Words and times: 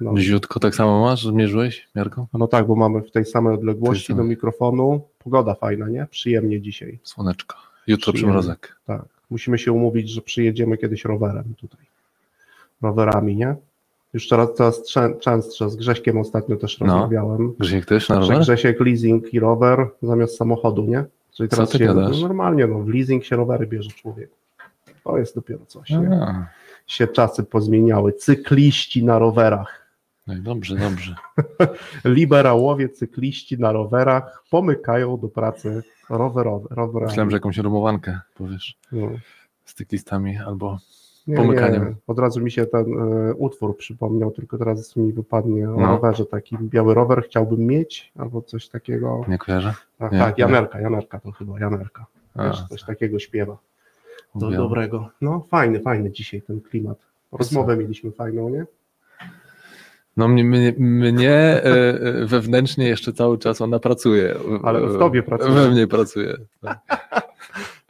No. 0.00 0.14
Tak 0.60 0.74
samo 0.74 1.00
masz? 1.00 1.22
Zmierzyłeś 1.26 1.88
miarką? 1.96 2.26
no 2.32 2.46
tak, 2.48 2.66
bo 2.66 2.76
mamy 2.76 3.02
w 3.02 3.10
tej 3.10 3.24
samej 3.24 3.54
odległości 3.54 4.06
Tej 4.06 4.16
do 4.16 4.20
samej. 4.20 4.30
mikrofonu. 4.30 5.00
Pogoda 5.24 5.54
fajna, 5.54 5.88
nie? 5.88 6.06
Przyjemnie 6.10 6.60
dzisiaj. 6.60 6.98
Słoneczko. 7.02 7.56
Jutro 7.86 8.12
Przyjemnie. 8.12 8.38
przymrozek. 8.38 8.76
Tak. 8.86 9.02
Musimy 9.30 9.58
się 9.58 9.72
umówić, 9.72 10.10
że 10.10 10.22
przyjedziemy 10.22 10.76
kiedyś 10.78 11.04
rowerem 11.04 11.54
tutaj. 11.56 11.86
Rowerami, 12.82 13.36
nie? 13.36 13.56
Już 14.14 14.28
coraz, 14.28 14.54
coraz 14.54 14.82
częstsze. 15.20 15.70
Z 15.70 15.76
Grześkiem 15.76 16.18
ostatnio 16.18 16.56
też 16.56 16.80
No. 16.80 16.86
rozmawiałem. 16.86 17.52
Grzesiek 17.58 17.86
też 17.86 18.08
na 18.08 18.20
rower? 18.20 18.38
Grzesiek 18.40 18.80
leasing 18.80 19.34
i 19.34 19.40
rower 19.40 19.88
zamiast 20.02 20.36
samochodu, 20.36 20.84
nie? 20.84 21.04
Czyli 21.32 21.48
Co 21.48 21.56
teraz 21.56 21.70
ty 21.70 21.78
się, 21.78 21.94
no 21.94 22.08
normalnie, 22.08 22.66
no, 22.66 22.78
w 22.78 22.88
leasing 22.88 23.24
się 23.24 23.36
rowery 23.36 23.66
bierze 23.66 23.90
człowiek. 23.90 24.30
To 25.04 25.18
jest 25.18 25.34
dopiero 25.34 25.66
coś, 25.66 25.90
nie? 25.90 26.10
A, 26.22 26.46
Się 26.86 27.06
czasy 27.06 27.42
pozmieniały. 27.42 28.12
Cykliści 28.12 29.04
na 29.04 29.18
rowerach. 29.18 29.86
no 30.26 30.34
i 30.34 30.40
dobrze, 30.40 30.76
dobrze. 30.76 31.14
Liberałowie, 32.04 32.88
cykliści 32.88 33.58
na 33.58 33.72
rowerach 33.72 34.44
pomykają 34.50 35.16
do 35.16 35.28
pracy 35.28 35.82
rowerowe. 36.10 36.66
rowerami. 36.70 37.10
Myślałem, 37.10 37.30
że 37.30 37.36
jakąś 37.36 37.58
rymowankę 37.58 38.20
powiesz 38.34 38.78
No. 38.92 39.08
z 39.64 39.74
cyklistami 39.74 40.36
albo 40.38 40.78
Nie, 41.26 41.36
Pomykaniem. 41.36 41.84
Nie. 41.84 41.94
Od 42.06 42.18
razu 42.18 42.40
mi 42.40 42.50
się 42.50 42.66
ten 42.66 42.84
e, 43.00 43.34
utwór 43.34 43.76
przypomniał, 43.76 44.30
tylko 44.30 44.58
teraz 44.58 44.96
mi 44.96 45.12
wypadnie 45.12 45.70
o 45.70 45.76
No. 45.80 45.86
rowerze. 45.86 46.26
Taki 46.26 46.58
biały 46.60 46.94
rower 46.94 47.22
chciałbym 47.24 47.60
mieć, 47.66 48.12
albo 48.18 48.42
coś 48.42 48.68
takiego. 48.68 49.24
nie 49.28 49.38
kojarzę. 49.38 49.74
Tak, 49.98 50.12
Nie, 50.12 50.18
tak. 50.18 50.38
Janerka, 50.38 50.80
Janerka 50.80 51.20
to 51.20 51.30
chyba, 51.32 51.60
Janerka. 51.60 52.06
Wiesz, 52.36 52.62
coś 52.70 52.82
takiego 52.84 53.18
śpiewa. 53.18 53.56
Do 54.34 54.50
dobrego. 54.50 55.08
No 55.20 55.46
fajny, 55.50 55.80
fajny 55.80 56.10
dzisiaj 56.10 56.42
ten 56.42 56.60
klimat. 56.60 56.98
Rozmowę 57.32 57.76
mieliśmy 57.76 58.12
fajną, 58.12 58.48
nie? 58.48 58.64
No 60.16 60.28
mnie, 60.28 60.44
mnie, 60.44 60.74
mnie 60.78 61.30
e, 61.30 61.64
e, 61.64 62.26
wewnętrznie 62.26 62.88
jeszcze 62.88 63.12
cały 63.12 63.38
czas 63.38 63.60
ona 63.60 63.78
pracuje. 63.78 64.34
Ale 64.62 64.86
w 64.86 64.98
tobie 64.98 65.22
pracuje. 65.22 65.50
We 65.54 65.70
mnie 65.70 65.86
pracuje. 65.86 66.36
Tak, 66.60 66.78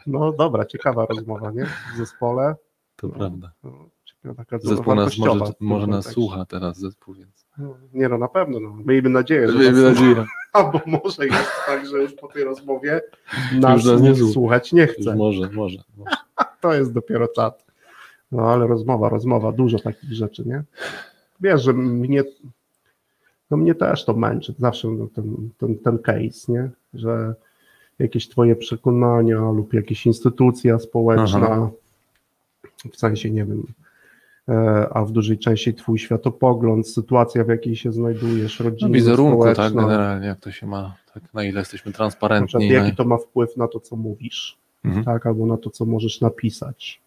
No 0.07 0.33
dobra, 0.33 0.65
ciekawa 0.65 1.07
rozmowa, 1.07 1.51
nie? 1.51 1.65
W 1.65 1.97
zespole. 1.97 2.55
to 2.97 3.09
prawda. 3.09 3.53
No, 3.65 3.73
ciekawa, 4.05 4.35
taka 4.35 4.59
Zespół 4.59 4.95
nas 4.95 5.19
może, 5.19 5.45
może 5.61 5.87
nas 5.87 6.07
słucha 6.07 6.45
teraz 6.45 6.79
zespół, 6.79 7.15
więc. 7.15 7.47
No, 7.59 7.77
nie 7.95 8.09
no, 8.09 8.19
na 8.19 8.29
pewno. 8.29 8.61
No. 8.61 8.77
Miejmy 8.87 9.09
nadzieję, 9.09 9.49
że 9.53 9.59
Miejmy 9.59 9.83
nadzieję. 9.83 10.25
Albo 10.53 10.81
może 10.87 11.27
jest 11.27 11.51
tak, 11.67 11.87
że 11.87 11.99
już 12.03 12.13
po 12.15 12.29
tej 12.29 12.45
rozmowie 12.45 13.01
nas 13.55 13.85
nas 13.85 14.01
nie 14.03 14.09
nie 14.11 14.17
słucha. 14.17 14.33
słuchać 14.33 14.73
nie 14.73 14.83
Już 14.83 14.91
chce. 14.91 15.15
może, 15.17 15.51
może. 15.53 15.79
może. 15.97 16.17
To 16.63 16.75
jest 16.75 16.93
dopiero 16.93 17.29
czat. 17.29 17.65
No 18.33 18.43
ale 18.53 18.67
rozmowa, 18.67 19.09
rozmowa, 19.09 19.53
dużo 19.53 19.79
takich 19.79 20.13
rzeczy, 20.13 20.43
nie? 20.47 20.63
Wiesz, 21.41 21.63
że 21.63 21.73
mnie, 21.73 22.23
no 23.51 23.57
mnie 23.57 23.75
też 23.75 24.05
to 24.05 24.15
męczy, 24.15 24.55
zawsze 24.59 24.89
no, 24.89 25.09
ten, 25.15 25.51
ten, 25.59 25.79
ten 25.79 25.99
case, 25.99 26.53
nie? 26.53 26.71
Że 26.95 27.35
jakieś 27.99 28.29
twoje 28.29 28.57
przekonania 28.57 29.39
lub 29.41 29.73
jakieś 29.75 30.07
instytucja 30.07 30.79
społeczna, 30.79 31.49
Aha. 31.51 31.71
w 32.93 32.97
sensie, 32.97 33.31
nie 33.31 33.45
wiem, 33.45 33.63
e, 34.49 34.89
a 34.93 35.05
w 35.05 35.13
dużej 35.13 35.39
części 35.39 35.75
twój 35.75 35.99
światopogląd, 35.99 36.89
sytuacja, 36.89 37.45
w 37.45 37.49
jakiej 37.49 37.77
się 37.77 37.93
znajdujesz, 37.93 38.61
No, 38.61 38.65
rodzina, 38.71 38.91
wizerunku, 38.91 39.55
tak, 39.55 39.73
generalnie, 39.75 40.27
jak 40.27 40.41
to 40.41 40.53
się 40.53 40.67
ma, 40.67 40.97
tak, 41.15 41.35
na 41.35 41.45
ile 41.45 41.59
jesteśmy 41.59 41.91
Na 41.91 41.97
transparentni. 41.97 42.47
przykład, 42.49 42.69
na- 42.69 42.75
jaki 42.85 42.97
to 42.97 43.05
ma 43.05 43.17
wpływ 43.19 43.57
na 43.57 43.69
to, 43.69 43.81
co 43.81 43.97
mówisz, 43.97 44.59
Mhm. 44.85 45.05
tak, 45.05 45.27
albo 45.27 45.47
na 45.47 45.57
to, 45.57 45.71
co 45.71 45.85
możesz 45.85 46.21
napisać, 46.21 47.01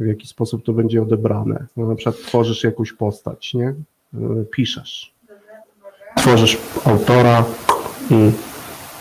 w 0.00 0.06
jaki 0.06 0.26
sposób 0.26 0.64
to 0.64 0.72
będzie 0.72 1.02
odebrane. 1.02 1.66
No, 1.76 1.86
na 1.86 1.94
przykład 1.94 2.16
tworzysz 2.16 2.64
jakąś 2.64 2.92
postać, 2.92 3.54
nie? 3.54 3.68
Y, 4.14 4.44
Piszesz. 4.52 5.12
Tworzysz 6.16 6.58
autora 6.84 7.44
i 8.10 8.30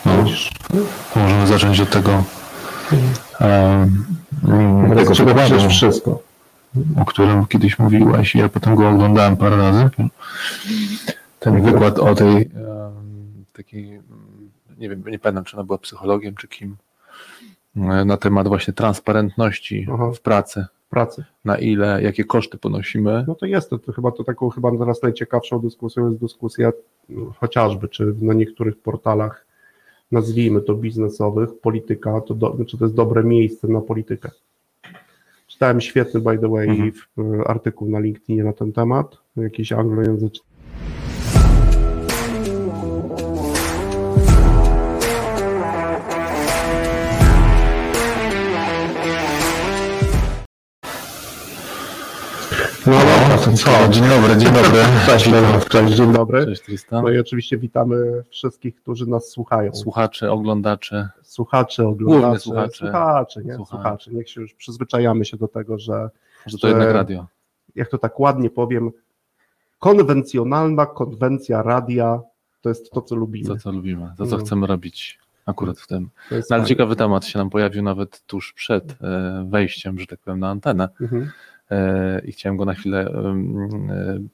No, 0.06 0.12
możemy 1.16 1.48
zacząć 1.48 1.80
od 1.80 1.90
tego, 1.90 2.24
em, 3.40 4.06
tego 4.96 5.16
czego 5.16 5.36
piszesz 5.36 5.66
wszystko. 5.68 6.24
o 7.02 7.06
którym 7.06 7.46
kiedyś 7.46 7.80
mówiłaś 7.80 8.36
i 8.36 8.38
ja 8.40 8.50
potem 8.50 8.76
go 8.76 8.90
oglądałem 8.90 9.38
parę 9.38 9.58
razy. 9.58 9.90
Ten 11.40 11.62
wykład 11.62 12.00
o 12.00 12.16
tej 12.16 12.36
em, 12.42 13.46
takiej, 13.54 13.90
mm, 13.94 14.52
nie 14.78 14.90
wiem, 14.90 15.04
nie 15.08 15.20
pamiętam, 15.20 15.44
czy 15.44 15.56
ona 15.58 15.64
była 15.66 15.78
psychologiem, 15.78 16.36
czy 16.36 16.48
kim, 16.48 16.72
e, 16.72 16.76
na 17.76 18.18
temat 18.18 18.48
właśnie 18.48 18.74
transparentności 18.74 19.88
Aha. 19.94 20.12
w 20.12 20.22
pracy. 20.22 20.66
Pracy. 20.90 21.24
Na 21.46 21.58
ile, 21.58 22.04
jakie 22.04 22.24
koszty 22.24 22.58
ponosimy. 22.58 23.26
No 23.28 23.36
to 23.36 23.46
jest 23.46 23.70
to, 23.70 23.80
to 23.80 23.92
chyba 23.92 24.12
to 24.12 24.24
taką 24.24 24.50
chyba 24.50 24.78
teraz 24.78 25.04
najciekawszą 25.04 25.60
dyskusją 25.60 26.08
jest 26.08 26.20
dyskusja 26.22 26.72
no, 27.10 27.34
chociażby, 27.40 27.88
czy 27.88 28.14
na 28.22 28.34
niektórych 28.34 28.78
portalach 28.82 29.46
nazwijmy 30.12 30.62
to 30.62 30.76
biznesowych, 30.76 31.50
polityka, 31.62 32.22
to, 32.22 32.34
do, 32.34 32.58
czy 32.68 32.78
to 32.78 32.86
jest 32.86 32.96
dobre 32.96 33.24
miejsce 33.24 33.68
na 33.68 33.82
politykę. 33.82 34.30
Czytałem 35.48 35.82
świetny, 35.82 36.20
by 36.20 36.38
the 36.40 36.50
way, 36.50 36.70
Mhm. 36.70 36.92
y, 37.42 37.44
artykuł 37.48 37.90
na 37.90 38.00
LinkedInie 38.00 38.44
na 38.44 38.54
ten 38.54 38.72
temat, 38.74 39.18
jakiś 39.38 39.72
anglojęzyczny. 39.72 40.51
No 52.88 52.94
dobra, 52.94 53.38
to 53.46 53.54
co? 53.54 53.90
Dzień 53.90 54.04
dobry, 54.04 54.38
dzień 54.38 54.54
dobry. 54.54 54.80
Cześć, 55.06 55.30
cześć, 55.70 55.94
dzień 55.96 56.14
dobry. 56.14 56.46
Cześć 56.46 56.62
Tristan. 56.62 57.04
No 57.04 57.10
i 57.10 57.20
oczywiście 57.20 57.58
witamy 57.58 58.24
wszystkich, 58.30 58.76
którzy 58.76 59.08
nas 59.08 59.30
słuchają. 59.30 59.74
Słuchacze, 59.76 60.32
oglądacze. 60.32 61.10
Słuchacze, 61.24 61.88
oglądacze. 61.88 62.40
Słuchacze. 62.40 62.78
Słuchacze, 62.78 63.42
nie? 63.44 63.56
Słuchacze. 63.56 63.76
Słuchacze. 63.82 64.12
Niech 64.14 64.30
się 64.30 64.42
już 64.42 64.54
przyzwyczajamy 64.54 65.26
się 65.26 65.38
do 65.38 65.48
tego, 65.48 65.80
że 65.80 66.10
Że 66.46 66.58
to 66.58 66.68
Że- 66.68 66.74
jednak 66.74 66.94
radio. 66.94 67.26
jak 67.76 67.90
to 67.90 67.98
tak 67.98 68.20
ładnie 68.20 68.50
powiem, 68.50 68.92
konwencjonalna 69.80 70.86
konwencja 70.86 71.64
radia 71.64 72.20
to 72.62 72.70
jest 72.70 72.92
to, 72.92 73.02
co 73.02 73.16
lubimy. 73.16 73.48
To, 73.48 73.58
co 73.58 73.72
lubimy, 73.72 74.12
to, 74.18 74.26
co 74.26 74.38
No. 74.38 74.44
chcemy 74.46 74.68
robić 74.68 75.20
akurat 75.46 75.80
w 75.80 75.88
tym. 75.88 76.02
No, 76.04 76.36
ale 76.36 76.44
fajne. 76.44 76.66
ciekawy 76.66 76.96
temat 76.96 77.26
się 77.26 77.40
nam 77.40 77.50
pojawił 77.50 77.84
nawet 77.84 78.22
tuż 78.26 78.54
przed 78.54 78.92
e, 79.02 79.46
wejściem, 79.50 80.00
że 80.00 80.08
tak 80.08 80.20
powiem, 80.20 80.40
na 80.40 80.50
antenę 80.50 80.90
Mhm. 81.02 81.32
E, 81.72 82.22
i 82.26 82.32
chciałem 82.32 82.58
go 82.58 82.66
na 82.66 82.74
chwilę 82.74 83.00
e, 83.02 83.36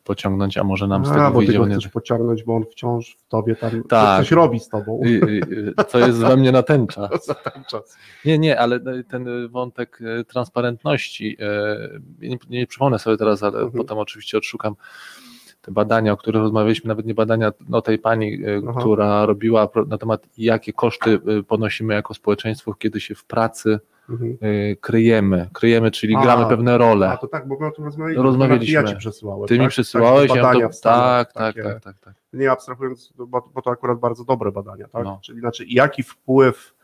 pociągnąć, 0.03 0.57
a 0.57 0.63
może 0.63 0.87
nam 0.87 1.05
z 1.05 1.09
A, 1.09 1.13
tego 1.13 1.31
bo 1.31 1.39
ty 1.39 1.45
wyjdzie. 1.45 1.57
go 1.57 1.63
on 1.63 1.71
chcesz 1.71 1.87
pociągnąć, 1.87 2.43
bo 2.43 2.55
on 2.55 2.63
wciąż 2.71 3.17
w 3.19 3.27
tobie 3.27 3.55
tam 3.55 3.83
Tak. 3.83 4.19
coś 4.19 4.31
robi 4.31 4.59
z 4.59 4.69
tobą. 4.69 5.01
I, 5.05 5.09
i, 5.09 5.37
i, 5.37 5.85
co 5.87 5.99
jest 5.99 6.19
we 6.19 6.37
mnie. 6.37 6.51
Za 6.57 6.63
ten 6.63 7.63
czas. 7.69 7.97
Nie, 8.25 8.39
nie, 8.39 8.59
ale 8.59 8.79
ten 9.03 9.27
wątek 9.49 9.99
e, 10.19 10.23
transparentności, 10.23 11.37
e, 11.39 11.99
nie, 12.19 12.37
nie 12.49 12.67
przypomnę 12.67 12.99
sobie 12.99 13.17
teraz, 13.17 13.43
ale 13.43 13.57
Mhm. 13.59 13.71
potem 13.71 13.97
oczywiście 13.97 14.37
odszukam 14.37 14.75
te 15.61 15.71
badania, 15.71 16.13
o 16.13 16.17
których 16.17 16.41
rozmawialiśmy, 16.41 16.87
nawet 16.87 17.05
nie 17.05 17.13
badania 17.13 17.51
no, 17.69 17.81
tej 17.81 17.99
pani, 17.99 18.33
e, 18.45 18.61
Aha. 18.69 18.79
która 18.79 19.25
robiła 19.25 19.69
na 19.87 19.97
temat, 19.97 20.27
jakie 20.37 20.73
koszty 20.73 21.19
e, 21.39 21.43
ponosimy 21.43 21.93
jako 21.93 22.13
społeczeństwo, 22.13 22.73
kiedy 22.73 22.99
się 22.99 23.15
w 23.15 23.25
pracy 23.25 23.79
Mhm. 24.09 24.37
e, 24.41 24.75
kryjemy. 24.75 25.49
Kryjemy, 25.53 25.91
czyli 25.91 26.15
A, 26.15 26.21
gramy 26.21 26.45
pewne 26.45 26.77
role. 26.77 27.09
A 27.09 27.17
to 27.17 27.27
tak, 27.27 27.47
bo 27.47 27.59
my 27.59 27.67
o 27.67 27.71
tym 27.71 27.85
rozmawialiśmy. 27.85 28.23
Rozmawialiśmy. 28.23 28.73
Ja 28.73 28.83
ci 28.83 28.95
przesyłałem. 28.95 29.47
Ty 29.47 29.53
mi 29.53 29.59
tak? 29.59 29.69
przesyłałeś, 29.69 30.27
Takie 30.31 30.59
ja 30.59 30.69
to, 30.69 30.79
tak, 30.81 31.33
tak, 31.33 31.55
tak, 31.55 31.83
tak, 31.83 31.99
tak. 31.99 32.13
nie 32.33 32.51
abstrahując, 32.51 33.13
bo, 33.17 33.49
bo 33.53 33.61
to 33.61 33.71
akurat 33.71 33.99
bardzo 33.99 34.23
dobre 34.23 34.51
badania, 34.51 34.87
tak? 34.87 35.03
No. 35.03 35.19
Czyli 35.23 35.39
znaczy, 35.39 35.65
jaki 35.67 36.03
wpływ 36.03 36.77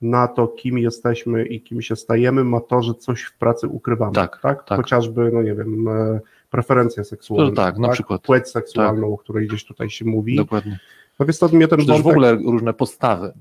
na 0.00 0.28
to, 0.28 0.48
kim 0.48 0.78
jesteśmy 0.78 1.44
i 1.46 1.62
kim 1.62 1.82
się 1.82 1.96
stajemy, 1.96 2.44
ma 2.44 2.60
to, 2.60 2.82
że 2.82 2.94
coś 2.94 3.22
w 3.22 3.38
pracy 3.38 3.68
ukrywamy. 3.68 4.12
Tak, 4.12 4.40
tak. 4.42 4.64
Chociażby, 4.68 5.30
no 5.32 5.42
nie 5.42 5.54
wiem, 5.54 5.88
e, 5.88 6.20
preferencje 6.50 7.04
seksualne. 7.04 7.50
No 7.50 7.56
tak, 7.56 7.78
na 7.78 7.88
przykład. 7.88 8.22
Płeć 8.22 8.48
seksualną, 8.48 9.14
o 9.14 9.18
której 9.18 9.46
gdzieś 9.48 9.64
tutaj 9.64 9.90
się 9.90 10.04
mówi. 10.04 10.36
Dokładnie. 10.36 10.78
No 11.18 11.26
więc 11.26 11.38
to 11.38 11.48
mnie 11.48 11.68
ten 11.68 11.78
też 11.78 11.86
w 11.86 11.90
wątek- 11.90 12.10
ogóle 12.10 12.34
różne 12.34 12.74
postawy. 12.74 13.32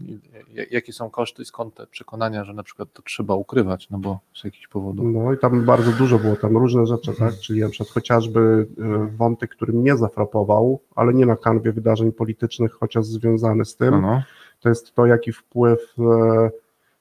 Jakie 0.71 0.94
są 0.94 1.09
koszty 1.09 1.41
i 1.41 1.45
skąd 1.45 1.74
te 1.75 1.88
przekonania, 1.88 2.44
że 2.44 2.53
na 2.53 2.63
przykład 2.63 2.94
to 2.94 3.01
trzeba 3.01 3.35
ukrywać, 3.35 3.89
no 3.89 3.97
bo 4.00 4.19
z 4.35 4.44
jakichś 4.44 4.68
powodów. 4.68 5.06
No 5.13 5.33
i 5.33 5.38
tam 5.38 5.65
bardzo 5.65 5.91
dużo 5.91 6.19
było, 6.19 6.35
tam 6.35 6.57
różne 6.57 6.85
rzeczy, 6.85 7.13
tak? 7.13 7.33
Czyli 7.35 7.59
na 7.62 7.69
przykład 7.69 7.89
chociażby 7.89 8.68
e, 8.79 9.07
wątek, 9.18 9.51
który 9.51 9.74
mnie 9.74 9.97
zafrapował, 9.97 10.79
ale 10.95 11.13
nie 11.13 11.25
na 11.25 11.35
kanwie 11.35 11.71
wydarzeń 11.71 12.12
politycznych, 12.12 12.71
chociaż 12.74 13.06
związany 13.06 13.65
z 13.65 13.75
tym, 13.75 13.91
No, 13.91 14.01
no. 14.01 14.21
to 14.59 14.69
jest 14.69 14.94
to, 14.95 15.06
jaki 15.06 15.31
wpływ 15.31 15.95
e, 16.00 16.50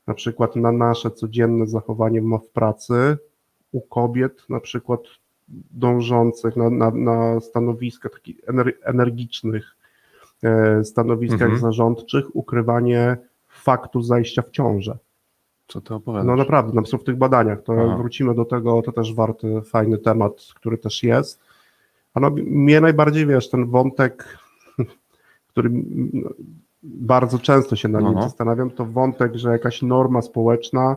na 0.06 0.14
przykład 0.14 0.56
na 0.56 0.72
nasze 0.72 1.10
codzienne 1.10 1.66
zachowanie 1.66 2.22
ma 2.22 2.38
w 2.38 2.48
pracy 2.48 3.16
u 3.72 3.80
kobiet, 3.80 4.44
na 4.48 4.60
przykład 4.60 5.00
dążących 5.70 6.56
na, 6.56 6.70
na, 6.70 6.90
na 6.90 7.40
stanowiska 7.40 8.08
takich 8.08 8.36
ener, 8.48 8.74
energicznych, 8.82 9.75
stanowiskach 10.82 11.42
Mhm. 11.42 11.60
zarządczych, 11.60 12.36
ukrywanie 12.36 13.16
faktu 13.48 14.02
zajścia 14.02 14.42
w 14.42 14.50
ciążę. 14.50 14.98
Co 15.68 15.80
ty 15.80 15.94
opowiadasz? 15.94 16.26
No 16.26 16.36
naprawdę, 16.36 16.72
na 16.74 16.82
przykład 16.82 17.02
w 17.02 17.04
tych 17.04 17.16
badaniach, 17.16 17.62
to 17.62 17.72
Aha. 17.72 17.96
wrócimy 17.96 18.34
do 18.34 18.44
tego, 18.44 18.82
to 18.82 18.92
też 18.92 19.14
warty, 19.14 19.62
fajny 19.62 19.98
temat, 19.98 20.32
który 20.54 20.78
też 20.78 21.02
jest, 21.02 21.40
A 22.14 22.20
no, 22.20 22.30
mnie 22.30 22.80
najbardziej, 22.80 23.26
wiesz, 23.26 23.50
ten 23.50 23.66
wątek, 23.66 24.38
który 25.48 25.70
bardzo 26.82 27.38
często 27.38 27.76
się 27.76 27.88
na 27.88 28.00
nim 28.00 28.14
No. 28.14 28.22
zastanawiam, 28.22 28.70
to 28.70 28.84
wątek, 28.84 29.34
że 29.34 29.50
jakaś 29.50 29.82
norma 29.82 30.22
społeczna, 30.22 30.96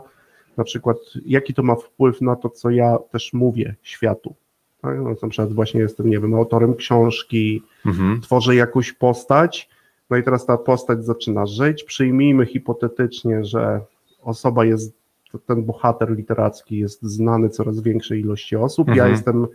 na 0.58 0.64
przykład 0.64 0.98
jaki 1.26 1.54
to 1.54 1.64
ma 1.64 1.76
wpływ 1.76 2.22
na 2.22 2.36
to, 2.36 2.50
co 2.50 2.70
ja 2.70 2.98
też 3.12 3.34
mówię 3.34 3.76
światu. 3.82 4.36
Tak? 4.82 4.98
No, 4.98 5.16
na 5.24 5.30
przykład 5.30 5.54
właśnie 5.54 5.82
jestem, 5.82 6.10
nie 6.10 6.20
wiem, 6.20 6.34
autorem 6.34 6.76
książki, 6.76 7.64
Mhm. 7.86 8.22
tworzę 8.22 8.56
jakąś 8.56 8.94
postać, 8.94 9.70
no 10.10 10.18
i 10.18 10.24
teraz 10.24 10.46
ta 10.46 10.58
postać 10.58 11.06
zaczyna 11.06 11.46
żyć. 11.46 11.84
Przyjmijmy 11.84 12.46
hipotetycznie, 12.46 13.46
że 13.46 13.82
osoba 14.24 14.66
jest, 14.66 14.94
ten 15.46 15.64
bohater 15.64 16.12
literacki 16.18 16.78
jest 16.78 17.02
znany 17.04 17.50
coraz 17.50 17.82
większej 17.82 18.20
ilości 18.20 18.56
osób. 18.56 18.88
Ja 18.88 18.94
Mhm. 18.94 19.12
jestem 19.12 19.48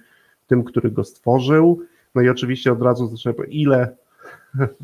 tym, 0.47 0.65
który 0.65 0.91
go 0.91 1.05
stworzył. 1.05 1.81
No 2.15 2.23
i 2.23 2.29
oczywiście 2.29 2.73
od 2.73 2.82
razu 2.82 3.06
zaczynam, 3.06 3.37
ile 3.49 3.97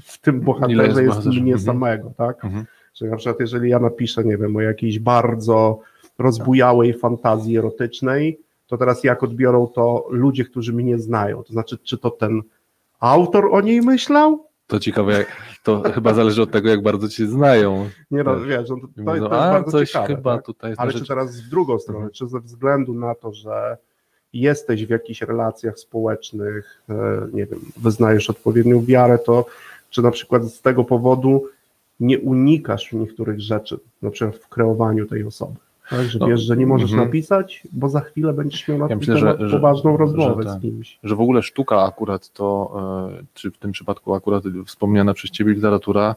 w 0.03 0.19
tym 0.19 0.41
bohaterze 0.41 0.83
jest 0.83 0.97
jest, 0.99 1.09
bohaterze? 1.09 1.41
mnie 1.41 1.53
Mhm. 1.53 1.67
samego, 1.67 2.13
tak? 2.17 2.45
Mhm. 2.45 2.65
Czyli 2.93 3.11
na 3.11 3.17
przykład 3.17 3.41
jeżeli 3.41 3.71
ja 3.71 3.79
napiszę, 3.79 4.25
nie 4.25 4.37
wiem, 4.37 4.57
o 4.57 4.61
jakiejś 4.61 4.99
bardzo 4.99 5.81
rozbujałej 6.19 6.95
fantazji 6.95 7.57
erotycznej, 7.59 8.39
to 8.71 8.79
teraz 8.79 9.05
jak 9.05 9.23
odbiorą 9.23 9.67
to 9.67 10.07
ludzie, 10.11 10.45
którzy 10.45 10.73
mnie 10.73 10.99
znają? 10.99 11.43
To 11.43 11.53
znaczy, 11.53 11.79
czy 11.79 11.99
to 11.99 12.11
ten 12.11 12.43
autor 13.01 13.49
o 13.53 13.61
niej 13.61 13.83
myślał? 13.83 14.47
To 14.67 14.81
ciekawe, 14.81 15.25
to 15.63 15.83
chyba 15.95 16.15
zależy 16.15 16.43
od 16.43 16.51
tego, 16.51 16.69
jak 16.69 16.83
bardzo 16.83 17.09
cię 17.09 17.27
znają. 17.27 17.89
Nie 18.11 18.23
no, 18.25 18.41
wiesz, 18.41 18.69
no 18.71 18.77
to, 18.77 18.87
to, 18.87 19.05
to 19.05 19.15
jest 19.15 19.29
bardzo 19.29 19.71
coś 19.71 19.89
ciekawe. 19.91 20.07
chyba 20.07 20.37
tak? 20.37 20.47
tutaj 20.47 20.75
Ale 20.77 20.87
na 20.87 20.93
czy 20.93 20.99
rzecz... 20.99 21.09
teraz 21.09 21.41
w 21.41 21.49
drugą 21.49 21.79
stronę, 21.79 21.99
Mhm. 21.99 22.13
czy 22.15 22.29
ze 22.29 22.41
względu 22.41 22.95
na 22.95 23.15
to, 23.15 23.33
że 23.33 23.77
jesteś 24.33 24.87
w 24.87 24.91
jakichś 24.91 25.23
relacjach 25.23 25.79
społecznych, 25.79 26.83
e, 26.89 26.95
nie 27.33 27.47
wiem, 27.47 27.61
wyznajesz 27.77 28.31
odpowiednią 28.31 28.85
wiarę, 28.85 29.19
to 29.19 29.47
czy 29.91 30.03
na 30.03 30.11
przykład 30.11 30.45
z 30.45 30.61
tego 30.61 30.85
powodu 30.85 31.47
nie 32.01 32.19
unikasz 32.19 32.93
niektórych 32.93 33.41
rzeczy, 33.41 33.79
na 34.03 34.11
przykład 34.11 34.37
w 34.37 34.49
kreowaniu 34.49 35.07
tej 35.07 35.25
osoby. 35.25 35.57
Tak, 35.91 36.01
że 36.07 36.19
No, 36.19 36.27
wiesz, 36.27 36.41
że 36.41 36.57
nie 36.57 36.67
możesz 36.67 36.91
mhm. 36.91 37.09
napisać, 37.09 37.63
bo 37.73 37.89
za 37.89 38.01
chwilę 38.01 38.33
będziesz 38.33 38.69
miał 38.69 38.79
na 38.79 38.87
Ja 38.91 38.97
myślę, 38.97 39.15
temat 39.17 39.39
że- 39.41 39.49
że- 39.49 39.57
poważną 39.57 39.93
że 39.93 39.97
rozmowę 39.99 40.45
tak. 40.45 40.59
z 40.59 40.63
kimś. 40.63 40.99
że 41.03 41.17
w 41.17 41.21
ogóle 41.21 41.43
sztuka 41.43 41.83
akurat 41.85 42.33
to, 42.33 42.73
e, 43.21 43.23
czy 43.35 43.51
w 43.51 43.59
tym 43.59 43.73
przypadku 43.73 44.15
akurat 44.15 44.45
wspomniana 44.67 45.15
przez 45.15 45.31
Ciebie 45.31 45.53
literatura, 45.53 46.15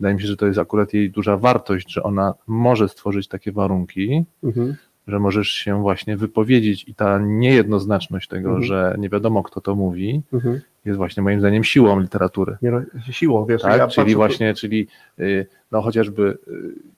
wydaje 0.00 0.14
mi 0.14 0.20
się, 0.20 0.26
że 0.26 0.36
to 0.36 0.46
jest 0.46 0.58
akurat 0.58 0.94
jej 0.94 1.10
duża 1.10 1.36
wartość, 1.36 1.92
że 1.92 2.02
ona 2.02 2.34
może 2.46 2.88
stworzyć 2.88 3.28
takie 3.28 3.52
warunki, 3.52 4.24
Mhm. 4.44 4.74
że 5.06 5.18
możesz 5.18 5.48
się 5.48 5.82
właśnie 5.82 6.16
wypowiedzieć 6.16 6.84
i 6.88 6.94
ta 6.94 7.18
niejednoznaczność 7.18 8.28
tego, 8.28 8.48
Mhm. 8.48 8.64
że 8.66 8.94
nie 8.98 9.08
wiadomo 9.08 9.42
kto 9.42 9.60
to 9.60 9.74
mówi, 9.74 10.22
Mhm. 10.32 10.60
jest 10.84 10.96
właśnie 10.96 11.22
moim 11.22 11.40
zdaniem 11.40 11.64
siłą 11.64 12.00
literatury. 12.00 12.56
Nie, 12.62 12.70
no, 12.70 12.80
siłą, 13.10 13.44
wiesz, 13.46 13.62
Tak? 13.62 13.78
ja 13.78 13.88
czyli 13.88 14.06
patrzę- 14.06 14.16
właśnie, 14.16 14.54
czyli 14.54 14.86
y, 15.18 15.46
no 15.72 15.82
chociażby 15.82 16.38
y, 16.48 16.97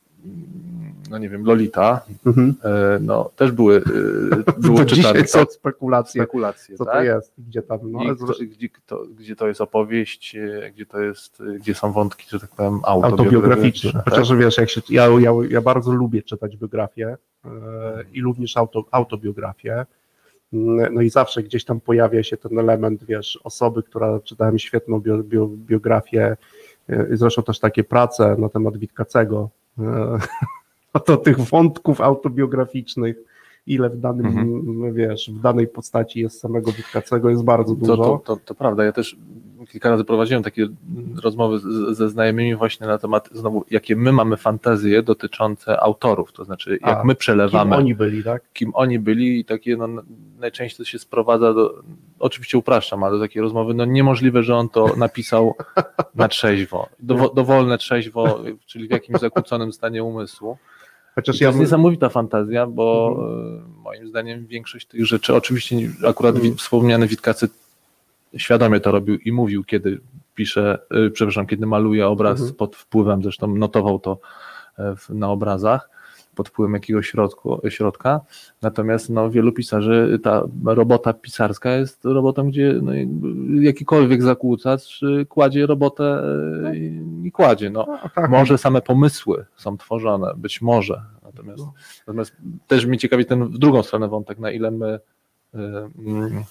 no 1.11 1.19
nie 1.19 1.29
wiem, 1.29 1.45
Lolita, 1.45 2.01
Mhm. 2.27 2.55
e, 2.65 2.99
no 3.01 3.31
też 3.37 3.53
były, 3.53 3.77
y, 3.77 3.83
było 4.63 4.79
To 4.79 4.85
czytane 4.85 5.15
dzisiaj 5.15 5.29
są 5.29 5.39
tak, 5.39 5.53
spekulacje, 5.53 6.23
spekulacje, 6.23 6.77
co 6.77 6.85
tak? 6.85 6.95
to 6.95 7.03
jest, 7.03 7.33
gdzie 7.39 7.63
tam, 7.63 7.79
no, 7.83 8.01
I 8.41 8.47
gdzie, 8.49 8.69
kto, 8.69 9.03
gdzie 9.19 9.37
to 9.37 9.49
jest 9.49 9.61
opowieść, 9.61 10.37
e, 10.37 10.71
gdzie 10.75 10.87
to 10.87 11.01
jest, 11.01 11.41
e, 11.41 11.59
gdzie 11.59 11.75
są 11.75 11.93
wątki, 11.93 12.27
że 12.31 12.41
tak 12.41 12.51
powiem, 12.51 12.81
autobiograficzne. 12.85 13.93
tak? 13.93 14.05
Chociaż 14.11 14.37
wiesz, 14.37 14.59
jak 14.59 14.71
się, 14.71 14.81
ja, 14.91 15.07
ja, 15.21 15.31
ja 15.51 15.61
bardzo 15.61 15.93
lubię 15.93 16.23
czytać 16.23 16.57
biografie 16.57 17.17
e, 17.45 17.51
i 18.13 18.23
również 18.23 18.57
auto, 18.57 18.85
autobiografię. 18.91 19.87
Mm, 20.53 20.95
No 20.95 21.01
i 21.03 21.11
zawsze 21.11 21.43
gdzieś 21.43 21.65
tam 21.65 21.81
pojawia 21.81 22.23
się 22.23 22.37
ten 22.37 22.59
element, 22.59 23.05
wiesz, 23.05 23.39
osoby, 23.45 23.83
która 23.83 24.21
czytałem 24.21 24.59
świetną 24.59 25.01
bio, 25.01 25.19
bio, 25.23 25.47
biografię, 25.47 26.37
e, 26.89 27.07
zresztą 27.11 27.43
też 27.43 27.59
takie 27.61 27.85
prace 27.85 28.37
na 28.39 28.49
temat 28.49 28.77
Witkacego. 28.77 29.51
to 31.07 31.17
tych 31.17 31.39
wątków 31.41 32.01
autobiograficznych, 32.01 33.17
ile 33.67 33.91
w 33.91 33.97
danym, 34.01 34.27
Mhm. 34.27 34.95
wiesz, 34.95 35.31
w 35.31 35.41
danej 35.41 35.69
postaci 35.69 36.21
jest 36.21 36.41
samego 36.41 36.73
Witkacego, 36.73 37.31
jest 37.31 37.45
bardzo 37.45 37.75
To, 37.75 37.81
dużo. 37.81 37.97
to, 37.97 38.19
to, 38.25 38.37
to 38.45 38.55
prawda, 38.55 38.85
ja 38.85 38.93
też 38.93 39.17
kilka 39.71 39.91
razy 39.91 40.05
prowadziłem 40.05 40.43
takie 40.43 40.69
rozmowy 41.23 41.59
z, 41.59 41.97
ze 41.97 42.09
znajomymi 42.09 42.55
właśnie 42.57 42.87
na 42.87 42.99
temat 42.99 43.29
znowu, 43.33 43.65
jakie 43.71 43.97
my 43.97 44.13
mamy 44.13 44.37
fantazje 44.37 45.03
dotyczące 45.03 45.81
autorów, 45.81 46.33
to 46.33 46.45
znaczy 46.45 46.71
jak 46.87 46.99
A, 46.99 47.05
my 47.05 47.15
Kim 47.15 47.19
przelewamy, 47.19 47.77
oni 47.77 47.95
byli, 47.95 48.25
tak? 48.25 48.43
kim 48.53 48.71
oni 48.75 48.99
byli 48.99 49.41
i 49.41 49.45
takie 49.45 49.77
no, 49.77 49.89
najczęściej 50.39 50.79
to 50.87 50.91
się 50.91 50.99
sprowadza 50.99 51.55
do, 51.55 51.83
oczywiście 52.19 52.59
upraszczam, 52.59 53.03
ale 53.05 53.19
do 53.19 53.25
takiej 53.25 53.43
rozmowy, 53.43 53.75
no 53.75 53.85
niemożliwe, 53.85 54.43
że 54.43 54.57
on 54.57 54.69
to 54.69 54.97
napisał 54.97 55.55
na 56.15 56.29
trzeźwo, 56.29 56.89
dowo, 57.01 57.29
dowolne 57.29 57.79
trzeźwo, 57.79 58.41
czyli 58.67 58.89
w 58.89 58.91
jakimś 58.91 59.21
zakłóconym 59.21 59.73
stanie 59.73 60.05
umysłu. 60.05 60.57
Chociaż 61.15 61.39
to 61.39 61.45
ja 61.45 61.49
jest 61.49 61.59
bym- 61.59 61.65
niesamowita 61.65 62.09
fantazja, 62.09 62.67
bo 62.67 63.17
Mhm. 63.19 63.59
e, 63.79 63.83
moim 63.83 64.09
zdaniem 64.09 64.47
większość 64.47 64.87
tych 64.87 65.07
rzeczy, 65.07 65.35
oczywiście 65.35 65.77
akurat 66.09 66.35
Mhm. 66.37 66.57
wspomniany 66.57 67.07
Witkacy 67.07 67.49
świadomie 68.37 68.81
to 68.81 68.93
robił 68.93 69.19
i 69.19 69.33
mówił, 69.33 69.65
kiedy 69.65 70.01
pisze, 70.35 70.79
e, 70.91 71.11
przepraszam, 71.11 71.47
kiedy 71.47 71.67
maluje 71.67 72.07
obraz 72.07 72.41
Mhm. 72.41 72.57
pod 72.57 72.77
wpływem, 72.77 73.23
zresztą 73.23 73.47
notował 73.57 73.99
to 73.99 74.19
e, 74.79 74.95
na 75.09 75.29
obrazach, 75.29 75.91
pod 76.35 76.49
wpływem 76.49 76.75
jakiegoś 76.75 77.07
środku, 77.09 77.61
środka. 77.69 78.21
Natomiast 78.63 79.11
no, 79.11 79.31
wielu 79.31 79.53
pisarzy, 79.53 80.19
ta 80.23 80.43
robota 80.65 81.13
pisarska 81.13 81.71
jest 81.73 82.05
robotą, 82.05 82.49
gdzie 82.49 82.75
no, 82.83 82.93
jakikolwiek 83.61 84.23
zakłócacz 84.23 85.01
e, 85.03 85.25
kładzie 85.25 85.67
robotę 85.67 86.23
e, 86.67 86.77
i 86.77 87.11
i 87.25 87.33
kładzie. 87.33 87.71
No, 87.71 87.87
A, 88.03 88.09
tak, 88.09 88.31
może 88.31 88.59
same 88.59 88.83
pomysły 88.83 89.45
są 89.57 89.77
tworzone, 89.79 90.33
być 90.37 90.63
może. 90.63 91.03
Natomiast, 91.23 91.59
No. 91.59 91.73
natomiast 92.07 92.37
też 92.67 92.87
mnie 92.87 92.99
ciekawi 92.99 93.27
ten 93.27 93.45
w 93.45 93.59
drugą 93.59 93.83
stronę 93.83 94.09
wątek, 94.09 94.39
na 94.39 94.51
ile 94.51 94.71
my 94.71 95.01
y, 95.55 95.59
mm, 95.99 96.45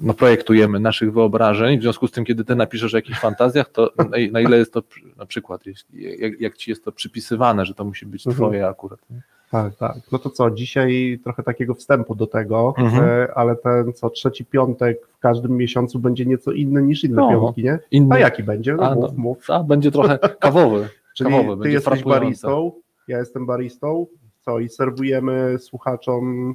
no, 0.00 0.14
projektujemy 0.14 0.80
naszych 0.80 1.12
wyobrażeń, 1.12 1.78
w 1.78 1.82
związku 1.82 2.06
z 2.06 2.10
tym, 2.10 2.24
kiedy 2.24 2.44
ty 2.44 2.54
napiszesz 2.54 2.94
o 2.94 2.98
jakichś 2.98 3.18
fantazjach, 3.20 3.68
to 3.68 3.90
na, 4.32 4.40
ile 4.40 4.58
jest 4.58 4.72
to 4.72 4.82
na 5.16 5.26
przykład, 5.26 5.60
jak, 5.92 6.40
jak 6.40 6.56
ci 6.56 6.70
jest 6.70 6.84
to 6.84 6.92
przypisywane, 6.92 7.66
że 7.66 7.74
to 7.74 7.84
musi 7.84 8.06
być 8.06 8.26
Mhm. 8.26 8.36
twoje 8.48 8.66
akurat. 8.68 9.00
nie? 9.10 9.22
Tak, 9.50 9.74
tak. 9.76 9.96
No 10.12 10.18
to 10.18 10.30
co, 10.30 10.50
dzisiaj 10.50 11.20
trochę 11.24 11.42
takiego 11.42 11.74
wstępu 11.74 12.14
do 12.14 12.26
tego, 12.26 12.74
Mhm. 12.78 13.04
e, 13.04 13.34
ale 13.34 13.56
ten 13.56 13.92
co 13.92 14.10
trzeci 14.10 14.44
piątek 14.44 15.06
w 15.06 15.18
każdym 15.18 15.56
miesiącu 15.56 15.98
będzie 15.98 16.26
nieco 16.26 16.52
inny 16.52 16.82
niż 16.82 17.04
inne 17.04 17.16
No. 17.16 17.30
piątki, 17.30 17.64
nie? 17.64 17.78
Inny, 17.90 18.14
A 18.14 18.18
jaki 18.18 18.42
będzie? 18.42 18.74
No 18.74 18.82
A, 18.90 18.94
mów, 18.94 19.04
no. 19.04 19.22
mów. 19.22 19.50
a, 19.50 19.62
będzie 19.62 19.90
trochę 19.90 20.18
kawowy. 20.18 20.88
Czyli 21.16 21.30
kawowy, 21.30 21.62
ty 21.62 21.70
jesteś 21.70 21.84
frapujący. 22.00 22.20
baristą, 22.24 22.72
ja 23.08 23.18
jestem 23.18 23.46
baristą, 23.46 24.06
co 24.40 24.58
i 24.58 24.68
serwujemy 24.68 25.58
słuchaczom 25.58 26.54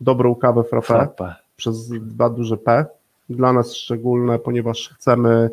dobrą 0.00 0.34
kawę 0.34 0.60
frappé 0.60 0.82
Frappe. 0.82 1.34
Przez 1.58 1.88
dwa 1.88 2.30
duże 2.30 2.56
P. 2.56 2.86
Dla 3.30 3.52
nas 3.52 3.74
szczególne, 3.74 4.38
ponieważ 4.38 4.88
chcemy 4.94 5.50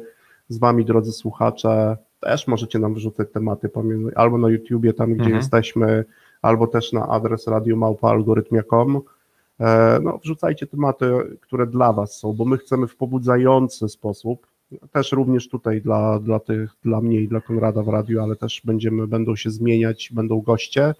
z 0.50 0.58
wami, 0.58 0.86
drodzy 0.86 1.12
słuchacze, 1.12 1.98
też 2.20 2.48
możecie 2.48 2.80
nam 2.80 2.94
wrzucać 2.94 3.28
tematy 3.34 3.70
albo 4.16 4.38
na 4.38 4.50
YouTubie, 4.50 4.94
tam 4.94 5.14
gdzie 5.14 5.24
Mhm. 5.24 5.36
jesteśmy, 5.38 6.06
albo 6.42 6.68
też 6.68 6.94
na 6.94 7.08
adres 7.08 7.48
radiomałpa.algorytmia.com. 7.48 9.02
E, 9.60 10.00
No, 10.04 10.18
wrzucajcie 10.24 10.68
tematy, 10.68 11.12
które 11.42 11.68
dla 11.68 11.94
was 11.94 12.18
są, 12.20 12.34
bo 12.34 12.46
my 12.46 12.58
chcemy 12.58 12.88
w 12.88 12.96
pobudzający 12.96 13.90
sposób, 13.90 14.48
też 14.92 15.12
również 15.12 15.50
tutaj 15.50 15.82
dla, 15.82 16.20
dla 16.20 16.40
tych, 16.40 16.72
dla 16.84 17.02
mnie 17.02 17.22
i 17.22 17.28
dla 17.28 17.42
Konrada 17.42 17.84
w 17.84 17.88
radiu, 17.88 18.22
ale 18.22 18.36
też 18.36 18.62
będziemy, 18.66 19.08
będą 19.08 19.36
się 19.36 19.50
zmieniać, 19.50 20.10
będą 20.14 20.42
goście. 20.42 20.94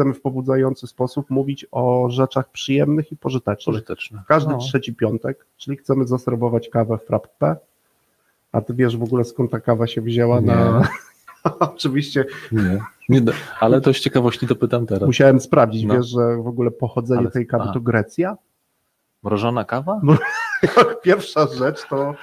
Chcemy 0.00 0.14
w 0.14 0.20
pobudzający 0.20 0.86
sposób 0.86 1.30
mówić 1.30 1.66
o 1.70 2.06
rzeczach 2.10 2.50
przyjemnych 2.50 3.12
i 3.12 3.16
pożytecznych. 3.16 3.74
Pożyteczny. 3.74 4.22
Każdy 4.28 4.52
No. 4.52 4.58
trzeci 4.58 4.94
piątek, 4.94 5.46
czyli 5.56 5.76
chcemy 5.76 6.06
zaserwować 6.06 6.68
kawę 6.68 6.98
w 6.98 7.02
frappę. 7.06 7.56
A 8.52 8.60
ty 8.60 8.74
wiesz 8.74 8.96
w 8.96 9.02
ogóle 9.02 9.24
skąd 9.24 9.50
ta 9.50 9.60
kawa 9.60 9.86
się 9.86 10.00
wzięła 10.00 10.40
na... 10.40 10.88
Oczywiście 11.74 12.24
Nie, 12.52 12.80
nie, 13.08 13.20
da- 13.20 13.32
ale 13.60 13.80
to 13.80 13.94
z 13.94 14.00
ciekawości 14.00 14.46
dopytam 14.46 14.86
teraz. 14.86 15.06
musiałem 15.06 15.40
sprawdzić, 15.40 15.84
No. 15.84 15.94
wiesz, 15.94 16.06
że 16.06 16.36
w 16.42 16.46
ogóle 16.46 16.70
pochodzenie 16.70 17.20
Ale- 17.20 17.30
tej 17.30 17.46
kawy 17.46 17.64
aha. 17.64 17.72
to 17.74 17.80
Grecja. 17.80 18.36
Mrożona 19.22 19.64
kawa? 19.64 20.00
Pierwsza 21.02 21.46
rzecz 21.46 21.88
to 21.88 22.14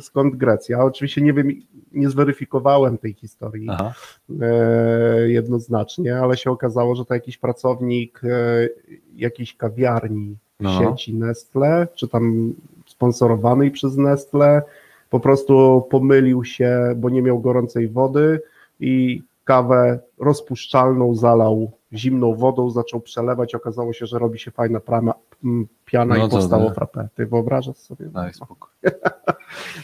skąd 0.00 0.36
Grecja. 0.36 0.84
Oczywiście 0.84 1.22
nie 1.22 1.32
wiem, 1.32 1.48
nie 1.92 2.10
zweryfikowałem 2.10 2.98
tej 2.98 3.12
historii 3.14 3.66
Aha. 3.70 3.94
e, 4.42 5.28
jednoznacznie, 5.28 6.16
ale 6.18 6.36
się 6.36 6.50
okazało, 6.50 6.94
że 6.94 7.04
to 7.04 7.14
jakiś 7.14 7.38
pracownik 7.38 8.20
e, 8.24 8.68
jakiejś 9.16 9.56
kawiarni 9.56 10.36
No. 10.60 10.78
sieci 10.80 11.14
Nestle, 11.14 11.86
czy 11.94 12.08
tam 12.08 12.54
sponsorowanej 12.86 13.70
przez 13.70 13.96
Nestle, 13.96 14.62
po 15.10 15.20
prostu 15.20 15.86
pomylił 15.90 16.44
się, 16.44 16.94
bo 16.96 17.10
nie 17.10 17.22
miał 17.22 17.40
gorącej 17.40 17.88
wody 17.88 18.40
i 18.80 19.22
kawę 19.46 19.98
rozpuszczalną 20.18 21.14
zalał 21.14 21.70
zimną 21.92 22.34
wodą, 22.34 22.70
zaczął 22.70 23.00
przelewać, 23.00 23.54
okazało 23.54 23.92
się, 23.92 24.06
że 24.06 24.18
robi 24.18 24.38
się 24.38 24.50
fajna 24.50 24.80
prama, 24.80 25.14
m, 25.44 25.66
piana 25.84 26.14
No 26.18 26.26
i 26.26 26.28
to 26.30 26.36
powstało 26.36 26.64
nie. 26.64 26.74
frappe. 26.74 27.08
Ty 27.14 27.26
wyobrażasz 27.26 27.76
sobie? 27.76 28.04
Daj 28.06 28.34
spokój. 28.34 28.68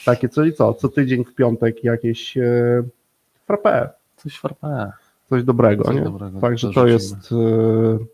Takie, 0.04 0.28
czyli 0.28 0.52
co, 0.54 0.74
co 0.74 0.88
tydzień 0.88 1.24
w 1.24 1.34
piątek 1.34 1.84
jakieś 1.84 2.36
e, 2.36 2.82
frappe, 3.46 3.88
Coś 4.16 4.38
farpę. 4.40 4.92
coś 5.28 5.44
dobrego, 5.44 5.84
Coś 5.84 5.94
nie? 5.94 6.02
dobrego 6.02 6.40
Także 6.40 6.68
to 6.68 6.74
dorzucimy. 6.74 6.92
jest 6.92 7.32
e, 7.32 8.04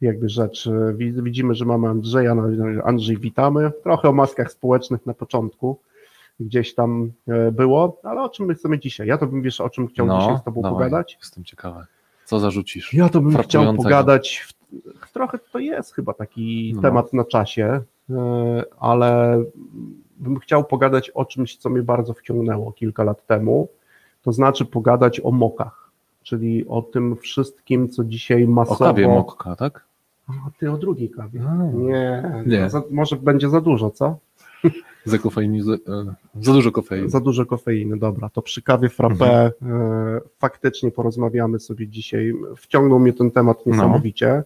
jakby 0.00 0.28
rzecz. 0.28 0.66
E, 0.66 0.92
wi- 0.94 1.22
Widzimy, 1.22 1.54
że 1.54 1.64
mamy 1.64 1.88
Andrzeja. 1.88 2.34
no, 2.34 2.42
Andrzej, 2.84 3.16
witamy. 3.18 3.70
Trochę 3.82 4.08
o 4.08 4.12
maskach 4.12 4.52
społecznych 4.52 5.06
na 5.06 5.14
początku 5.14 5.78
gdzieś 6.40 6.74
tam 6.74 7.12
e, 7.28 7.52
było, 7.52 8.00
ale 8.02 8.22
o 8.22 8.28
czym 8.28 8.46
my 8.46 8.54
chcemy 8.54 8.78
dzisiaj? 8.78 9.06
Ja 9.06 9.18
to 9.18 9.26
bym, 9.26 9.42
wiesz, 9.42 9.60
o 9.60 9.70
czym 9.70 9.88
chciał 9.88 10.08
dzisiaj 10.20 10.38
z 10.38 10.42
Tobą 10.44 10.62
No, 10.62 10.68
dawaj, 10.68 10.84
pogadać? 10.86 11.16
Jestem 11.20 11.44
ciekawy. 11.44 11.84
Co 12.24 12.40
zarzucisz? 12.40 12.94
Ja 12.94 13.08
to 13.08 13.20
bym 13.20 13.36
chciał 13.38 13.74
pogadać, 13.74 14.46
w, 15.06 15.12
trochę 15.12 15.38
to 15.52 15.58
jest 15.58 15.94
chyba 15.94 16.14
taki 16.14 16.72
No. 16.76 16.82
temat 16.82 17.12
na 17.12 17.24
czasie, 17.24 17.80
e, 18.10 18.64
ale 18.80 19.42
bym 20.16 20.38
chciał 20.38 20.64
pogadać 20.64 21.10
o 21.10 21.24
czymś, 21.24 21.56
co 21.56 21.70
mnie 21.70 21.82
bardzo 21.82 22.14
wciągnęło 22.14 22.72
kilka 22.72 23.04
lat 23.04 23.26
temu, 23.26 23.68
to 24.22 24.32
znaczy 24.32 24.64
pogadać 24.64 25.20
o 25.24 25.30
mokach, 25.30 25.90
czyli 26.22 26.66
o 26.68 26.82
tym 26.82 27.16
wszystkim, 27.16 27.88
co 27.88 28.04
dzisiaj 28.04 28.44
O 28.44 28.48
masowo... 28.50 28.84
kawie 28.84 29.08
mokka, 29.08 29.56
tak? 29.56 29.84
A, 30.28 30.32
ty 30.58 30.72
o 30.72 30.76
drugiej 30.78 31.10
kawie. 31.10 31.40
A. 31.48 31.54
Nie, 31.76 32.22
Nie. 32.46 32.60
no 32.60 32.68
Za, 32.70 32.82
może 32.90 33.16
będzie 33.16 33.48
za 33.50 33.60
dużo, 33.60 33.90
co? 33.90 34.18
Za 35.04 35.18
kofeini, 35.18 35.62
za, 35.62 35.72
e, 35.72 35.78
za 36.40 36.52
dużo 36.52 36.72
kofeiny. 36.72 37.08
Za 37.10 37.20
dużo 37.20 37.46
kofeiny, 37.46 37.98
dobra. 37.98 38.28
To 38.28 38.42
przy 38.42 38.62
kawie 38.62 38.88
frappé 38.88 39.24
e, 39.26 39.52
faktycznie 40.38 40.90
porozmawiamy 40.90 41.60
sobie 41.60 41.88
dzisiaj. 41.88 42.34
Wciągnął 42.56 42.98
mnie 42.98 43.12
ten 43.12 43.30
temat 43.30 43.66
niesamowicie. 43.66 44.42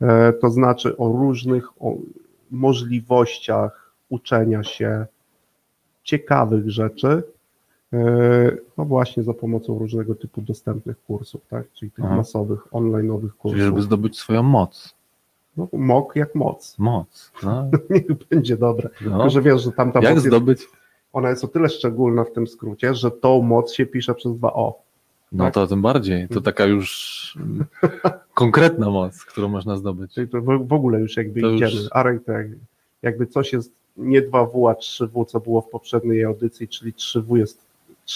E, 0.00 0.32
to 0.32 0.50
znaczy 0.50 0.96
o 0.96 1.08
różnych 1.08 1.82
o 1.82 1.96
możliwościach 2.50 3.94
uczenia 4.08 4.64
się 4.64 5.06
ciekawych 6.02 6.70
rzeczy, 6.70 7.22
e, 7.92 8.56
no 8.78 8.84
właśnie 8.84 9.22
za 9.22 9.34
pomocą 9.34 9.78
różnego 9.78 10.14
typu 10.14 10.42
dostępnych 10.42 11.02
kursów, 11.02 11.40
tak? 11.48 11.72
Czyli 11.72 11.90
tych 11.90 12.04
Aha. 12.04 12.16
masowych, 12.16 12.66
online'owych 12.72 13.30
Czyli 13.42 13.58
żeby 13.58 13.70
kursów. 13.70 13.82
zdobyć 13.84 14.18
swoją 14.18 14.42
moc. 14.42 14.97
No, 15.58 15.68
mok 15.72 16.16
jak 16.16 16.34
moc. 16.34 16.76
Moc. 16.78 17.32
No, 17.42 17.70
Niech 17.90 18.04
będzie 18.30 18.56
dobre. 18.56 18.88
no. 19.00 19.10
Tylko, 19.10 19.30
że 19.30 19.42
wiesz, 19.42 19.62
że 19.62 19.72
tam 19.72 19.92
ta 19.92 19.98
Jak 20.00 20.08
moc 20.08 20.14
jest 20.16 20.26
zdobyć? 20.26 20.62
ona 21.12 21.30
jest 21.30 21.44
o 21.44 21.48
tyle 21.48 21.68
szczególna 21.68 22.24
w 22.24 22.32
tym 22.32 22.46
skrócie, 22.46 22.94
że 22.94 23.10
tą 23.10 23.42
moc 23.42 23.72
się 23.72 23.86
pisze 23.86 24.14
przez 24.14 24.36
dwa 24.36 24.52
O. 24.52 24.78
No 25.32 25.44
Tak. 25.44 25.54
to 25.54 25.66
tym 25.66 25.82
bardziej. 25.82 26.28
To 26.28 26.40
taka 26.40 26.64
już 26.66 27.38
konkretna 28.34 28.90
moc, 28.90 29.24
którą 29.24 29.48
można 29.48 29.76
zdobyć. 29.76 30.14
To 30.14 30.42
w 30.42 30.72
ogóle 30.72 31.00
już 31.00 31.16
jakby 31.16 31.40
To 31.40 31.46
już- 31.48 31.62
idziemy. 31.74 31.88
Arek, 31.90 32.24
to 32.24 32.32
jak, 32.32 32.46
jakby 33.02 33.26
coś 33.26 33.52
jest 33.52 33.72
nie 33.96 34.22
2W, 34.22 34.70
a 34.70 34.74
3W, 34.74 35.24
co 35.26 35.40
było 35.40 35.60
w 35.60 35.68
poprzedniej 35.68 36.24
audycji, 36.24 36.68
czyli 36.68 36.92
3W 36.92 37.36
jest, 37.36 37.66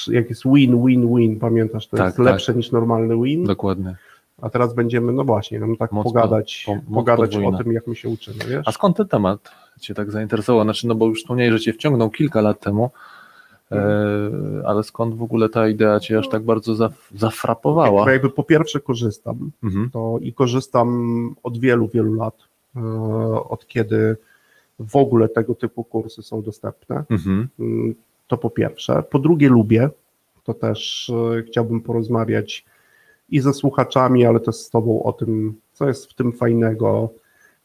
jak 0.09 0.29
jest 0.31 0.43
win, 0.45 0.87
win, 0.87 1.17
win, 1.17 1.39
pamiętasz, 1.41 1.87
to 1.89 1.97
Tak, 1.97 2.07
jest 2.07 2.17
tak. 2.17 2.27
lepsze 2.27 2.55
niż 2.55 2.73
normalny 2.73 3.17
win, 3.23 3.45
Dokładnie. 3.45 3.97
A 4.43 4.51
teraz 4.51 4.75
będziemy, 4.75 5.13
no 5.13 5.25
właśnie, 5.25 5.61
no 5.61 5.77
tak 5.77 5.93
Moc 5.93 6.05
pogadać, 6.05 6.63
po- 6.67 6.75
moc 6.75 6.85
pogadać 6.95 7.37
o 7.37 7.53
tym, 7.59 7.73
jak 7.73 7.87
my 7.87 7.97
się 7.97 8.09
uczymy, 8.09 8.45
wiesz? 8.49 8.69
A 8.69 8.73
skąd 8.73 8.97
ten 8.97 9.09
temat 9.09 9.51
Cię 9.81 9.95
tak 9.95 10.11
zainteresował? 10.11 10.65
Znaczy, 10.65 10.87
no 10.89 10.95
bo 10.95 11.07
już 11.07 11.21
wspomniałeś, 11.23 11.53
że 11.53 11.61
Cię 11.61 11.73
wciągnął 11.73 12.11
kilka 12.11 12.41
lat 12.41 12.61
temu, 12.61 12.91
e, 13.73 14.31
ale 14.67 14.83
skąd 14.83 15.15
w 15.15 15.23
ogóle 15.23 15.49
ta 15.49 15.69
idea 15.69 16.01
Cię 16.01 16.19
aż 16.19 16.29
tak 16.29 16.43
bardzo 16.43 16.75
zaf 16.75 17.11
zafrapowała? 17.15 18.05
Bo 18.05 18.11
jakby 18.11 18.31
po 18.31 18.43
pierwsze 18.43 18.81
korzystam, 18.81 19.51
Mhm. 19.63 19.91
to 19.91 20.19
i 20.21 20.33
korzystam 20.33 21.35
od 21.43 21.59
wielu, 21.59 21.89
wielu 21.89 22.15
lat, 22.15 22.35
e, 22.77 22.81
od 23.49 23.67
kiedy 23.67 24.17
w 24.79 24.97
ogóle 24.97 25.29
tego 25.29 25.55
typu 25.55 25.85
kursy 25.85 26.23
są 26.23 26.43
dostępne. 26.43 27.05
Mhm. 27.11 27.49
Mm, 27.61 27.95
To 28.27 28.39
po 28.39 28.51
pierwsze. 28.51 29.03
Po 29.11 29.19
drugie, 29.19 29.49
lubię. 29.49 29.91
To 30.45 30.55
też 30.55 31.11
e, 31.39 31.43
chciałbym 31.43 31.81
porozmawiać 31.81 32.65
i 33.33 33.41
ze 33.41 33.53
słuchaczami, 33.55 34.25
ale 34.27 34.41
też 34.41 34.55
z 34.57 34.71
Tobą 34.71 35.03
o 35.03 35.13
tym, 35.13 35.55
co 35.73 35.89
jest 35.89 36.11
w 36.11 36.15
tym 36.15 36.33
fajnego. 36.33 37.11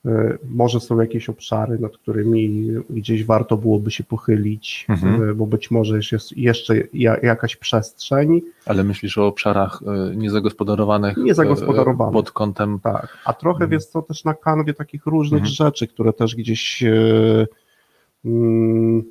E, 0.06 0.38
Może 0.50 0.80
są 0.80 1.02
jakieś 1.02 1.30
obszary, 1.30 1.80
nad 1.80 1.98
którymi 1.98 2.68
gdzieś 2.90 3.26
warto 3.26 3.58
byłoby 3.58 3.92
się 3.92 4.04
pochylić, 4.04 4.86
Mhm. 4.90 5.30
e, 5.30 5.34
bo 5.34 5.48
być 5.48 5.72
może 5.72 6.00
jest 6.12 6.38
jeszcze 6.38 6.76
ja- 6.94 7.18
jakaś 7.24 7.56
przestrzeń. 7.56 8.42
Ale 8.66 8.84
myślisz 8.84 9.18
o 9.18 9.28
obszarach 9.28 9.82
e, 10.12 10.16
niezagospodarowanych, 10.16 11.18
Niezagospodarowanych. 11.18 12.14
pod 12.14 12.32
kątem. 12.32 12.80
Tak, 12.84 13.18
a 13.26 13.34
trochę 13.34 13.64
Mhm. 13.64 13.72
wiesz 13.72 13.86
co, 13.86 14.02
też 14.02 14.24
na 14.24 14.34
kanwie 14.34 14.74
takich 14.74 15.06
różnych 15.06 15.42
Mhm. 15.42 15.54
rzeczy, 15.56 15.88
które 15.88 16.14
też 16.14 16.36
gdzieś, 16.36 16.84
mm, 18.26 19.04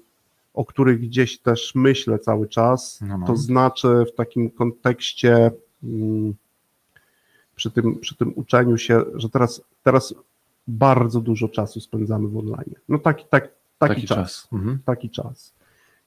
o 0.54 0.64
których 0.64 1.00
gdzieś 1.00 1.38
też 1.38 1.72
myślę 1.74 2.18
cały 2.18 2.48
czas, 2.48 3.00
No, 3.08 3.18
no. 3.18 3.26
to 3.26 3.36
znaczy 3.36 3.88
w 4.12 4.14
takim 4.16 4.50
kontekście 4.50 5.50
mm, 5.84 6.34
przy 7.56 7.70
tym, 7.70 7.98
przy 7.98 8.16
tym 8.16 8.32
uczeniu 8.36 8.78
się, 8.78 9.02
że 9.14 9.28
teraz, 9.28 9.62
teraz 9.82 10.14
bardzo 10.68 11.20
dużo 11.20 11.48
czasu 11.48 11.80
spędzamy 11.80 12.28
w 12.28 12.36
online. 12.36 12.74
No 12.88 12.98
taki, 12.98 13.24
tak, 13.30 13.48
taki, 13.78 13.94
Taki 13.94 14.06
czas 14.06 14.18
czas. 14.18 14.48
Mhm. 14.52 14.78
taki 14.84 15.10
czas. 15.10 15.54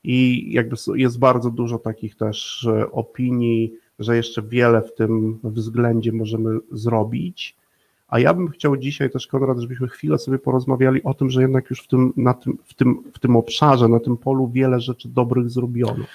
I 0.03 0.47
jakby 0.53 0.75
jest 0.95 1.19
bardzo 1.19 1.49
dużo 1.49 1.79
takich 1.79 2.15
też 2.15 2.67
e, 2.67 2.91
opinii, 2.91 3.73
że 3.99 4.15
jeszcze 4.15 4.41
wiele 4.41 4.81
w 4.81 4.95
tym 4.95 5.39
względzie 5.43 6.11
możemy 6.11 6.59
zrobić. 6.71 7.55
A 8.07 8.19
ja 8.19 8.33
bym 8.33 8.47
chciał 8.47 8.77
dzisiaj 8.77 9.09
też, 9.09 9.27
Konrad, 9.27 9.59
żebyśmy 9.59 9.87
chwilę 9.87 10.17
sobie 10.17 10.39
porozmawiali 10.39 11.03
o 11.03 11.13
tym, 11.13 11.29
że 11.29 11.41
jednak 11.41 11.69
już 11.69 11.81
w 11.81 11.87
tym, 11.87 12.13
na 12.17 12.33
tym, 12.33 12.57
w 12.65 12.73
tym, 12.73 13.03
w 13.13 13.19
tym 13.19 13.35
obszarze, 13.35 13.87
na 13.87 13.99
tym 13.99 14.17
polu 14.17 14.47
wiele 14.47 14.79
rzeczy 14.79 15.09
dobrych 15.09 15.49
zrobiono. 15.49 16.05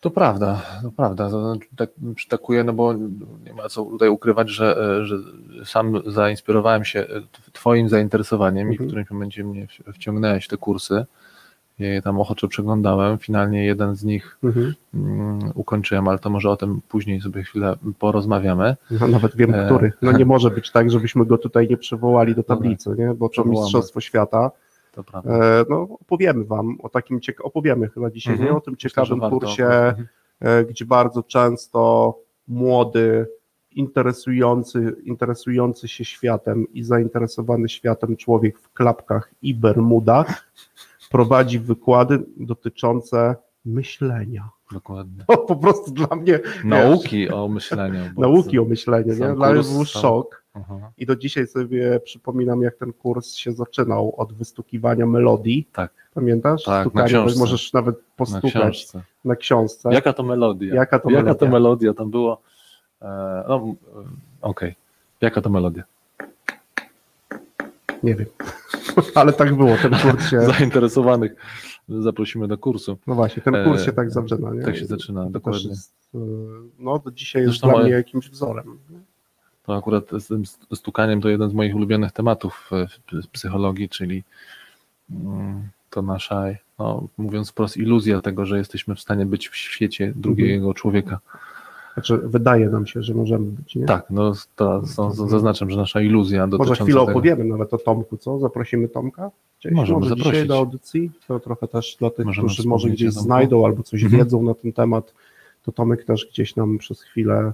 To 0.00 0.10
prawda, 0.10 0.62
to 0.82 0.90
prawda. 0.90 1.30
To 1.30 1.54
znaczy, 1.54 1.68
tak 1.76 1.90
przytakuję, 2.14 2.64
no 2.64 2.72
bo 2.72 2.94
nie 3.44 3.54
ma 3.56 3.68
co 3.68 3.84
tutaj 3.84 4.08
ukrywać, 4.08 4.50
że, 4.50 4.78
e, 5.00 5.04
że 5.06 5.16
sam 5.64 6.02
zainspirowałem 6.06 6.84
się 6.84 7.00
e, 7.00 7.06
Twoim 7.52 7.88
zainteresowaniem 7.88 8.66
i 8.68 8.70
w 8.70 8.72
Mhm. 8.72 8.88
którymś 8.88 9.10
momencie 9.10 9.44
mnie 9.44 9.66
wciągnęłeś 9.94 10.44
w 10.44 10.48
te 10.48 10.56
kursy. 10.56 11.04
Je 11.78 12.02
tam 12.02 12.20
ochoczo 12.20 12.48
przeglądałem. 12.48 13.18
Finalnie 13.18 13.64
jeden 13.64 13.94
z 13.96 14.04
nich 14.04 14.38
mm, 14.94 15.38
ukończyłem, 15.54 16.08
ale 16.08 16.18
to 16.18 16.30
może 16.30 16.50
o 16.50 16.56
tym 16.56 16.80
później 16.88 17.20
sobie 17.20 17.42
chwilę 17.42 17.76
porozmawiamy. 17.98 18.76
No, 18.90 19.08
nawet 19.08 19.36
wiem, 19.36 19.54
E. 19.54 19.66
który. 19.66 19.92
No 20.02 20.12
nie 20.12 20.24
może 20.34 20.50
być 20.50 20.70
tak, 20.72 20.90
żebyśmy 20.90 21.26
go 21.26 21.38
tutaj 21.38 21.68
nie 21.68 21.76
przywołali 21.76 22.34
do 22.34 22.42
tablicy, 22.42 22.90
nie? 22.98 23.14
bo 23.14 23.28
to. 23.28 23.44
Mistrzostwo 23.44 24.00
Świata. 24.00 24.50
To 24.96 25.04
prawda. 25.04 25.30
E, 25.30 25.64
No, 25.70 25.82
opowiemy 26.00 26.44
Wam 26.44 26.76
o 26.82 26.88
takim, 26.88 27.20
cieka- 27.20 27.42
opowiemy 27.42 27.88
chyba 27.88 28.10
dzisiaj, 28.10 28.32
Mhm. 28.34 28.50
nie? 28.50 28.56
o 28.56 28.60
tym 28.60 28.74
Myślę, 28.74 28.90
ciekawym 28.90 29.20
warto. 29.20 29.38
kursie, 29.40 29.64
Mhm. 29.66 30.06
e, 30.40 30.64
gdzie 30.64 30.84
bardzo 30.84 31.22
często 31.22 32.14
młody, 32.48 33.26
interesujący, 33.70 34.96
interesujący 35.04 35.88
się 35.88 36.04
światem 36.04 36.66
i 36.72 36.82
zainteresowany 36.82 37.68
światem 37.68 38.16
człowiek 38.16 38.58
w 38.58 38.72
klapkach 38.72 39.30
i 39.42 39.54
bermudach 39.54 40.52
prowadzi 41.10 41.58
wykłady 41.58 42.24
dotyczące 42.36 43.36
myślenia. 43.66 44.48
Dokładnie. 44.72 45.24
To 45.28 45.38
po 45.38 45.56
prostu 45.56 45.90
dla 45.90 46.16
mnie 46.16 46.40
Nauki 46.64 47.30
o 47.30 47.48
myśleniu. 47.48 48.00
nauki 48.18 48.58
o 48.58 48.64
myśleniu, 48.64 49.08
nie? 49.14 49.34
Dla 49.34 49.52
mnie 49.52 49.62
był 49.62 49.84
szok. 49.84 50.42
Aha, 50.54 50.90
I 50.98 51.06
do 51.06 51.16
dzisiaj 51.16 51.46
sobie 51.46 52.00
przypominam, 52.00 52.62
jak 52.62 52.76
ten 52.76 52.92
kurs 52.92 53.34
się 53.34 53.52
zaczynał 53.52 54.14
od 54.16 54.32
wystukiwania 54.32 55.06
melodii. 55.06 55.68
Tak, 55.72 55.90
Pamiętasz? 56.14 56.62
Tak, 56.64 56.74
na 56.74 56.82
Stukanie, 56.90 57.08
książce. 57.08 57.38
możesz 57.38 57.72
nawet 57.72 57.96
na 57.96 58.02
postukać 58.16 58.52
książce. 58.52 59.02
na 59.24 59.36
książce. 59.36 59.88
Jaka 59.92 60.12
to 60.12 60.22
melodia? 60.22 60.74
Jaka 60.74 60.98
to 60.98 61.10
Jaka 61.10 61.22
melodia? 61.22 61.34
to 61.46 61.46
melodia 61.52 61.94
tam 61.94 62.10
było? 62.10 62.40
E, 63.02 63.44
no, 63.48 63.74
okej. 64.42 64.74
Jaka 65.20 65.40
to 65.42 65.50
melodia? 65.50 65.82
Nie 68.02 68.14
wiem. 68.14 68.26
Ale 69.14 69.32
tak 69.32 69.54
było, 69.54 69.76
ten 69.76 69.92
kurs 69.96 70.30
się, 70.30 70.40
Zainteresowanych 70.40 71.32
zaprosimy 71.88 72.48
do 72.48 72.58
kursu. 72.58 72.98
no 73.06 73.14
właśnie, 73.14 73.42
ten 73.42 73.64
kurs 73.64 73.84
się 73.84 73.90
E, 73.90 73.94
tak 73.94 74.10
zaczyna. 74.10 74.50
Nie? 74.54 74.62
Tak 74.62 74.76
się 74.76 74.86
zaczyna, 74.86 75.30
dokładnie. 75.30 75.68
jest, 75.68 75.94
e, 76.14 76.18
no 76.78 76.98
to 76.98 77.10
dzisiaj 77.10 77.42
jest 77.42 77.52
Zresztą 77.52 77.70
dla 77.70 77.82
mnie 77.82 77.92
jakimś 77.92 78.30
wzorem. 78.30 78.78
To 79.62 79.76
akurat 79.76 80.04
z 80.10 80.26
tym 80.26 80.42
stukaniem 80.74 81.20
to 81.20 81.28
jeden 81.28 81.50
z 81.50 81.52
moich 81.52 81.74
ulubionych 81.74 82.12
tematów 82.12 82.70
e, 82.72 82.86
w 83.22 83.28
psychologii, 83.28 83.88
czyli 83.88 84.24
mm, 85.10 85.68
to 85.90 86.02
nasza, 86.02 86.44
no, 86.78 87.08
mówiąc 87.18 87.50
wprost, 87.50 87.76
iluzja 87.76 88.20
tego, 88.20 88.46
że 88.46 88.58
jesteśmy 88.58 88.94
w 88.94 89.00
stanie 89.00 89.26
być 89.26 89.48
w 89.48 89.56
świecie 89.56 90.12
drugiego 90.16 90.74
człowieka. 90.74 91.20
Znaczy, 91.96 92.18
wydaje 92.18 92.68
nam 92.70 92.86
się, 92.86 93.02
że 93.02 93.14
możemy 93.14 93.46
być, 93.46 93.74
nie? 93.76 93.86
Tak, 93.86 94.06
no 94.10 94.32
to, 94.56 94.82
to, 94.96 95.10
zaznaczam, 95.10 95.70
że 95.70 95.76
nasza 95.76 96.00
iluzja 96.00 96.46
Może 96.46 96.50
dotycząca 96.58 96.84
chwilę 96.84 97.00
tego. 97.00 97.10
opowiemy 97.12 97.44
nawet 97.44 97.74
o 97.74 97.78
Tomku, 97.78 98.16
co? 98.16 98.38
Zaprosimy 98.38 98.88
Tomka? 98.88 99.30
Gdzieś, 99.60 99.72
Możemy 99.72 100.00
może 100.00 100.14
dzisiaj 100.16 100.24
zaprosić. 100.24 100.48
do 100.48 100.56
audycji? 100.56 101.10
To 101.28 101.40
trochę 101.40 101.68
też 101.68 101.96
dla 102.00 102.10
tych, 102.10 102.26
Możemy 102.26 102.48
którzy 102.48 102.68
może 102.68 102.90
gdzieś 102.90 103.12
znajdą 103.12 103.66
albo 103.66 103.82
coś 103.82 104.02
Mhm. 104.02 104.22
wiedzą 104.22 104.42
na 104.42 104.54
ten 104.54 104.72
temat, 104.72 105.14
to 105.62 105.72
Tomek 105.72 106.04
też 106.04 106.26
gdzieś 106.32 106.56
nam 106.56 106.78
przez 106.78 107.02
chwilę 107.02 107.52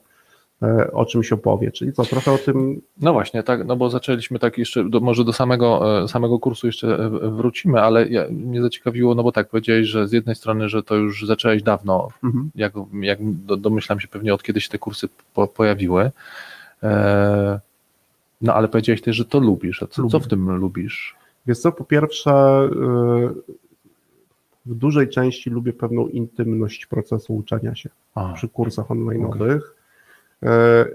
o 0.92 1.07
czymś 1.07 1.33
opowie. 1.33 1.73
Czyli 1.73 1.92
co, 1.92 2.04
trochę 2.04 2.33
o 2.33 2.38
tym. 2.38 2.81
No 3.00 3.12
właśnie, 3.12 3.42
tak, 3.42 3.66
no 3.66 3.76
bo 3.76 3.90
zaczęliśmy 3.90 4.38
tak 4.38 4.59
jeszcze, 4.59 4.85
do, 4.85 5.00
może 5.00 5.25
do 5.25 5.33
samego, 5.33 6.00
e, 6.02 6.09
samego 6.09 6.38
kursu 6.38 6.66
jeszcze 6.66 6.95
e, 6.95 7.09
wrócimy, 7.31 7.81
ale 7.81 8.09
ja, 8.09 8.25
mnie 8.31 8.62
zaciekawiło, 8.62 9.14
no 9.14 9.23
bo 9.23 9.33
tak, 9.33 9.49
powiedziałeś, 9.49 9.87
że 9.87 10.09
z 10.09 10.12
jednej 10.12 10.37
strony, 10.37 10.69
że 10.69 10.83
to 10.83 10.95
już 10.95 11.26
zacząłeś 11.26 11.62
dawno, 11.62 12.09
Mhm. 12.25 12.50
jak, 12.54 12.73
jak 13.00 13.19
do, 13.23 13.57
domyślam 13.57 14.00
się 14.00 14.09
pewnie 14.09 14.35
od 14.35 14.42
kiedy 14.42 14.61
się 14.61 14.69
te 14.69 14.78
kursy 14.78 15.09
po, 15.35 15.47
pojawiły, 15.47 16.11
e, 16.83 17.61
no 18.42 18.54
ale 18.54 18.69
powiedziałeś 18.69 19.02
też, 19.02 19.16
że 19.16 19.25
to 19.25 19.40
lubisz, 19.40 19.83
a 19.83 19.87
co, 19.87 20.07
co 20.07 20.21
w 20.21 20.28
tym 20.28 20.50
lubisz? 20.57 21.16
Wiesz 21.47 21.59
co, 21.59 21.73
po 21.73 21.85
pierwsze, 21.85 22.69
w 24.66 24.75
dużej 24.75 25.09
części 25.09 25.50
lubię 25.50 25.73
pewną 25.73 26.09
intymność 26.09 26.87
procesu 26.87 27.37
uczenia 27.37 27.75
się 27.75 27.90
przy 28.35 28.49
kursach 28.49 28.87
online'owych, 28.87 29.61
y, 29.61 29.81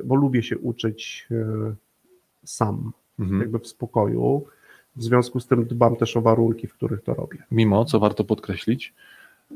bo 0.03 0.15
lubię 0.15 0.43
się 0.43 0.57
uczyć 0.57 1.27
y, 1.31 1.75
sam, 2.43 2.91
mhm. 3.19 3.41
jakby 3.41 3.59
w 3.59 3.67
spokoju. 3.67 4.45
W 4.95 5.03
związku 5.03 5.39
z 5.39 5.47
tym 5.47 5.65
dbam 5.65 5.95
też 5.95 6.17
o 6.17 6.21
warunki, 6.21 6.67
w 6.67 6.73
których 6.73 7.01
to 7.01 7.13
robię. 7.13 7.37
Mimo, 7.51 7.85
co 7.85 7.99
warto 7.99 8.23
podkreślić, 8.23 8.93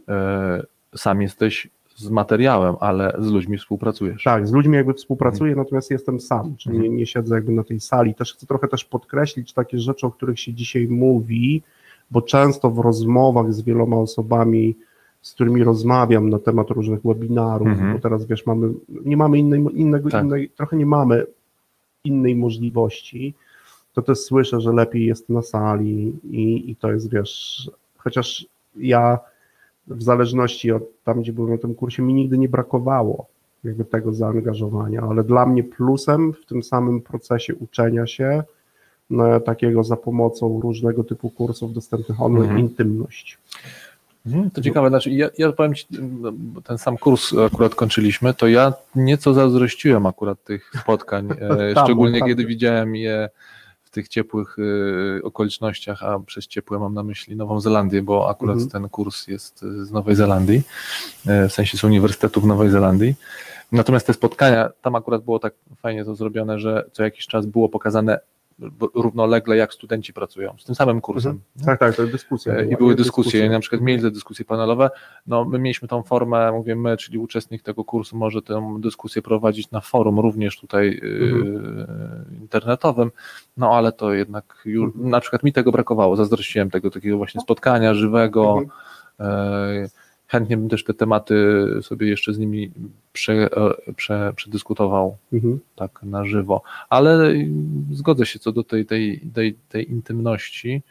e, 0.07 0.63
sam 0.95 1.21
jesteś 1.21 1.69
z 1.95 2.09
materiałem, 2.09 2.75
ale 2.79 3.15
z 3.19 3.27
ludźmi 3.27 3.57
współpracujesz. 3.57 4.23
Tak, 4.23 4.47
z 4.47 4.51
ludźmi 4.51 4.75
jakby 4.75 4.93
współpracuję, 4.93 5.55
natomiast 5.55 5.91
jestem 5.91 6.19
sam, 6.19 6.55
czyli 6.57 6.75
Mhm. 6.75 6.93
nie, 6.93 6.99
nie 6.99 7.05
siedzę 7.05 7.35
jakby 7.35 7.51
na 7.51 7.63
tej 7.63 7.79
sali. 7.79 8.15
Też 8.15 8.33
chcę 8.33 8.47
trochę 8.47 8.67
też 8.67 8.85
podkreślić 8.85 9.53
takie 9.53 9.79
rzeczy, 9.79 10.07
o 10.07 10.11
których 10.11 10.39
się 10.39 10.53
dzisiaj 10.53 10.87
mówi, 10.87 11.63
bo 12.11 12.21
często 12.21 12.71
w 12.71 12.79
rozmowach 12.79 13.53
z 13.53 13.61
wieloma 13.61 13.95
osobami, 13.97 14.75
z 15.21 15.33
którymi 15.33 15.63
rozmawiam 15.63 16.29
na 16.29 16.39
temat 16.39 16.69
różnych 16.69 17.01
webinarów, 17.03 17.67
Mhm. 17.67 17.93
bo 17.93 17.99
teraz 17.99 18.25
wiesz, 18.25 18.45
mamy, 18.45 18.73
nie 19.05 19.17
mamy 19.17 19.37
innej, 19.39 19.65
innego, 19.73 20.09
Tak. 20.09 20.25
innej, 20.25 20.49
trochę 20.49 20.77
nie 20.77 20.85
mamy 20.85 21.25
innej 22.03 22.35
możliwości, 22.35 23.33
to 23.93 24.01
też 24.01 24.19
słyszę, 24.19 24.61
że 24.61 24.71
lepiej 24.73 25.05
jest 25.05 25.29
na 25.29 25.41
sali 25.41 26.13
i, 26.23 26.71
i 26.71 26.75
to 26.75 26.91
jest, 26.91 27.09
wiesz, 27.11 27.71
chociaż 27.97 28.45
ja 28.75 29.19
w 29.87 30.03
zależności 30.03 30.71
od 30.71 30.83
tam, 31.03 31.21
gdzie 31.21 31.33
byłem 31.33 31.51
na 31.51 31.57
tym 31.57 31.75
kursie, 31.75 32.03
mi 32.03 32.13
nigdy 32.13 32.37
nie 32.37 32.49
brakowało 32.49 33.25
jakby 33.63 33.85
tego 33.85 34.13
zaangażowania, 34.13 35.01
ale 35.01 35.23
dla 35.23 35.45
mnie 35.45 35.63
plusem 35.63 36.33
w 36.33 36.45
tym 36.45 36.63
samym 36.63 37.01
procesie 37.01 37.55
uczenia 37.55 38.07
się 38.07 38.43
no, 39.09 39.39
takiego 39.39 39.83
za 39.83 39.97
pomocą 39.97 40.59
różnego 40.63 41.03
typu 41.03 41.29
kursów 41.29 41.73
dostępnych 41.73 42.21
online, 42.21 42.43
Mhm. 42.43 42.59
intymność. 42.59 43.37
Mhm, 44.25 44.51
To 44.51 44.61
ciekawe, 44.61 44.89
znaczy 44.89 45.11
ja, 45.11 45.29
ja 45.37 45.51
powiem 45.51 45.75
Ci, 45.75 45.85
no, 46.21 46.31
ten 46.63 46.77
sam 46.77 46.97
kurs 46.97 47.33
akurat 47.45 47.75
kończyliśmy, 47.75 48.33
to 48.33 48.47
ja 48.47 48.73
nieco 48.95 49.33
zazdrościłem 49.33 50.05
akurat 50.05 50.43
tych 50.43 50.71
spotkań, 50.81 51.29
e, 51.39 51.73
Tam, 51.73 51.85
szczególnie 51.85 52.19
tam. 52.19 52.27
kiedy 52.29 52.45
widziałem 52.45 52.95
je 52.95 53.29
w 53.83 53.89
tych 53.89 54.07
ciepłych 54.07 54.55
e, 55.19 55.23
okolicznościach, 55.23 56.03
a 56.03 56.19
przez 56.19 56.47
ciepłe 56.47 56.79
mam 56.79 56.93
na 56.93 57.03
myśli 57.03 57.35
Nową 57.35 57.59
Zelandię, 57.59 58.01
bo 58.01 58.29
akurat 58.29 58.53
Mhm. 58.55 58.69
ten 58.71 58.89
kurs 58.89 59.27
jest 59.27 59.59
z 59.61 59.91
Nowej 59.91 60.15
Zelandii, 60.15 60.61
e, 61.27 61.49
w 61.49 61.53
sensie 61.53 61.77
z 61.77 61.83
Uniwersytetu 61.83 62.41
w 62.41 62.45
Nowej 62.45 62.69
Zelandii. 62.69 63.15
Natomiast 63.71 64.07
te 64.07 64.13
spotkania, 64.13 64.69
tam 64.81 64.95
akurat 64.95 65.23
było 65.23 65.39
tak 65.39 65.53
fajnie 65.77 66.05
to 66.05 66.15
zrobione, 66.15 66.59
że 66.59 66.85
co 66.91 67.03
jakiś 67.03 67.27
czas 67.27 67.45
było 67.45 67.69
pokazane 67.69 68.19
równolegle, 68.95 69.57
jak 69.57 69.73
studenci 69.73 70.13
pracują 70.13 70.55
z 70.59 70.65
tym 70.65 70.75
samym 70.75 71.01
kursem. 71.01 71.39
nie? 71.55 71.65
Tak, 71.65 71.79
tak, 71.79 71.95
to 71.95 72.01
jest 72.01 72.13
dyskusja. 72.13 72.53
E, 72.53 72.55
była, 72.63 72.73
I 72.73 72.77
były 72.77 72.95
dyskusje, 72.95 73.23
Dyskusja. 73.31 73.45
i 73.45 73.49
na 73.49 73.59
przykład 73.59 73.81
mieli 73.81 74.01
te 74.01 74.11
dyskusje 74.11 74.45
panelowe. 74.45 74.89
No, 75.27 75.45
my 75.45 75.59
mieliśmy 75.59 75.87
tą 75.87 76.03
formę, 76.03 76.51
mówię 76.51 76.75
my, 76.75 76.97
czyli 76.97 77.17
uczestnik 77.17 77.63
tego 77.63 77.83
kursu 77.83 78.17
może 78.17 78.41
tę 78.41 78.75
dyskusję 78.79 79.21
prowadzić 79.21 79.71
na 79.71 79.81
forum, 79.81 80.19
również 80.19 80.59
tutaj 80.59 81.01
e, 82.31 82.35
internetowym, 82.41 83.11
no 83.57 83.71
ale 83.77 83.91
to 83.91 84.13
jednak 84.13 84.61
już, 84.65 84.85
Mhm. 84.85 85.09
na 85.09 85.19
przykład 85.19 85.43
mi 85.43 85.53
tego 85.53 85.71
brakowało, 85.71 86.15
zazdrościłem 86.15 86.69
tego 86.71 86.89
takiego 86.91 87.17
właśnie 87.17 87.41
spotkania 87.41 87.93
żywego. 87.93 88.57
Mhm. 88.59 89.89
E, 90.31 90.37
chętnie 90.37 90.57
bym 90.57 90.69
też 90.69 90.83
te 90.83 90.93
tematy 90.93 91.35
sobie 91.81 92.07
jeszcze 92.07 92.33
z 92.33 92.39
nimi 92.39 92.71
prze, 93.13 93.33
e, 93.87 93.93
prze, 93.93 94.33
przedyskutował 94.35 95.17
Mhm. 95.33 95.59
tak 95.75 95.99
na 96.03 96.25
żywo, 96.25 96.61
ale 96.89 97.11
mm, 97.27 97.85
zgodzę 97.91 98.25
się 98.25 98.39
co 98.39 98.51
do 98.51 98.63
tej, 98.63 98.85
tej, 98.85 99.21
tej, 99.33 99.53
tej 99.69 99.91
intymności. 99.91 100.81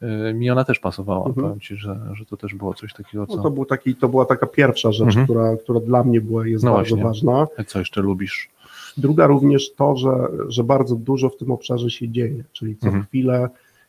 Yy, 0.00 0.34
Mi 0.34 0.50
ona 0.50 0.64
też 0.64 0.78
pasowała. 0.78 1.26
Mhm. 1.26 1.46
Powiem 1.46 1.60
ci, 1.60 1.76
że, 1.76 2.00
że 2.12 2.24
to 2.26 2.36
też 2.36 2.54
było 2.54 2.74
coś 2.74 2.92
takiego, 2.94 3.26
co. 3.26 3.36
No, 3.36 3.42
to, 3.42 3.50
był 3.50 3.64
taki, 3.64 3.94
to 3.94 4.08
była 4.08 4.24
taka 4.24 4.46
pierwsza 4.46 4.92
rzecz, 4.92 5.06
Mhm. 5.08 5.26
która, 5.26 5.56
która 5.56 5.80
dla 5.80 6.04
mnie 6.04 6.20
była, 6.20 6.46
jest 6.46 6.64
No 6.64 6.72
bardzo 6.74 6.96
właśnie. 6.96 7.04
ważna. 7.04 7.46
Co 7.66 7.78
jeszcze 7.78 8.00
lubisz? 8.00 8.50
Druga 8.96 9.26
również 9.26 9.72
to, 9.74 9.96
że, 9.96 10.10
że 10.48 10.64
bardzo 10.64 10.96
dużo 10.96 11.28
w 11.28 11.36
tym 11.36 11.50
obszarze 11.50 11.90
się 11.90 12.08
dzieje, 12.08 12.44
czyli 12.52 12.76
co 12.76 12.86
Mhm. 12.86 13.04
chwilę 13.04 13.48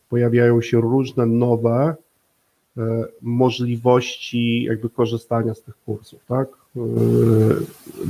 pojawiają 0.09 0.61
się 0.61 0.81
różne 0.81 1.25
nowe 1.25 1.71
e, 1.81 1.95
możliwości 3.21 4.63
jakby 4.63 4.89
korzystania 4.89 5.53
z 5.53 5.61
tych 5.61 5.77
kursów, 5.85 6.25
tak? 6.27 6.47
E, 6.77 6.79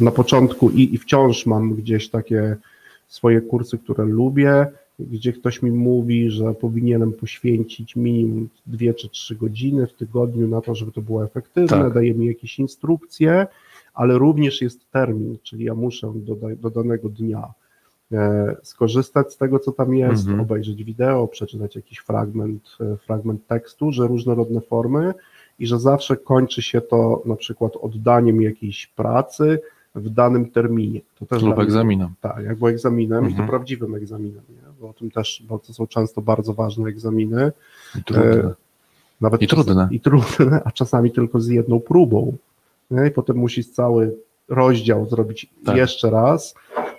na 0.04 0.12
początku 0.12 0.70
i, 0.70 0.96
i 0.96 0.98
wciąż 0.98 1.46
mam 1.46 1.74
gdzieś 1.76 2.10
takie 2.10 2.58
swoje 3.08 3.42
kursy, 3.42 3.78
które 3.78 4.06
lubię, 4.06 4.68
gdzie 5.00 5.34
ktoś 5.34 5.62
mi 5.62 5.72
mówi, 5.72 6.30
że 6.30 6.54
powinienem 6.54 7.14
poświęcić 7.14 7.96
minimum 7.96 8.50
dwie 8.68 8.94
czy 8.94 9.10
trzy 9.10 9.36
godziny 9.36 9.88
w 9.88 9.94
tygodniu 9.94 10.48
na 10.48 10.62
to, 10.62 10.76
żeby 10.76 10.92
to 10.92 11.02
było 11.02 11.26
efektywne, 11.26 11.78
Tak. 11.78 11.94
daje 11.94 12.14
mi 12.14 12.26
jakieś 12.26 12.60
instrukcje, 12.60 13.48
ale 13.94 14.18
również 14.18 14.62
jest 14.62 14.92
termin, 14.92 15.38
czyli 15.44 15.66
ja 15.66 15.76
muszę 15.76 16.14
do, 16.16 16.36
do 16.56 16.70
danego 16.70 17.10
dnia 17.10 17.40
e, 17.40 17.61
skorzystać 18.64 19.34
z 19.34 19.38
tego, 19.38 19.60
co 19.60 19.72
tam 19.72 19.94
jest, 19.96 20.22
Mhm. 20.24 20.40
obejrzeć 20.40 20.84
wideo, 20.84 21.28
przeczytać 21.28 21.76
jakiś 21.76 21.98
fragment, 21.98 22.64
e, 22.82 22.98
fragment 22.98 23.48
tekstu, 23.48 23.92
że 23.92 24.08
różnorodne 24.08 24.62
formy 24.62 25.14
i 25.60 25.68
że 25.68 25.80
zawsze 25.80 26.18
kończy 26.18 26.62
się 26.62 26.82
to 26.82 27.22
na 27.26 27.36
przykład 27.36 27.74
oddaniem 27.82 28.42
jakiejś 28.42 28.88
pracy 28.88 29.60
w 29.96 30.10
danym 30.10 30.50
terminie. 30.52 31.02
To 31.20 31.26
też 31.26 31.44
Lub 31.44 31.60
egzaminem. 31.60 32.10
tak, 32.22 32.44
jakby 32.44 32.68
egzaminem 32.68 33.24
i 33.24 33.28
Mhm. 33.28 33.48
to 33.48 33.52
prawdziwym 33.52 33.96
egzaminem, 33.96 34.44
nie? 34.50 34.62
bo 34.82 34.90
o 34.90 34.94
tym 34.94 35.12
też, 35.12 35.44
bo 35.50 35.60
to 35.60 35.74
są 35.74 35.88
często 35.88 36.22
bardzo 36.22 36.54
ważne 36.54 36.90
egzaminy, 36.90 37.52
I 38.00 38.04
trudne. 38.04 38.54
nawet 39.22 39.42
I 39.42 39.48
trudne. 39.48 39.88
i 39.92 40.00
trudne, 40.00 40.62
a 40.66 40.72
czasami 40.72 41.12
tylko 41.12 41.40
z 41.40 41.48
jedną 41.48 41.80
próbą. 41.80 42.34
Nie? 42.92 43.08
I 43.08 43.12
potem 43.12 43.38
musisz 43.38 43.70
cały 43.70 44.16
rozdział 44.50 45.06
zrobić 45.10 45.50
Tak. 45.66 45.78
jeszcze 45.78 46.10
raz, 46.10 46.56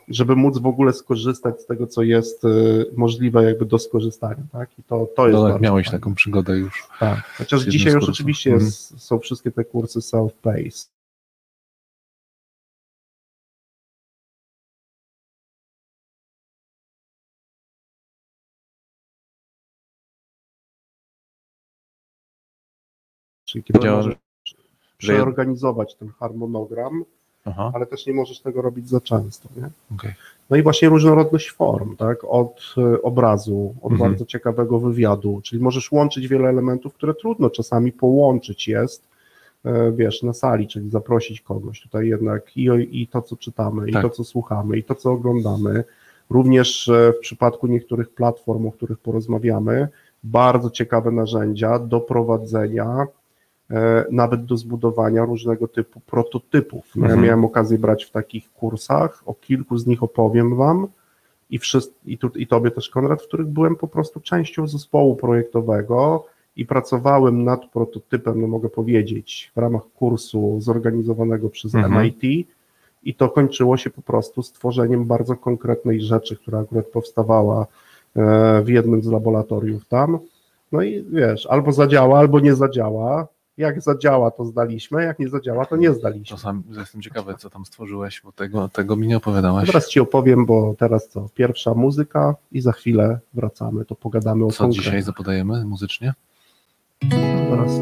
żeby 0.09 0.37
móc 0.37 0.59
w 0.59 0.67
ogóle 0.67 0.93
skorzystać 0.93 1.61
z 1.61 1.67
tego, 1.67 1.87
co 1.87 2.03
jest 2.03 2.45
y, 2.45 2.87
możliwe 2.97 3.45
jakby 3.45 3.65
do 3.67 3.79
skorzystania, 3.79 4.43
tak? 4.53 4.79
I 4.79 4.83
to, 4.83 5.09
to 5.17 5.29
jest 5.29 5.41
No, 5.41 5.53
tak, 5.53 5.63
miałeś 5.63 5.87
fajne. 5.87 5.99
taką 6.01 6.15
przygodę 6.15 6.57
już. 6.59 6.83
Tak. 7.01 7.21
Chociaż 7.39 7.63
dzisiaj 7.63 7.93
już 7.93 8.09
oczywiście 8.09 8.51
Mhm. 8.51 8.67
jest, 8.67 9.01
są 9.01 9.19
wszystkie 9.19 9.51
te 9.51 9.65
kursy 9.65 9.99
self-paced. 9.99 10.89
Czyli 23.45 23.65
kiedy 23.65 23.91
możesz 23.91 24.15
przeorganizować 24.99 25.95
ten 25.95 26.09
harmonogram, 26.09 27.05
Aha, 27.45 27.73
ale 27.75 27.87
też 27.87 28.07
nie 28.07 28.13
możesz 28.15 28.41
tego 28.41 28.63
robić 28.63 28.89
za 28.89 29.01
często. 29.01 29.49
Nie? 29.57 29.71
okej. 29.97 30.13
No 30.51 30.57
i 30.57 30.63
właśnie 30.63 30.89
różnorodność 30.89 31.51
form, 31.51 31.97
tak? 31.97 32.19
Od 32.25 32.75
e, 32.79 33.03
obrazu, 33.03 33.75
od 33.83 33.93
Mhm. 33.93 34.11
bardzo 34.11 34.27
ciekawego 34.27 34.79
wywiadu, 34.79 35.41
czyli 35.45 35.63
możesz 35.63 35.93
łączyć 35.93 36.29
wiele 36.29 36.49
elementów, 36.49 36.95
które 36.95 37.15
trudno 37.15 37.51
czasami 37.51 37.93
połączyć 37.93 38.69
jest, 38.69 39.09
e, 39.65 39.93
wiesz, 39.93 40.23
na 40.23 40.33
sali, 40.33 40.69
czyli 40.69 40.91
zaprosić 40.91 41.41
kogoś. 41.41 41.81
Tutaj 41.81 42.09
jednak 42.09 42.57
i, 42.57 42.69
i 43.03 43.07
to, 43.07 43.23
co 43.23 43.37
czytamy, 43.37 43.89
i 43.91 43.93
Tak. 43.93 44.03
to, 44.03 44.11
co 44.11 44.25
słuchamy, 44.25 44.79
i 44.79 44.85
to, 44.85 44.95
co 44.95 45.13
oglądamy. 45.13 45.85
Również 46.31 46.89
e, 46.89 47.13
w 47.13 47.19
przypadku 47.19 47.67
niektórych 47.67 48.11
platform, 48.11 48.67
o 48.67 48.73
których 48.73 48.99
porozmawiamy, 48.99 49.89
bardzo 50.25 50.71
ciekawe 50.71 51.11
narzędzia 51.11 51.79
do 51.79 52.01
prowadzenia 52.01 53.07
nawet 54.11 54.45
do 54.45 54.57
zbudowania 54.57 55.25
różnego 55.25 55.69
typu 55.69 56.01
prototypów. 56.01 56.85
No, 56.97 57.07
Ja 57.07 57.13
Mhm. 57.13 57.27
miałem 57.27 57.45
okazję 57.45 57.79
brać 57.79 58.05
w 58.05 58.11
takich 58.11 58.53
kursach, 58.53 59.23
o 59.27 59.35
kilku 59.35 59.79
z 59.79 59.87
nich 59.87 60.03
opowiem 60.03 60.57
Wam 60.57 60.87
i, 61.51 61.59
wszyscy, 61.59 61.95
i, 62.07 62.19
tu, 62.19 62.29
i 62.37 62.47
Tobie 62.47 62.71
też, 62.71 62.91
Konrad, 62.91 63.23
w 63.23 63.27
których 63.29 63.47
byłem 63.47 63.77
po 63.77 63.89
prostu 63.89 64.21
częścią 64.21 64.67
zespołu 64.67 65.17
projektowego 65.17 66.25
i 66.57 66.67
pracowałem 66.67 67.45
nad 67.45 67.67
prototypem, 67.71 68.41
no 68.41 68.47
mogę 68.47 68.69
powiedzieć, 68.69 69.53
w 69.55 69.59
ramach 69.59 69.83
kursu 69.99 70.57
zorganizowanego 70.61 71.51
przez 71.51 71.75
Mhm. 71.75 72.05
MIT 72.05 72.47
i 73.05 73.15
to 73.15 73.29
kończyło 73.29 73.77
się 73.77 73.91
po 73.91 74.03
prostu 74.03 74.43
stworzeniem 74.43 75.05
bardzo 75.05 75.37
konkretnej 75.37 76.01
rzeczy, 76.01 76.37
która 76.37 76.59
akurat 76.61 76.87
powstawała 76.87 77.67
e, 78.17 78.63
w 78.63 78.69
jednym 78.69 79.03
z 79.03 79.07
laboratoriów 79.07 79.89
tam. 79.89 80.19
No 80.73 80.83
i 80.83 81.05
wiesz, 81.11 81.47
albo 81.47 81.73
zadziała, 81.73 82.19
albo 82.19 82.41
nie 82.41 82.55
zadziała. 82.55 83.27
Jak 83.57 83.81
zadziała, 83.83 84.31
to 84.31 84.45
zdaliśmy, 84.45 85.05
jak 85.05 85.19
nie 85.19 85.29
zadziała, 85.29 85.67
to 85.67 85.77
nie 85.77 85.93
zdaliśmy. 85.93 86.37
To 86.37 86.43
sam 86.43 86.63
jestem 86.79 87.03
ciekawy, 87.03 87.35
co 87.39 87.51
tam 87.51 87.65
stworzyłeś, 87.65 88.21
bo 88.25 88.33
tego, 88.33 88.69
tego 88.69 88.97
mi 88.97 89.07
nie 89.07 89.17
opowiadałeś. 89.17 89.67
Teraz 89.67 89.89
ci 89.89 90.01
opowiem, 90.01 90.47
bo 90.47 90.75
teraz 90.79 91.09
co, 91.09 91.29
pierwsza 91.35 91.75
muzyka 91.75 92.35
i 92.53 92.61
za 92.61 92.73
chwilę 92.73 93.19
wracamy, 93.35 93.85
to 93.85 93.95
pogadamy 93.95 94.45
o 94.45 94.51
Co 94.51 94.59
konkretach. 94.59 94.85
dzisiaj 94.85 95.03
zapodajemy 95.03 95.65
muzycznie? 95.65 96.15
Teraz 97.51 97.73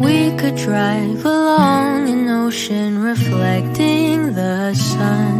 We 0.00 0.36
could 0.38 0.56
drive 0.56 1.33
ocean 2.54 3.02
reflecting 3.02 4.32
the 4.32 4.72
sun, 4.74 5.36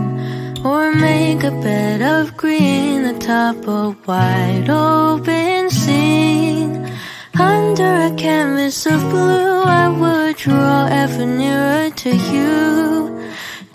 or 0.64 0.90
make 0.92 1.44
a 1.44 1.52
bed 1.62 2.02
of 2.02 2.36
green 2.36 3.04
atop 3.04 3.56
a 3.68 3.96
wide 4.04 4.68
open 4.68 5.70
scene. 5.70 6.90
Under 7.38 7.92
a 8.10 8.14
canvas 8.16 8.84
of 8.86 9.00
blue, 9.12 9.62
I 9.62 9.88
would 10.00 10.36
draw 10.36 10.88
ever 10.90 11.24
nearer 11.24 11.90
to 12.02 12.10
you. 12.34 13.30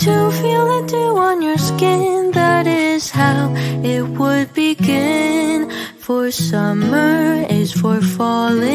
To 0.06 0.32
feel 0.40 0.66
the 0.74 0.82
dew 0.92 1.18
on 1.18 1.42
your 1.42 1.58
skin, 1.58 2.32
that 2.32 2.68
is 2.68 3.10
how 3.10 3.54
it 3.94 4.04
would 4.20 4.54
begin. 4.54 5.72
For 6.00 6.30
summer 6.30 7.46
is 7.50 7.72
for 7.72 8.02
falling 8.02 8.68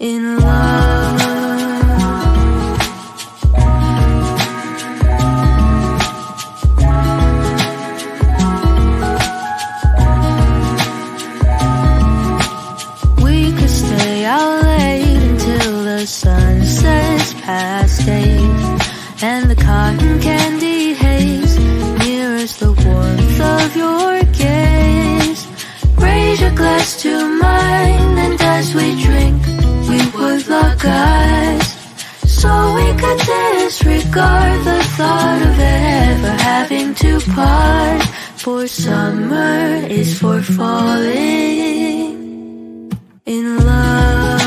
in 0.00 0.40
love. 0.40 1.37
Sun 16.08 16.64
sets 16.64 17.34
past 17.34 18.08
and 19.20 19.50
the 19.50 19.56
cotton 19.56 20.18
candy 20.20 20.94
haze 20.94 21.58
mirrors 21.98 22.56
the 22.56 22.72
warmth 22.72 23.40
of 23.40 23.76
your 23.76 24.22
gaze. 24.32 25.46
Raise 25.98 26.40
your 26.40 26.54
glass 26.54 27.02
to 27.02 27.12
mine, 27.38 28.18
and 28.24 28.40
as 28.40 28.74
we 28.74 29.02
drink, 29.02 29.46
we 29.90 30.00
would 30.16 30.48
lock 30.48 30.82
eyes. 30.82 31.66
So 32.40 32.74
we 32.74 32.86
could 33.00 33.18
disregard 33.18 34.64
the 34.64 34.82
thought 34.96 35.42
of 35.42 35.58
ever 35.60 36.30
having 36.50 36.94
to 36.94 37.20
part. 37.32 38.02
For 38.36 38.66
summer 38.66 39.86
is 39.88 40.18
for 40.18 40.40
falling 40.40 41.18
in 43.26 43.66
love. 43.66 44.37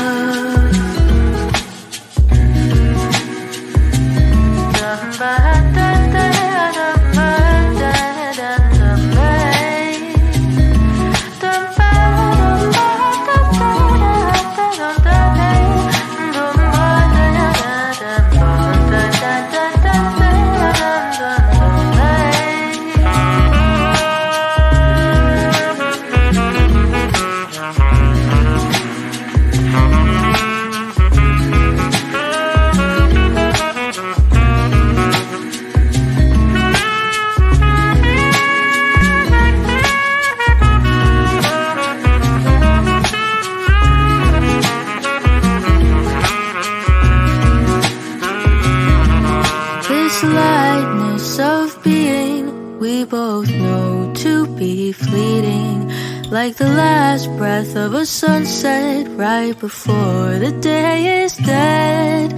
Before 59.62 60.40
the 60.40 60.50
day 60.60 61.22
is 61.22 61.36
dead. 61.36 62.28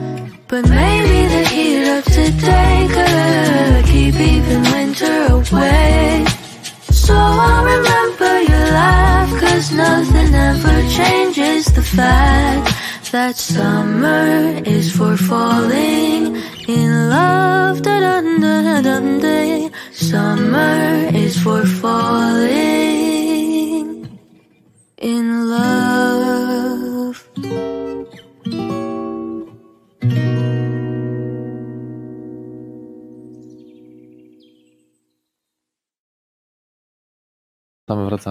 But 0.46 0.68
maybe 0.68 1.18
the 1.34 1.44
heat 1.52 1.86
of 1.96 2.04
today 2.04 2.86
could 2.96 3.84
keep 3.92 4.14
even 4.14 4.60
winter 4.74 5.18
away. 5.38 6.26
So 6.90 7.14
I'll 7.16 7.64
remember 7.64 8.32
your 8.50 8.66
laugh, 8.78 9.30
cause 9.40 9.72
nothing 9.72 10.34
ever 10.34 10.76
changes 10.98 11.64
the 11.78 11.82
fact 11.96 12.66
that 13.10 13.36
summer 13.36 13.73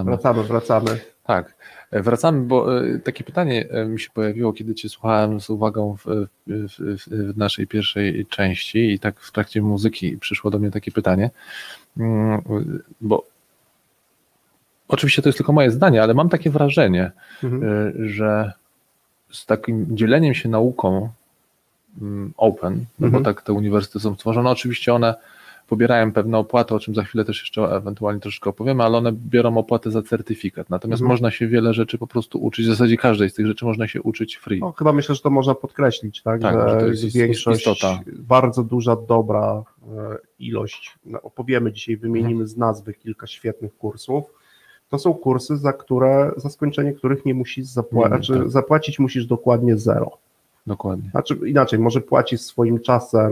Wracamy, 0.02 0.42
wracamy. 0.44 0.44
wracamy. 0.84 1.00
Tak, 1.24 1.54
wracamy, 1.92 2.40
bo 2.46 2.80
e, 2.84 2.98
takie 2.98 3.24
pytanie 3.24 3.66
e, 3.70 3.84
mi 3.86 4.00
się 4.00 4.10
pojawiło, 4.14 4.52
kiedy 4.52 4.74
Cię 4.74 4.88
słuchałem 4.88 5.40
z 5.40 5.50
uwagą 5.50 5.96
w, 5.96 6.04
w, 6.46 6.68
w, 7.06 7.36
naszej 7.36 7.66
pierwszej 7.66 8.26
części 8.26 8.92
i 8.92 8.98
tak 8.98 9.20
w 9.20 9.32
trakcie 9.32 9.62
muzyki 9.62 10.16
przyszło 10.18 10.50
do 10.50 10.58
mnie 10.58 10.70
takie 10.70 10.92
pytanie, 10.92 11.30
Mm, 11.98 12.42
bo 13.00 13.24
oczywiście 14.88 15.22
to 15.22 15.28
jest 15.28 15.38
tylko 15.38 15.52
moje 15.52 15.70
zdanie, 15.70 16.02
ale 16.02 16.14
mam 16.14 16.28
takie 16.28 16.50
wrażenie, 16.50 17.10
Mhm. 17.42 17.62
e, 17.64 18.08
że 18.08 18.52
z 19.32 19.46
takim 19.46 19.96
dzieleniem 19.96 20.34
się 20.34 20.48
nauką 20.48 21.08
mm, 22.02 22.32
open, 22.36 22.74
no 22.98 23.08
bo 23.10 23.18
Mhm. 23.18 23.24
tak 23.24 23.42
te 23.42 23.52
uniwersytety 23.52 24.00
są 24.00 24.14
stworzone, 24.14 24.50
oczywiście 24.50 24.94
one 24.94 25.14
pobierają 25.66 26.12
pewne 26.12 26.38
opłaty, 26.38 26.74
o 26.74 26.80
czym 26.80 26.94
za 26.94 27.02
chwilę 27.04 27.24
też 27.24 27.40
jeszcze 27.40 27.76
ewentualnie 27.76 28.20
troszeczkę 28.20 28.50
opowiemy, 28.50 28.82
ale 28.82 28.98
one 28.98 29.12
biorą 29.12 29.56
opłatę 29.58 29.90
za 29.90 30.02
certyfikat. 30.02 30.70
Natomiast 30.70 31.02
Mhm. 31.02 31.12
można 31.12 31.30
się 31.30 31.46
wiele 31.46 31.74
rzeczy 31.74 31.98
po 31.98 32.06
prostu 32.06 32.38
uczyć, 32.38 32.66
w 32.66 32.68
zasadzie 32.68 32.96
każdej 32.96 33.30
z 33.30 33.34
tych 33.34 33.46
rzeczy 33.46 33.64
można 33.64 33.88
się 33.88 34.02
uczyć 34.02 34.36
free. 34.36 34.60
No, 34.60 34.72
chyba 34.72 34.92
myślę, 34.92 35.14
że 35.14 35.20
to 35.20 35.30
można 35.30 35.54
podkreślić, 35.54 36.22
tak? 36.22 36.40
Tak, 36.40 36.70
że 36.70 36.76
to 36.76 36.86
jest 36.86 37.14
większość, 37.14 37.58
istota. 37.60 38.00
bardzo 38.12 38.62
duża, 38.62 38.96
dobra 38.96 39.62
e, 39.82 40.18
ilość, 40.38 40.98
no, 41.04 41.22
opowiemy 41.22 41.72
dzisiaj, 41.72 41.96
wymienimy 41.96 42.46
z 42.46 42.56
nazwy 42.56 42.94
kilka 42.94 43.26
świetnych 43.26 43.76
kursów. 43.76 44.24
To 44.88 44.98
są 44.98 45.14
kursy, 45.14 45.56
za 45.56 45.72
które, 45.72 46.32
za 46.36 46.50
skończenie 46.50 46.92
których 46.92 47.24
nie 47.24 47.34
musisz 47.34 47.66
zapłacić, 47.66 48.26
znaczy 48.26 48.42
tak. 48.42 48.50
zapłacić 48.50 48.98
musisz 48.98 49.26
dokładnie 49.26 49.76
zero. 49.76 50.18
Dokładnie. 50.66 51.10
Znaczy 51.10 51.38
inaczej, 51.46 51.78
może 51.78 52.00
płacisz 52.00 52.40
swoim 52.40 52.80
czasem, 52.80 53.30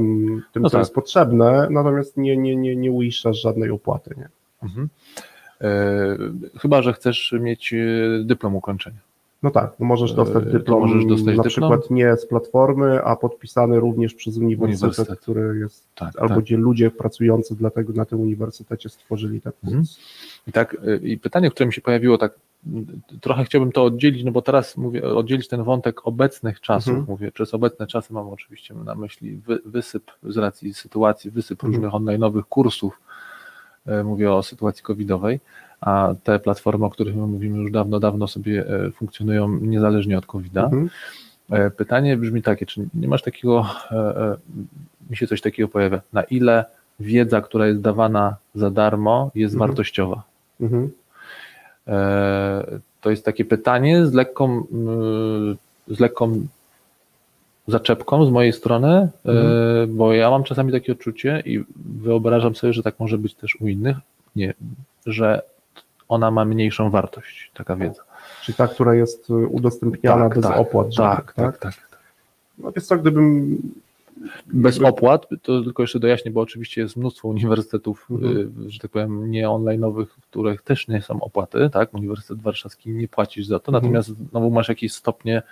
tym 0.53 0.63
No 0.63 0.71
co 0.71 0.73
tak. 0.77 0.81
jest 0.83 0.95
potrzebne, 0.95 1.69
natomiast 1.71 2.17
nie, 2.17 2.37
nie, 2.37 2.57
nie, 2.57 2.77
nie 2.77 2.93
uiszczasz 2.93 3.41
żadnej 3.43 3.71
opłaty. 3.71 4.15
Nie? 4.17 4.29
Mhm. 4.63 4.89
E, 5.61 6.17
chyba, 6.59 6.83
że 6.83 6.93
chcesz 6.93 7.35
mieć 7.41 7.73
e, 7.75 7.77
dyplom 8.25 8.57
ukończenia. 8.57 8.97
No 9.43 9.51
tak, 9.51 9.73
no 9.79 9.87
możesz 9.87 10.13
dostać 10.15 10.43
E, 10.43 10.47
to 10.47 10.53
dyplom, 10.53 10.81
możesz 10.81 11.05
dostać 11.07 11.27
na 11.37 11.43
dyplom? 11.43 11.49
przykład 11.49 11.91
nie 11.91 12.17
z 12.17 12.27
platformy, 12.27 13.05
a 13.05 13.17
podpisany 13.17 13.81
również 13.81 14.15
przez 14.15 14.37
uniwersytet, 14.37 14.83
Uniwersytet. 14.83 15.21
który 15.21 15.59
jest, 15.59 15.85
Tak, 15.95 16.19
albo 16.19 16.35
tak. 16.35 16.45
gdzie 16.45 16.57
ludzie 16.57 16.91
pracujący 16.91 17.57
dlatego 17.57 17.93
na 17.93 18.05
tym 18.05 18.21
uniwersytecie 18.21 18.89
stworzyli 18.89 19.41
ten 19.41 19.53
kurs. 19.53 19.73
Mhm. 19.73 19.85
I 20.47 20.53
tak, 20.53 20.75
y, 20.75 21.01
i 21.03 21.19
pytanie, 21.19 21.51
które 21.51 21.67
mi 21.67 21.73
się 21.73 21.81
pojawiło, 21.81 22.19
tak 22.19 22.35
trochę 23.21 23.45
chciałbym 23.45 23.73
to 23.73 23.85
oddzielić, 23.85 24.25
no 24.25 24.33
bo 24.33 24.43
teraz 24.43 24.77
mówię, 24.77 25.03
oddzielić 25.05 25.49
ten 25.49 25.63
wątek 25.63 26.07
obecnych 26.07 26.61
czasów. 26.61 26.89
Mhm. 26.89 27.07
Mówię, 27.09 27.33
przez 27.33 27.55
obecne 27.55 27.87
czasy 27.87 28.13
mam 28.13 28.29
oczywiście 28.29 28.75
na 28.75 28.95
myśli 28.95 29.37
wy, 29.37 29.59
wysyp 29.65 30.11
z 30.23 30.37
racji 30.37 30.75
sytuacji, 30.75 31.31
wysyp 31.31 31.65
Mhm. 31.65 31.73
różnych 31.85 31.93
online'owych 32.03 32.43
kursów. 32.49 33.01
y, 34.01 34.05
Mówię 34.05 34.33
o 34.33 34.43
sytuacji 34.43 34.83
covidowej, 34.83 35.41
a 35.81 36.15
te 36.25 36.39
platformy, 36.39 36.85
o 36.85 36.91
których 36.91 37.17
my 37.17 37.27
mówimy 37.27 37.59
już 37.59 37.71
dawno, 37.71 38.01
dawno 38.01 38.27
sobie 38.29 38.67
e, 38.87 38.91
funkcjonują 38.91 39.49
niezależnie 39.49 40.19
od 40.19 40.27
COVID-a. 40.27 40.65
Mhm. 40.65 40.91
E, 41.51 41.71
Pytanie 41.71 42.17
brzmi 42.17 42.43
takie, 42.43 42.67
czy 42.67 42.89
nie 42.95 43.09
masz 43.09 43.23
takiego, 43.23 43.67
e, 43.91 43.95
e, 43.97 44.37
mi 45.11 45.17
się 45.17 45.27
coś 45.27 45.41
takiego 45.41 45.69
pojawia. 45.69 46.01
Na 46.13 46.23
ile 46.23 46.65
wiedza, 47.01 47.41
która 47.41 47.67
jest 47.67 47.81
dawana 47.81 48.37
za 48.55 48.71
darmo, 48.71 49.31
jest 49.35 49.55
Mhm. 49.55 49.69
wartościowa? 49.69 50.23
Mhm. 50.61 50.91
E, 51.89 52.79
To 53.01 53.11
jest 53.11 53.25
takie 53.25 53.45
pytanie 53.45 54.07
z 54.07 54.13
lekką, 54.15 54.65
z 55.89 56.01
lekką 56.01 56.47
zaczepką 57.69 58.27
z 58.27 58.31
mojej 58.31 58.53
strony, 58.53 58.89
e, 58.89 59.09
Mhm. 59.31 59.97
bo 59.97 60.13
ja 60.13 60.31
mam 60.31 60.45
czasami 60.45 60.73
takie 60.73 60.93
odczucie 60.93 61.43
i 61.47 61.65
wyobrażam 61.77 62.55
sobie, 62.55 62.73
że 62.73 62.83
tak 62.83 63.01
może 63.01 63.19
być 63.19 63.35
też 63.35 63.57
u 63.61 63.69
innych, 63.69 63.97
nie, 64.37 64.55
że 65.07 65.43
ona 66.09 66.31
ma 66.31 66.45
mniejszą 66.45 66.91
wartość, 66.91 67.51
taka 67.55 67.77
wiedza. 67.77 68.03
Czyli 68.43 68.57
ta, 68.57 68.69
która 68.69 68.95
jest 68.95 69.31
udostępniana 69.31 70.23
Tak, 70.29 70.35
bez 70.35 70.45
tak, 70.51 70.59
opłat. 70.59 70.95
że 70.95 71.03
Tak, 71.03 71.33
tak, 71.33 71.59
tak. 71.59 71.75
No 72.59 72.73
więc 72.73 72.87
co, 72.87 72.97
gdybym 72.97 73.57
Bez 74.47 74.81
opłat, 74.81 75.27
to 75.43 75.63
tylko 75.63 75.83
jeszcze 75.83 76.01
dojaśnię, 76.01 76.31
bo 76.31 76.41
oczywiście 76.41 76.81
jest 76.81 76.97
mnóstwo 76.97 77.29
uniwersytetów, 77.29 78.07
Mhm. 78.11 78.37
y, 78.67 78.71
że 78.71 78.79
tak 78.79 78.91
powiem, 78.91 79.31
nie 79.31 79.47
online'owych, 79.49 80.07
w 80.07 80.21
których 80.21 80.63
też 80.63 80.89
nie 80.89 81.03
są 81.03 81.21
opłaty, 81.21 81.71
tak? 81.73 81.95
Uniwersytet 81.95 82.43
Warszawski 82.43 82.91
nie 82.91 83.09
płacisz 83.09 83.47
za 83.47 83.59
to, 83.59 83.69
Mhm. 83.73 83.83
natomiast 83.83 84.09
znowu 84.31 84.51
masz 84.51 84.69
jakieś 84.69 84.93
stopnie, 84.93 85.43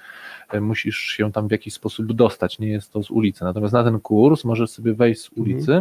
y, 0.54 0.60
musisz 0.60 0.96
się 0.98 1.32
tam 1.32 1.48
w 1.48 1.50
jakiś 1.50 1.74
sposób 1.74 2.12
dostać, 2.12 2.58
nie 2.58 2.68
jest 2.68 2.92
to 2.92 3.02
z 3.02 3.10
ulicy. 3.10 3.44
Natomiast 3.44 3.72
na 3.72 3.84
ten 3.84 4.00
kurs 4.00 4.44
możesz 4.44 4.70
sobie 4.70 4.94
wejść 4.94 5.20
z 5.22 5.28
Mhm. 5.28 5.42
ulicy, 5.46 5.72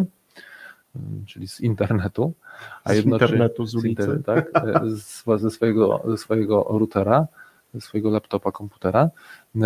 y, 0.95 0.99
czyli 1.28 1.47
z 1.47 1.62
internetu, 1.62 2.34
a 2.84 2.93
z 2.93 3.06
internetu, 3.06 3.65
z 3.65 3.75
ulicy. 3.75 4.02
inter- 4.04 4.23
tak, 4.23 4.52
z, 4.86 5.23
ze, 5.41 5.49
swojego, 5.52 6.02
ze 6.08 6.17
swojego 6.17 6.65
routera, 6.69 7.28
ze 7.73 7.82
swojego 7.82 8.10
laptopa, 8.10 8.51
komputera. 8.51 9.10
Y, 9.55 9.60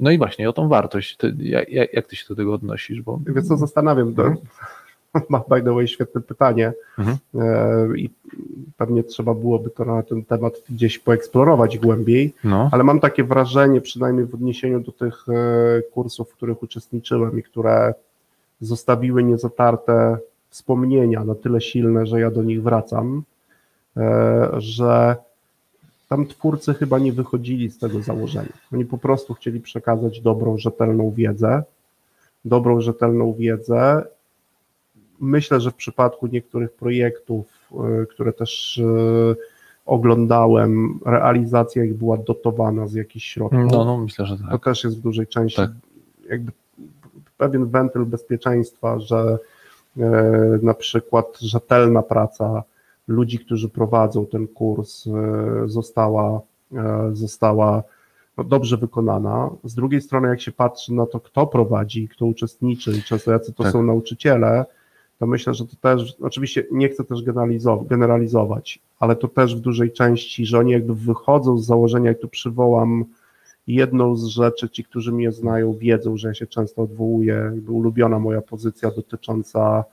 No 0.00 0.10
i 0.10 0.18
właśnie 0.18 0.48
o 0.48 0.52
tą 0.52 0.68
wartość. 0.68 1.16
Ty, 1.16 1.34
jak, 1.38 1.68
jak 1.92 2.06
ty 2.06 2.16
się 2.16 2.24
do 2.28 2.34
tego 2.34 2.54
odnosisz? 2.54 3.02
Bo 3.02 3.20
Wiesz 3.26 3.44
co, 3.44 3.56
zastanawiam, 3.56 4.14
to 4.14 4.22
Mhm. 4.22 4.46
ma 5.28 5.42
by 5.48 5.62
the 5.62 5.74
way 5.74 5.88
świetne 5.88 6.20
pytanie 6.20 6.72
Mhm. 6.98 7.16
e, 7.34 7.98
i 7.98 8.10
pewnie 8.76 9.02
trzeba 9.04 9.34
byłoby 9.34 9.70
to 9.70 9.84
na 9.84 10.02
ten 10.02 10.24
temat 10.24 10.52
gdzieś 10.70 10.98
poeksplorować 10.98 11.78
głębiej, 11.78 12.34
No, 12.44 12.68
ale 12.72 12.84
mam 12.84 13.00
takie 13.00 13.24
wrażenie, 13.24 13.80
przynajmniej 13.80 14.26
w 14.26 14.34
odniesieniu 14.34 14.80
do 14.80 14.92
tych 14.92 15.24
e, 15.28 15.82
kursów, 15.82 16.30
w 16.30 16.34
których 16.36 16.62
uczestniczyłem 16.62 17.38
i 17.38 17.42
które 17.42 17.94
zostawiły 18.60 19.22
niezatarte 19.22 20.18
wspomnienia 20.50 21.24
na 21.24 21.34
tyle 21.34 21.60
silne, 21.60 22.06
że 22.06 22.20
ja 22.20 22.30
do 22.30 22.42
nich 22.42 22.62
wracam, 22.62 23.22
e, 23.96 24.48
że 24.58 25.16
tam 26.08 26.26
twórcy 26.26 26.74
chyba 26.74 26.98
nie 26.98 27.12
wychodzili 27.12 27.70
z 27.70 27.78
tego 27.78 28.02
założenia. 28.02 28.52
Oni 28.72 28.84
po 28.84 28.98
prostu 28.98 29.34
chcieli 29.34 29.60
przekazać 29.60 30.20
dobrą, 30.20 30.58
rzetelną 30.58 31.10
wiedzę, 31.10 31.62
dobrą, 32.44 32.80
rzetelną 32.80 33.32
wiedzę. 33.32 34.04
Myślę, 35.20 35.60
że 35.60 35.70
w 35.70 35.74
przypadku 35.74 36.26
niektórych 36.26 36.72
projektów, 36.72 37.46
e, 38.02 38.06
które 38.06 38.32
też 38.32 38.78
e, 38.78 39.34
oglądałem, 39.86 41.00
realizacja 41.06 41.84
ich 41.84 41.94
była 41.94 42.16
dotowana 42.16 42.86
z 42.86 42.94
jakichś 42.94 43.26
środków. 43.26 43.60
no, 43.72 43.84
no 43.84 43.98
myślę, 43.98 44.26
że 44.26 44.36
To 44.36 44.44
tak. 44.50 44.64
też 44.64 44.84
jest 44.84 44.98
w 44.98 45.02
dużej 45.02 45.26
części 45.26 45.56
Tak. 45.56 45.70
jakby 46.28 46.52
pewien 47.38 47.66
wentyl 47.66 48.04
bezpieczeństwa, 48.04 49.00
że 49.00 49.38
e, 49.98 50.58
na 50.62 50.74
przykład 50.74 51.38
rzetelna 51.40 52.02
praca 52.02 52.62
ludzi, 53.08 53.38
którzy 53.38 53.68
prowadzą 53.68 54.26
ten 54.26 54.46
kurs, 54.48 55.06
e, 55.06 55.12
została, 55.68 56.40
e, 56.72 57.10
została 57.12 57.82
no, 58.36 58.44
dobrze 58.44 58.76
wykonana. 58.76 59.50
Z 59.64 59.74
drugiej 59.74 60.00
strony, 60.00 60.28
jak 60.28 60.40
się 60.40 60.52
patrzy 60.52 60.92
na 60.92 61.06
to, 61.06 61.20
kto 61.20 61.46
prowadzi, 61.46 62.08
kto 62.08 62.26
uczestniczy 62.26 62.92
i 62.92 63.02
często 63.02 63.32
jacy 63.32 63.52
to 63.52 63.62
Tak. 63.62 63.72
są 63.72 63.82
nauczyciele, 63.82 64.64
to 65.18 65.26
myślę, 65.26 65.54
że 65.54 65.66
to 65.66 65.76
też, 65.76 66.16
oczywiście 66.20 66.66
nie 66.72 66.88
chcę 66.88 67.04
też 67.04 67.22
generalizować, 67.22 67.88
generalizować, 67.88 68.78
ale 69.00 69.16
to 69.16 69.28
też 69.28 69.56
w 69.56 69.60
dużej 69.60 69.92
części, 69.92 70.46
że 70.46 70.58
oni 70.58 70.72
jakby 70.72 70.94
wychodzą 70.94 71.58
z 71.58 71.66
założenia, 71.66 72.08
jak 72.08 72.18
tu 72.18 72.28
przywołam 72.28 73.04
jedną 73.66 74.16
z 74.16 74.26
rzeczy, 74.26 74.68
ci, 74.68 74.84
którzy 74.84 75.12
mnie 75.12 75.32
znają, 75.32 75.72
wiedzą, 75.72 76.16
że 76.16 76.28
ja 76.28 76.34
się 76.34 76.46
często 76.46 76.82
odwołuję, 76.82 77.34
jakby 77.34 77.72
ulubiona 77.72 78.18
moja 78.18 78.42
pozycja 78.42 78.90
dotycząca 78.90 79.84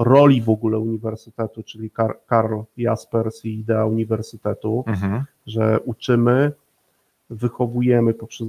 roli 0.00 0.42
w 0.42 0.48
ogóle 0.48 0.78
uniwersytetu, 0.78 1.62
czyli 1.62 1.90
Kar- 1.90 2.18
Karl 2.26 2.60
Jaspers 2.76 3.44
i 3.44 3.58
idea 3.58 3.86
uniwersytetu, 3.86 4.84
Mhm. 4.86 5.24
że 5.46 5.80
uczymy, 5.80 6.52
wychowujemy 7.30 8.14
poprzez 8.14 8.48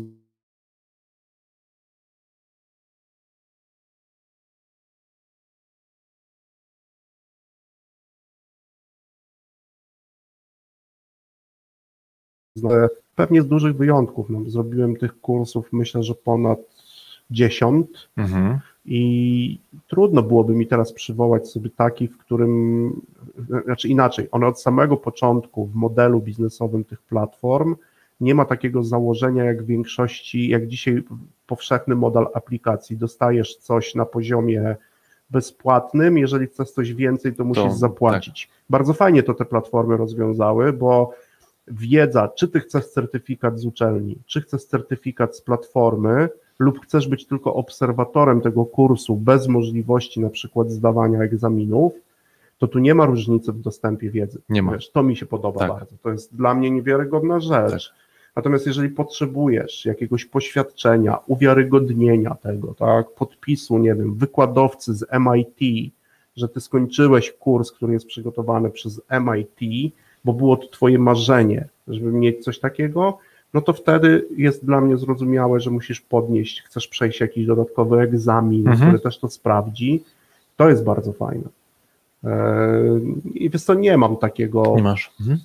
Pewnie 13.15 13.41
z 13.41 13.47
dużych 13.47 13.77
wyjątków. 13.77 14.29
No, 14.29 14.49
zrobiłem 14.49 14.95
tych 14.95 15.21
kursów, 15.21 15.73
myślę, 15.73 16.03
że 16.03 16.15
ponad 16.15 16.59
10 17.31 17.87
Mhm. 18.17 18.59
i 18.85 19.59
trudno 19.87 20.23
byłoby 20.23 20.53
mi 20.53 20.67
teraz 20.67 20.93
przywołać 20.93 21.49
sobie 21.49 21.69
taki, 21.69 22.07
w 22.07 22.17
którym, 22.17 23.01
znaczy 23.65 23.87
inaczej, 23.87 24.27
one 24.31 24.47
od 24.47 24.61
samego 24.61 24.97
początku 24.97 25.65
w 25.65 25.75
modelu 25.75 26.21
biznesowym 26.21 26.83
tych 26.83 27.01
platform 27.01 27.75
nie 28.21 28.35
ma 28.35 28.45
takiego 28.45 28.83
założenia 28.83 29.43
jak 29.43 29.63
w 29.63 29.65
większości, 29.65 30.49
jak 30.49 30.67
dzisiaj 30.67 31.03
powszechny 31.47 31.95
model 31.95 32.25
aplikacji. 32.33 32.97
Dostajesz 32.97 33.55
coś 33.55 33.95
na 33.95 34.05
poziomie 34.05 34.75
bezpłatnym, 35.29 36.17
jeżeli 36.17 36.47
chcesz 36.47 36.71
coś 36.71 36.93
więcej, 36.93 37.35
to 37.35 37.43
musisz 37.43 37.63
tak. 37.63 37.73
zapłacić. 37.73 38.49
Bardzo 38.69 38.93
fajnie 38.93 39.23
to 39.23 39.33
te 39.33 39.45
platformy 39.45 39.97
rozwiązały, 39.97 40.73
bo 40.73 41.13
wiedza, 41.67 42.27
czy 42.27 42.47
ty 42.47 42.59
chcesz 42.59 42.85
certyfikat 42.87 43.59
z 43.59 43.65
uczelni, 43.65 44.17
czy 44.25 44.41
chcesz 44.41 44.65
certyfikat 44.65 45.37
z 45.37 45.41
platformy, 45.41 46.29
lub 46.61 46.79
chcesz 46.79 47.07
być 47.07 47.25
tylko 47.25 47.53
obserwatorem 47.53 48.41
tego 48.41 48.65
kursu 48.65 49.15
bez 49.15 49.47
możliwości 49.47 50.19
na 50.19 50.29
przykład 50.29 50.71
zdawania 50.71 51.19
egzaminów, 51.19 51.93
to 52.57 52.67
tu 52.67 52.79
nie 52.79 52.95
ma 52.95 53.05
różnicy 53.05 53.51
w 53.51 53.59
dostępie 53.59 54.09
wiedzy. 54.09 54.41
Nie 54.49 54.63
ma. 54.63 54.71
Wiesz, 54.71 54.91
to 54.91 55.03
mi 55.03 55.15
się 55.15 55.25
podoba 55.25 55.59
Tak. 55.59 55.69
bardzo. 55.69 55.95
To 56.03 56.11
jest 56.11 56.35
dla 56.35 56.53
mnie 56.53 56.71
niewiarygodna 56.71 57.39
rzecz. 57.39 57.93
Natomiast 58.35 58.67
jeżeli 58.67 58.89
potrzebujesz 58.89 59.85
jakiegoś 59.85 60.25
poświadczenia, 60.25 61.17
uwiarygodnienia 61.27 62.35
tego, 62.35 62.73
tak, 62.73 63.11
podpisu, 63.11 63.77
nie 63.77 63.95
wiem, 63.95 64.15
wykładowcy 64.15 64.95
z 64.95 65.05
MIT, 65.19 65.91
że 66.37 66.49
ty 66.49 66.61
skończyłeś 66.61 67.31
kurs, 67.31 67.71
który 67.71 67.93
jest 67.93 68.05
przygotowany 68.05 68.69
przez 68.69 69.01
MIT, 69.09 69.93
bo 70.25 70.33
było 70.33 70.57
to 70.57 70.67
twoje 70.67 70.99
marzenie, 70.99 71.67
żeby 71.87 72.11
mieć 72.11 72.43
coś 72.43 72.59
takiego, 72.59 73.17
no 73.53 73.61
to 73.61 73.73
wtedy 73.73 74.25
jest 74.37 74.65
dla 74.65 74.81
mnie 74.81 74.97
zrozumiałe, 74.97 75.59
że 75.59 75.71
musisz 75.71 76.01
podnieść, 76.01 76.61
chcesz 76.61 76.87
przejść 76.87 77.19
jakiś 77.19 77.45
dodatkowy 77.45 77.99
egzamin, 77.99 78.67
Mhm. 78.67 78.89
który 78.89 78.99
też 79.03 79.19
to 79.19 79.29
sprawdzi. 79.29 80.03
To 80.57 80.69
jest 80.69 80.83
bardzo 80.83 81.13
fajne. 81.13 81.43
Eee, 82.23 83.01
I 83.33 83.49
wiesz 83.49 83.63
co, 83.63 83.73
nie 83.73 83.97
mam 83.97 84.17
takiego 84.17 84.73
Nie 84.75 84.83
masz. 84.83 85.11
Mhm. 85.21 85.39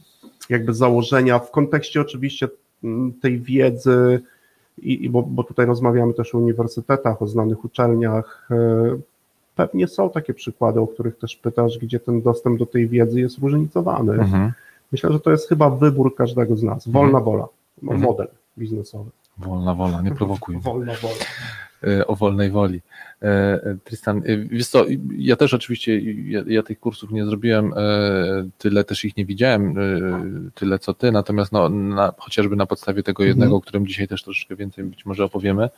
jakby 0.50 0.74
założenia 0.74 1.38
w 1.38 1.50
kontekście 1.50 2.00
oczywiście 2.00 2.48
mm, 2.84 3.12
tej 3.12 3.40
wiedzy, 3.40 4.20
i, 4.82 5.04
i 5.04 5.10
bo, 5.10 5.22
bo 5.22 5.44
tutaj 5.44 5.66
rozmawiamy 5.66 6.14
też 6.14 6.34
o 6.34 6.38
uniwersytetach, 6.38 7.22
o 7.22 7.26
znanych 7.26 7.64
uczelniach. 7.64 8.48
e, 8.50 8.56
Pewnie 9.54 9.88
są 9.88 10.10
takie 10.10 10.34
przykłady, 10.34 10.80
o 10.80 10.86
których 10.86 11.18
też 11.18 11.36
pytasz, 11.36 11.78
gdzie 11.78 12.00
ten 12.00 12.22
dostęp 12.22 12.58
do 12.58 12.66
tej 12.66 12.88
wiedzy 12.88 13.20
jest 13.20 13.38
różnicowany. 13.38 14.12
Mhm. 14.12 14.52
Myślę, 14.92 15.12
że 15.12 15.20
to 15.20 15.30
jest 15.30 15.48
chyba 15.48 15.70
wybór 15.70 16.14
każdego 16.14 16.56
z 16.56 16.62
nas. 16.62 16.88
Wolna 16.88 17.20
wola, 17.20 17.46
Mhm. 17.82 18.00
model 18.00 18.28
biznesowy. 18.58 19.10
Wolna 19.38 19.74
wola, 19.74 20.02
nie 20.02 20.10
prowokuj. 20.14 20.58
Wolna 20.64 20.94
wola. 20.94 21.14
E, 21.84 22.06
o 22.06 22.16
wolnej 22.16 22.50
woli. 22.50 22.80
E, 23.22 23.26
e, 23.26 23.76
Tristan, 23.84 24.22
wiesz 24.50 24.68
co, 24.68 24.84
ja 25.18 25.36
też 25.36 25.54
oczywiście, 25.54 26.00
ja, 26.30 26.42
ja 26.46 26.62
tych 26.62 26.80
kursów 26.80 27.10
nie 27.10 27.24
zrobiłem, 27.24 27.72
tyle 28.58 28.84
też 28.84 29.04
ich 29.04 29.16
nie 29.16 29.26
widziałem, 29.26 29.74
tyle 30.54 30.78
co 30.78 30.94
ty, 30.94 31.12
natomiast 31.12 31.52
no, 31.52 31.68
na, 31.68 32.14
chociażby 32.18 32.56
na 32.56 32.66
podstawie 32.66 33.02
tego 33.02 33.22
Mhm. 33.22 33.28
jednego, 33.28 33.56
o 33.56 33.60
którym 33.60 33.86
dzisiaj 33.86 34.08
też 34.08 34.22
troszeczkę 34.22 34.56
więcej 34.56 34.84
być 34.84 35.06
może 35.06 35.24
opowiemy, 35.24 35.68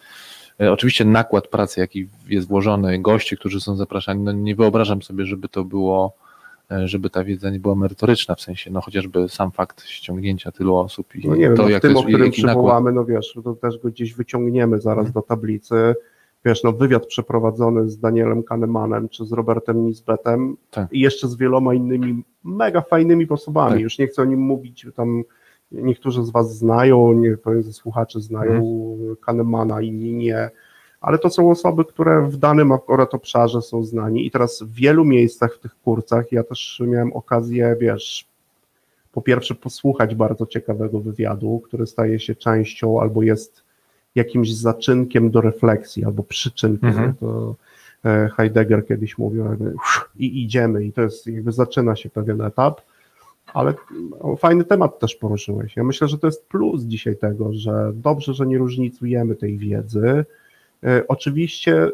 oczywiście 0.58 1.04
nakład 1.04 1.48
pracy, 1.48 1.80
jaki 1.80 2.08
jest 2.28 2.48
włożony, 2.48 2.98
goście, 2.98 3.36
którzy 3.36 3.60
są 3.60 3.76
zapraszani, 3.76 4.22
no 4.22 4.32
nie 4.32 4.56
wyobrażam 4.56 5.02
sobie, 5.02 5.26
żeby 5.26 5.48
to 5.48 5.64
było, 5.64 6.16
żeby 6.84 7.10
ta 7.10 7.24
wiedza 7.24 7.50
nie 7.50 7.60
była 7.60 7.74
merytoryczna, 7.74 8.34
w 8.34 8.40
sensie, 8.40 8.70
no 8.70 8.80
chociażby 8.80 9.28
sam 9.28 9.50
fakt 9.50 9.84
ściągnięcia 9.84 10.52
tylu 10.52 10.76
osób 10.76 11.14
i 11.16 11.28
No 11.28 11.34
nie 11.36 11.40
wiem, 11.42 11.56
to, 11.56 11.62
no 11.62 11.68
w 11.68 11.70
jak 11.70 11.82
tym, 11.82 11.94
to 11.94 12.00
o 12.00 12.02
którym 12.02 12.30
przywołamy, 12.30 12.92
no 12.92 13.04
wiesz, 13.04 13.38
to 13.44 13.54
też 13.54 13.78
go 13.78 13.88
gdzieś 13.88 14.14
wyciągniemy 14.14 14.80
zaraz 14.80 15.06
Mhm. 15.06 15.12
do 15.12 15.22
tablicy. 15.22 15.94
Wiesz, 16.44 16.64
no 16.64 16.72
wywiad 16.72 17.06
przeprowadzony 17.06 17.88
z 17.90 17.98
Danielem 17.98 18.42
Kahnemanem 18.42 19.08
czy 19.08 19.24
z 19.26 19.32
Robertem 19.32 19.86
Nisbetem 19.86 20.56
Tak. 20.70 20.92
i 20.92 21.00
jeszcze 21.00 21.28
z 21.28 21.36
wieloma 21.36 21.74
innymi 21.74 22.22
mega 22.44 22.80
fajnymi 22.80 23.28
osobami. 23.28 23.72
Tak. 23.72 23.80
Już 23.80 23.98
nie 23.98 24.06
chcę 24.06 24.22
o 24.22 24.24
nim 24.24 24.40
mówić, 24.40 24.86
tam 24.96 25.22
niektórzy 25.72 26.24
z 26.24 26.30
Was 26.30 26.56
znają, 26.58 27.12
nie 27.12 27.36
powiem, 27.36 27.62
że 27.62 27.72
słuchacze 27.72 28.20
znają 28.20 28.52
Mhm. 28.52 29.16
Kahnemana, 29.16 29.80
inni 29.80 30.12
nie, 30.14 30.50
ale 31.00 31.18
to 31.18 31.30
są 31.30 31.50
osoby, 31.50 31.84
które 31.84 32.22
w 32.22 32.36
danym 32.36 32.72
akurat 32.72 33.14
obszarze 33.14 33.62
są 33.62 33.84
znani 33.84 34.26
i 34.26 34.30
teraz 34.30 34.62
w 34.62 34.72
wielu 34.72 35.04
miejscach 35.04 35.54
w 35.54 35.58
tych 35.58 35.80
kursach 35.84 36.32
ja 36.32 36.44
też 36.44 36.82
miałem 36.86 37.12
okazję, 37.12 37.76
wiesz, 37.80 38.28
po 39.12 39.22
pierwsze 39.22 39.54
posłuchać 39.54 40.14
bardzo 40.14 40.46
ciekawego 40.46 41.00
wywiadu, 41.00 41.62
który 41.64 41.86
staje 41.86 42.20
się 42.20 42.34
częścią 42.34 43.00
albo 43.00 43.22
jest 43.22 43.62
jakimś 44.14 44.54
zaczynkiem 44.54 45.30
do 45.30 45.40
refleksji 45.40 46.04
albo 46.04 46.22
przyczynkiem. 46.22 46.88
Mhm. 46.88 47.14
To 47.14 47.54
e, 48.04 48.28
Heidegger 48.36 48.86
kiedyś 48.86 49.18
mówił 49.18 49.44
jakby, 49.44 49.74
i 50.16 50.42
idziemy 50.44 50.84
i 50.84 50.92
to 50.92 51.02
jest 51.02 51.26
jakby 51.26 51.52
zaczyna 51.52 51.96
się 51.96 52.10
pewien 52.10 52.40
etap, 52.40 52.80
ale 53.54 53.74
fajny 54.38 54.64
temat 54.64 54.98
też 54.98 55.14
poruszyłeś. 55.14 55.76
Ja 55.76 55.84
myślę, 55.84 56.08
że 56.08 56.18
to 56.18 56.26
jest 56.26 56.48
plus 56.48 56.82
dzisiaj 56.82 57.16
tego, 57.16 57.52
że 57.52 57.92
dobrze, 57.94 58.34
że 58.34 58.46
nie 58.46 58.58
różnicujemy 58.58 59.36
tej 59.36 59.58
wiedzy. 59.58 60.24
E, 60.84 61.08
Oczywiście 61.08 61.90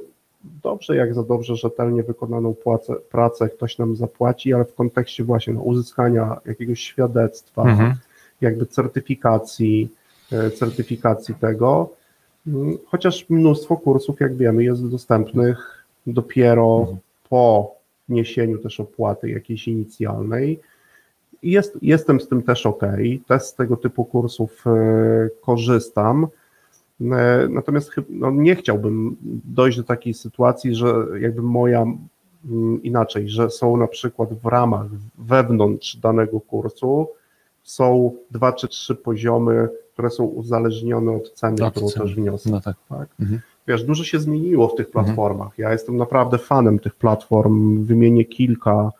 dobrze, 0.62 0.96
jak 0.96 1.14
za 1.14 1.22
dobrze, 1.22 1.56
rzetelnie 1.56 2.02
wykonaną 2.02 2.54
płacę, 2.54 2.94
pracę 3.10 3.48
ktoś 3.48 3.78
nam 3.78 3.96
zapłaci, 3.96 4.52
ale 4.54 4.64
w 4.64 4.74
kontekście 4.74 5.24
właśnie 5.24 5.54
no, 5.54 5.60
uzyskania 5.60 6.36
jakiegoś 6.46 6.80
świadectwa, 6.80 7.62
Mhm. 7.62 7.94
jakby 8.40 8.66
certyfikacji, 8.66 9.88
e, 10.32 10.50
certyfikacji 10.50 11.34
tego. 11.34 11.90
Mm, 12.46 12.78
Chociaż 12.86 13.30
mnóstwo 13.30 13.76
kursów, 13.76 14.20
jak 14.20 14.36
wiemy, 14.36 14.64
jest 14.64 14.90
dostępnych 14.90 15.84
dopiero 16.06 16.78
Mhm. 16.80 16.98
po 17.30 17.74
wniesieniu 18.08 18.58
też 18.58 18.80
opłaty 18.80 19.30
jakiejś 19.30 19.68
inicjalnej. 19.68 20.60
Jest, 21.42 21.78
jestem 21.82 22.20
z 22.20 22.28
tym 22.28 22.42
też 22.42 22.66
ok. 22.66 22.82
Też 23.28 23.42
z 23.42 23.54
tego 23.54 23.76
typu 23.76 24.04
kursów 24.04 24.64
e, 24.66 25.28
korzystam. 25.40 26.26
E, 27.12 27.48
Natomiast 27.48 27.90
no, 28.08 28.30
nie 28.30 28.56
chciałbym 28.56 29.16
dojść 29.44 29.78
do 29.78 29.84
takiej 29.84 30.14
sytuacji, 30.14 30.74
że 30.74 30.94
jakby 31.20 31.42
moja 31.42 31.82
mm, 32.50 32.82
inaczej, 32.82 33.28
że 33.28 33.50
są 33.50 33.76
na 33.76 33.86
przykład 33.86 34.34
w 34.34 34.46
ramach 34.46 34.86
wewnątrz 35.18 35.96
danego 35.96 36.40
kursu 36.40 37.08
są 37.62 38.12
dwa 38.30 38.52
czy 38.52 38.68
trzy 38.68 38.94
poziomy, 38.94 39.68
które 39.92 40.10
są 40.10 40.24
uzależnione 40.24 41.12
od 41.12 41.32
ceny, 41.32 41.64
Od 41.64 41.70
którą 41.74 41.88
ceny. 41.88 42.04
też 42.06 42.14
wniosę. 42.14 42.50
No 42.50 42.60
tak. 42.60 42.76
Tak? 42.88 43.08
Mhm. 43.20 43.40
Wiesz, 43.68 43.84
dużo 43.84 44.04
się 44.04 44.18
zmieniło 44.18 44.68
w 44.68 44.74
tych 44.74 44.90
platformach. 44.90 45.58
Ja 45.58 45.72
jestem 45.72 45.96
naprawdę 45.96 46.38
fanem 46.38 46.78
tych 46.78 46.94
platform. 46.94 47.84
Wymienię 47.84 48.24
kilka, 48.24 48.90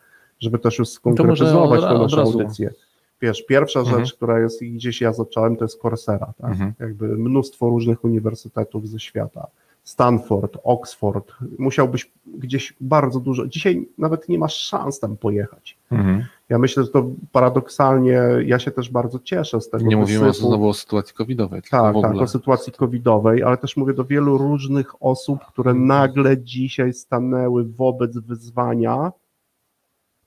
żeby 0.41 0.59
też 0.59 0.79
już 0.79 0.89
skonkretyzować 0.89 1.81
od- 1.81 1.89
tę 1.89 1.99
naszą 1.99 2.21
audycję. 2.23 2.71
Wiesz, 3.21 3.47
pierwsza 3.47 3.81
Mhm. 3.81 3.99
rzecz, 3.99 4.15
która 4.15 4.41
jest 4.41 4.63
i 4.63 4.73
gdzieś 4.73 5.01
ja 5.01 5.13
zacząłem, 5.13 5.57
to 5.57 5.65
jest 5.65 5.81
Coursera. 5.83 6.33
Tak? 6.41 6.51
Mhm. 6.51 6.73
Jakby 6.81 7.09
mnóstwo 7.09 7.69
różnych 7.69 8.05
uniwersytetów 8.05 8.89
ze 8.89 9.01
świata. 9.01 9.47
Stanford, 9.85 10.59
Oxford. 10.65 11.33
Musiałbyś 11.59 12.11
gdzieś 12.27 12.75
bardzo 12.81 13.21
dużo. 13.21 13.47
Dzisiaj 13.47 13.89
nawet 13.99 14.29
nie 14.29 14.39
masz 14.39 14.55
szans 14.55 15.01
tam 15.01 15.17
pojechać. 15.17 15.77
Mhm. 15.91 16.25
Ja 16.49 16.59
myślę, 16.59 16.83
że 16.83 16.89
to 16.89 17.07
paradoksalnie, 17.33 18.23
ja 18.45 18.59
się 18.59 18.71
też 18.71 18.91
bardzo 18.91 19.19
cieszę 19.19 19.61
z 19.61 19.71
tego 19.71 19.85
Nie 19.87 19.97
mówimy 19.97 20.33
znowu 20.33 20.69
o 20.69 20.75
sytuacji 20.75 21.15
covidowej, 21.15 21.63
Tak, 21.71 21.95
tak, 22.03 22.17
o 22.17 22.27
sytuacji 22.27 22.73
covidowej, 22.73 23.43
ale 23.43 23.57
też 23.57 23.77
mówię 23.77 23.95
do 23.95 24.05
wielu 24.05 24.39
różnych 24.39 25.03
osób, 25.03 25.45
które 25.45 25.75
nagle 25.75 26.39
dzisiaj 26.39 26.93
stanęły 26.93 27.65
wobec 27.65 28.19
wyzwania 28.19 29.13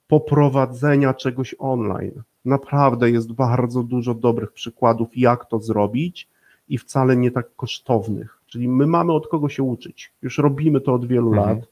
poprowadzenia 0.08 1.14
czegoś 1.14 1.54
online. 1.58 2.22
Naprawdę 2.44 3.10
jest 3.10 3.32
bardzo 3.32 3.82
dużo 3.82 4.14
dobrych 4.14 4.52
przykładów, 4.52 5.08
jak 5.16 5.46
to 5.46 5.58
zrobić 5.60 6.28
i 6.68 6.78
wcale 6.78 7.16
nie 7.16 7.30
tak 7.30 7.46
kosztownych. 7.56 8.38
Czyli 8.46 8.68
my 8.68 8.86
mamy 8.86 9.12
od 9.12 9.28
kogo 9.28 9.48
się 9.48 9.62
uczyć. 9.62 10.12
Już 10.22 10.38
robimy 10.38 10.80
to 10.80 10.94
od 10.94 11.06
wielu 11.06 11.28
Mhm. 11.34 11.48
lat. 11.48 11.68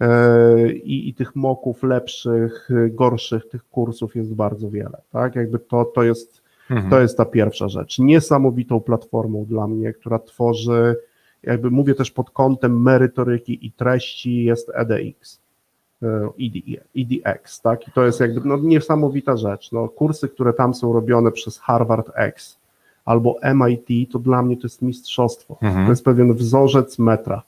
E, 0.00 0.72
I, 0.72 1.08
I 1.08 1.14
tych 1.14 1.36
moków 1.36 1.82
lepszych, 1.82 2.68
gorszych, 2.90 3.48
tych 3.48 3.68
kursów 3.68 4.16
jest 4.16 4.34
bardzo 4.34 4.70
wiele. 4.70 5.02
Tak? 5.12 5.36
Jakby 5.36 5.58
to, 5.58 5.84
to 5.84 6.02
jest 6.02 6.48
Mhm. 6.70 6.90
to 6.90 7.00
jest 7.00 7.16
ta 7.16 7.24
pierwsza 7.24 7.68
rzecz. 7.68 7.98
Niesamowitą 7.98 8.80
platformą 8.80 9.44
dla 9.44 9.66
mnie, 9.66 9.92
która 9.92 10.18
tworzy, 10.18 10.96
jakby 11.42 11.70
mówię 11.70 11.94
też 11.94 12.10
pod 12.10 12.30
kątem 12.30 12.82
merytoryki 12.82 13.66
i 13.66 13.72
treści, 13.72 14.44
jest 14.44 14.70
EDX. 14.74 15.40
E, 16.02 16.28
ED, 16.40 16.80
EDX, 16.96 17.60
tak? 17.60 17.88
I 17.88 17.92
to 17.92 18.04
jest 18.04 18.20
jakby 18.20 18.48
no, 18.48 18.56
niesamowita 18.56 19.36
rzecz. 19.36 19.72
No, 19.72 19.88
kursy, 19.88 20.28
które 20.28 20.52
tam 20.52 20.74
są 20.74 20.92
robione 20.92 21.32
przez 21.32 21.58
Harvard 21.58 22.10
X 22.14 22.58
albo 23.04 23.36
MIT, 23.54 24.12
to 24.12 24.18
dla 24.18 24.42
mnie 24.42 24.56
to 24.56 24.62
jest 24.62 24.82
mistrzostwo. 24.82 25.58
Mhm. 25.62 25.86
To 25.86 25.92
jest 25.92 26.04
pewien 26.04 26.34
wzorzec 26.34 26.98
metra. 26.98 27.42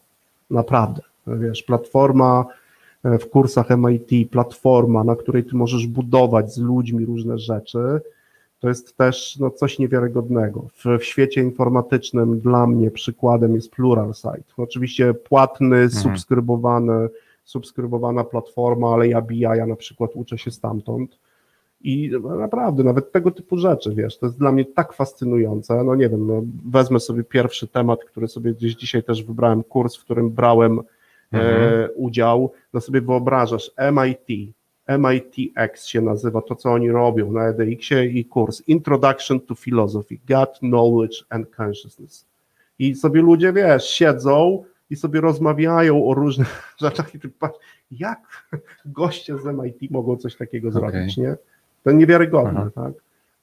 Naprawdę. 0.51 1.03
Wiesz, 1.27 1.63
platforma 1.63 2.47
e, 3.05 3.19
w 3.19 3.31
kursach 3.31 3.67
MIT, 3.71 4.31
platforma, 4.31 5.05
na 5.05 5.17
której 5.17 5.45
ty 5.45 5.57
możesz 5.57 5.87
budować 5.87 6.55
z 6.55 6.59
ludźmi 6.59 7.05
różne 7.05 7.39
rzeczy, 7.39 8.01
to 8.61 8.69
jest 8.69 8.97
też 8.97 9.37
no, 9.41 9.51
coś 9.51 9.79
niewiarygodnego. 9.79 10.67
W, 10.75 10.99
w 10.99 11.05
świecie 11.05 11.43
informatycznym 11.43 12.41
dla 12.41 12.67
mnie 12.67 12.91
przykładem 12.91 13.55
jest 13.55 13.71
Pluralsight. 13.71 14.53
Oczywiście 14.57 15.15
płatny, 15.15 15.91
subskrybowany, 15.91 17.09
subskrybowana 17.51 18.25
platforma, 18.25 18.95
ale 18.95 19.09
ja 19.09 19.21
BI, 19.21 19.41
ja 19.41 19.67
na 19.67 19.77
przykład 19.77 20.11
uczę 20.15 20.39
się 20.39 20.51
stamtąd. 20.51 21.19
I 21.83 22.11
naprawdę, 22.39 22.85
nawet 22.85 23.13
tego 23.13 23.31
typu 23.31 23.59
rzeczy, 23.59 23.95
wiesz, 23.95 24.19
to 24.19 24.27
jest 24.27 24.39
dla 24.39 24.53
mnie 24.53 24.65
tak 24.65 24.93
fascynujące. 24.93 25.85
No 25.85 25.95
nie 25.95 26.09
wiem, 26.09 26.27
no, 26.27 26.43
wezmę 26.71 27.01
sobie 27.01 27.25
pierwszy 27.25 27.69
temat, 27.69 28.05
który 28.05 28.29
sobie 28.29 28.55
gdzieś 28.55 28.75
dzisiaj 28.75 29.03
też 29.03 29.25
wybrałem, 29.25 29.63
kurs, 29.63 29.97
w 29.97 30.05
którym 30.05 30.31
brałem 30.31 30.81
e, 31.33 31.89
udział. 31.91 32.53
No 32.73 32.81
sobie 32.81 33.01
wyobrażasz, 33.01 33.71
MIT, 33.93 34.55
MITx 34.99 35.87
się 35.87 36.01
nazywa 36.01 36.43
to, 36.43 36.57
co 36.57 36.73
oni 36.73 36.91
robią 36.91 37.33
na 37.33 37.49
EDX-ie 37.49 38.07
i 38.07 38.25
kurs 38.25 38.63
Introduction 38.69 39.41
to 39.41 39.55
Philosophy, 39.55 40.19
God, 40.29 40.59
Knowledge 40.59 41.25
and 41.29 41.47
Consciousness. 41.61 42.27
I 42.79 42.95
sobie 42.95 43.23
ludzie, 43.23 43.53
wiesz, 43.53 43.85
siedzą 43.85 44.65
i 44.91 44.97
sobie 44.97 45.21
rozmawiają 45.21 46.07
o 46.07 46.15
różnych 46.15 46.63
rzeczach 46.83 47.15
i 47.15 47.21
ty 47.21 47.29
patrz, 47.29 47.59
jak 47.91 48.19
goście 48.85 49.39
z 49.39 49.45
MIT 49.45 49.91
mogą 49.91 50.17
coś 50.17 50.37
takiego 50.37 50.71
zrobić, 50.71 51.17
nie? 51.17 51.37
To 51.85 51.91
niewiarygodne, 51.93 52.61
Aha. 52.61 52.71
tak? 52.75 52.93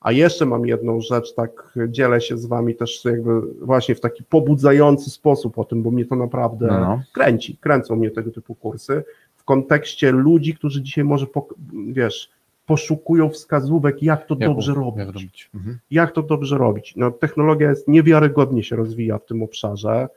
A 0.01 0.11
jeszcze 0.11 0.45
mam 0.45 0.65
jedną 0.65 1.01
rzecz, 1.01 1.33
tak 1.35 1.77
dzielę 1.87 2.21
się 2.21 2.37
z 2.37 2.45
wami 2.45 2.75
też 2.75 3.05
jakby 3.05 3.41
właśnie 3.61 3.95
w 3.95 3.99
taki 4.01 4.23
pobudzający 4.23 5.09
sposób 5.09 5.59
o 5.59 5.63
tym, 5.65 5.83
bo 5.83 5.91
mnie 5.91 6.05
to 6.05 6.15
naprawdę 6.15 6.67
No, 6.67 6.79
no. 6.79 7.01
kręci, 7.13 7.57
kręcą 7.57 7.95
mnie 7.95 8.11
tego 8.11 8.31
typu 8.31 8.55
kursy 8.55 9.03
w 9.35 9.43
kontekście 9.43 10.11
ludzi, 10.11 10.53
którzy 10.55 10.81
dzisiaj 10.81 11.03
może, 11.03 11.25
pok- 11.25 11.53
wiesz, 11.91 12.29
poszukują 12.65 13.29
wskazówek, 13.29 14.03
jak 14.03 14.25
to 14.27 14.35
Jak 14.39 14.49
dobrze 14.49 14.71
u- 14.71 14.75
robić 14.75 14.97
Jak 14.99 15.07
robić. 15.15 15.49
Mhm. 15.55 15.79
jak 15.91 16.11
to 16.11 16.23
dobrze 16.23 16.57
robić. 16.57 16.93
No, 16.95 17.11
technologia 17.11 17.69
jest 17.69 17.87
niewiarygodnie 17.87 18.63
się 18.63 18.75
rozwija 18.75 19.17
w 19.17 19.25
tym 19.25 19.43
obszarze. 19.43 20.07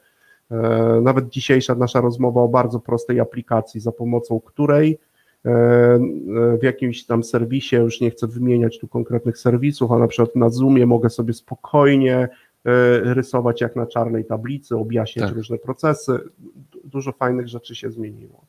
E, 0.51 1.01
Nawet 1.03 1.29
dzisiejsza 1.29 1.75
nasza 1.75 2.01
rozmowa 2.01 2.41
o 2.43 2.49
bardzo 2.49 2.81
prostej 2.81 3.21
aplikacji, 3.21 3.81
za 3.81 3.93
pomocą 3.93 4.41
której 4.41 4.99
e, 5.45 5.51
e, 5.51 5.99
w 6.59 6.63
jakimś 6.63 7.05
tam 7.07 7.25
serwisie, 7.25 7.77
już 7.77 8.01
nie 8.01 8.11
chcę 8.11 8.27
wymieniać 8.27 8.79
tu 8.79 8.89
konkretnych 8.89 9.39
serwisów, 9.39 9.93
a 9.93 9.99
na 9.99 10.07
przykład 10.09 10.37
na 10.37 10.51
Zoomie 10.51 10.87
mogę 10.87 11.11
sobie 11.11 11.33
spokojnie 11.33 12.29
rysować 13.03 13.61
jak 13.61 13.77
na 13.77 13.87
czarnej 13.87 14.25
tablicy, 14.25 14.77
objaśniać 14.77 15.27
Tak. 15.29 15.37
różne 15.37 15.59
procesy. 15.59 16.19
Du- 16.73 16.81
Dużo 16.85 17.13
fajnych 17.13 17.49
rzeczy 17.49 17.75
się 17.75 17.91
zmieniło. 17.91 18.41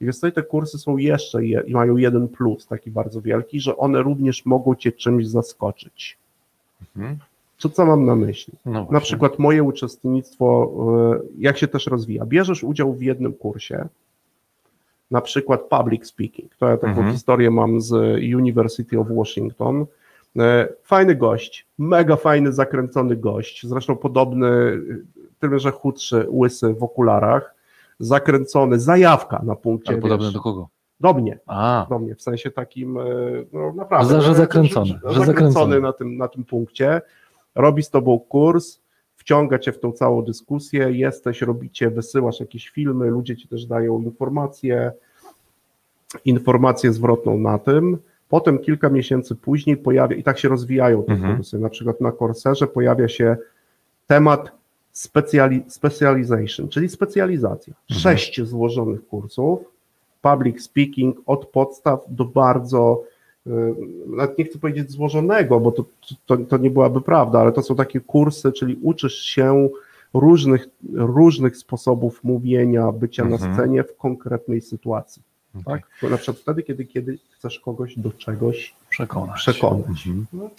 I 0.00 0.04
więc 0.04 0.16
tutaj 0.16 0.32
te 0.32 0.42
kursy 0.42 0.78
są 0.78 0.96
jeszcze 0.96 1.44
je, 1.44 1.62
i 1.66 1.72
mają 1.72 1.96
jeden 1.96 2.28
plus 2.28 2.66
taki 2.66 2.90
bardzo 2.90 3.20
wielki, 3.20 3.60
że 3.60 3.76
one 3.76 4.02
również 4.02 4.46
mogą 4.46 4.74
cię 4.74 4.92
czymś 4.92 5.26
zaskoczyć. 5.28 6.18
Mhm. 6.96 7.18
Co, 7.60 7.68
co 7.68 7.86
mam 7.86 8.04
na 8.04 8.16
myśli? 8.16 8.54
No 8.66 8.86
Na 8.90 9.00
przykład 9.00 9.38
moje 9.38 9.62
uczestnictwo, 9.62 10.70
e, 11.14 11.20
jak 11.38 11.58
się 11.58 11.68
też 11.68 11.86
rozwija. 11.86 12.26
Bierzesz 12.26 12.64
udział 12.64 12.92
w 12.92 13.02
jednym 13.02 13.32
kursie, 13.32 13.88
na 15.10 15.20
przykład 15.20 15.60
public 15.62 16.06
speaking. 16.06 16.54
To 16.56 16.68
ja 16.68 16.76
taką 16.76 16.92
Mhm. 16.92 17.12
historię 17.12 17.50
mam 17.50 17.80
z 17.80 17.92
University 18.36 18.98
of 19.00 19.06
Washington. 19.10 19.86
E, 20.38 20.68
Fajny 20.82 21.14
gość, 21.14 21.66
mega 21.78 22.16
fajny, 22.16 22.52
zakręcony 22.52 23.16
gość, 23.16 23.66
zresztą 23.66 23.96
podobny, 23.96 24.46
e, 24.48 24.78
tyle 25.40 25.58
że 25.58 25.70
chudszy, 25.70 26.26
łysy 26.30 26.74
w 26.74 26.82
okularach, 26.82 27.54
zakręcony, 27.98 28.78
zajawka 28.78 29.42
na 29.44 29.56
punkcie, 29.56 29.92
Ale 29.92 30.00
podobne 30.02 30.24
wiesz, 30.26 30.34
do 30.34 30.40
kogo? 30.40 30.68
do 31.00 31.14
mnie 31.14 31.38
A, 31.46 31.86
do 31.90 31.98
mnie, 31.98 32.14
w 32.14 32.22
sensie 32.22 32.50
takim, 32.50 32.98
no 33.52 33.72
naprawdę. 33.72 34.14
Że- 34.14 34.22
że 34.22 34.34
zakręcony, 34.34 35.00
że- 35.04 35.24
zakręcony. 35.24 35.80
na 35.80 35.92
tym, 35.92 36.16
na 36.16 36.28
tym 36.28 36.44
punkcie, 36.44 37.00
robi 37.54 37.82
z 37.82 37.90
tobą 37.90 38.18
kurs, 38.18 38.80
wciąga 39.16 39.58
cię 39.58 39.72
w 39.72 39.78
tą 39.80 39.92
całą 39.92 40.22
dyskusję, 40.22 40.92
jesteś, 40.92 41.42
robicie, 41.42 41.90
wysyłasz 41.90 42.40
jakieś 42.40 42.68
filmy, 42.68 43.06
ludzie 43.06 43.36
ci 43.36 43.48
też 43.48 43.66
dają 43.66 44.02
informacje, 44.02 44.92
informację 46.24 46.92
zwrotną 46.92 47.38
na 47.38 47.58
tym, 47.58 47.98
potem 48.28 48.58
kilka 48.58 48.88
miesięcy 48.88 49.34
później 49.34 49.76
pojawia, 49.76 50.16
i 50.16 50.22
tak 50.22 50.38
się 50.38 50.48
rozwijają 50.48 51.02
te 51.02 51.12
Mhm. 51.12 51.36
kursy, 51.36 51.58
na 51.58 51.68
przykład 51.68 52.00
na 52.00 52.12
Corserze 52.12 52.66
pojawia 52.66 53.08
się 53.08 53.36
temat 54.06 54.60
Speciali 54.92 55.64
specialization, 55.68 56.68
czyli 56.68 56.88
specjalizacja. 56.88 57.74
Mhm. 57.90 58.00
Sześć 58.00 58.42
złożonych 58.42 59.06
kursów, 59.06 59.60
public 60.22 60.62
speaking 60.62 61.16
od 61.26 61.46
podstaw 61.46 62.00
do 62.08 62.24
bardzo, 62.24 63.02
nawet 64.06 64.38
nie 64.38 64.44
chcę 64.44 64.58
powiedzieć 64.58 64.90
złożonego, 64.90 65.60
bo 65.60 65.72
to, 65.72 65.84
to, 66.26 66.36
to 66.36 66.56
nie 66.56 66.70
byłaby 66.70 67.00
prawda, 67.00 67.40
ale 67.40 67.52
to 67.52 67.62
są 67.62 67.76
takie 67.76 68.00
kursy, 68.00 68.52
czyli 68.52 68.78
uczysz 68.82 69.14
się 69.18 69.68
różnych, 70.14 70.68
różnych 70.92 71.56
sposobów 71.56 72.24
mówienia, 72.24 72.92
bycia 72.92 73.24
na 73.24 73.36
Mhm. 73.36 73.54
scenie 73.54 73.84
w 73.84 73.96
konkretnej 73.96 74.60
sytuacji. 74.60 75.22
Tak. 75.64 75.82
Tak? 76.00 76.10
Na 76.10 76.16
przykład 76.16 76.36
wtedy, 76.36 76.62
kiedy, 76.62 76.84
kiedy 76.84 77.18
chcesz 77.30 77.60
kogoś 77.60 77.98
do 77.98 78.10
czegoś 78.10 78.74
Przekonać. 78.90 79.36
Przekonać. 79.36 80.06
Mhm. 80.06 80.50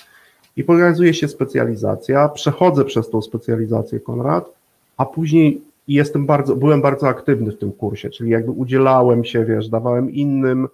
i 0.58 0.64
pokazuje 0.64 1.14
się 1.14 1.28
specjalizacja, 1.28 2.30
przechodzę 2.30 2.86
przez 2.86 3.10
tą 3.10 3.22
specjalizację, 3.22 4.00
Konrad, 4.00 4.54
a 4.98 5.06
później 5.06 5.62
jestem 5.88 6.26
bardzo, 6.26 6.56
byłem 6.56 6.82
bardzo 6.82 7.08
aktywny 7.08 7.52
w 7.52 7.58
tym 7.58 7.72
kursie, 7.72 8.10
czyli 8.10 8.30
jakby 8.30 8.52
udzielałem 8.52 9.26
się, 9.26 9.46
wiesz, 9.46 9.70
dawałem 9.70 10.12
innym, 10.12 10.68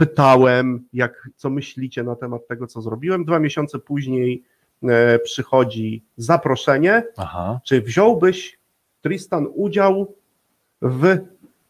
pytałem, 0.00 0.84
jak, 0.92 1.28
co 1.36 1.50
myślicie 1.50 2.02
na 2.02 2.16
temat 2.16 2.46
tego, 2.46 2.66
co 2.66 2.80
zrobiłem. 2.80 3.24
Dwa 3.24 3.38
miesiące 3.38 3.78
później 3.78 4.44
e, 4.82 5.18
przychodzi 5.18 6.04
zaproszenie, 6.16 7.02
Aha. 7.16 7.60
czy 7.64 7.82
wziąłbyś, 7.82 8.58
Tristan, 9.02 9.46
udział 9.54 10.14
w 10.82 11.18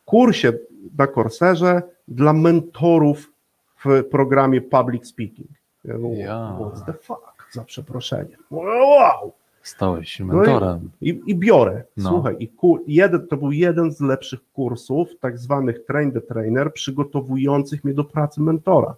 kursie 0.04 0.52
na 0.98 1.06
Corserze 1.06 1.82
dla 2.08 2.32
mentorów 2.32 3.32
w 3.84 4.04
programie 4.04 4.60
Public 4.60 5.06
Speaking? 5.06 5.50
Ja. 5.84 6.58
What 6.60 6.86
the 6.86 6.92
fuck, 6.92 7.48
za 7.52 7.64
przeproszeniem. 7.64 8.38
Wow! 8.50 9.32
Stałeś 9.70 10.08
się 10.12 10.24
No 10.24 10.34
i- 10.34 10.36
mentorem. 10.36 10.90
I, 11.00 11.20
i 11.26 11.34
biorę, 11.34 11.82
No. 11.96 12.10
słuchaj, 12.10 12.36
i 12.38 12.48
kur, 12.48 12.80
jeden, 12.86 13.26
to 13.26 13.36
był 13.36 13.52
jeden 13.52 13.92
z 13.92 14.00
lepszych 14.00 14.40
kursów, 14.52 15.08
tak 15.20 15.38
zwanych 15.38 15.84
train 15.84 16.12
the 16.12 16.20
trainer, 16.20 16.72
przygotowujących 16.72 17.84
mnie 17.84 17.94
do 17.94 18.04
pracy 18.04 18.40
mentora. 18.40 18.94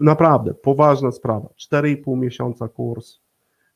Naprawdę, 0.00 0.54
poważna 0.54 1.12
sprawa. 1.12 1.48
4,5 1.56 2.16
miesiąca 2.16 2.68
kurs, 2.68 3.18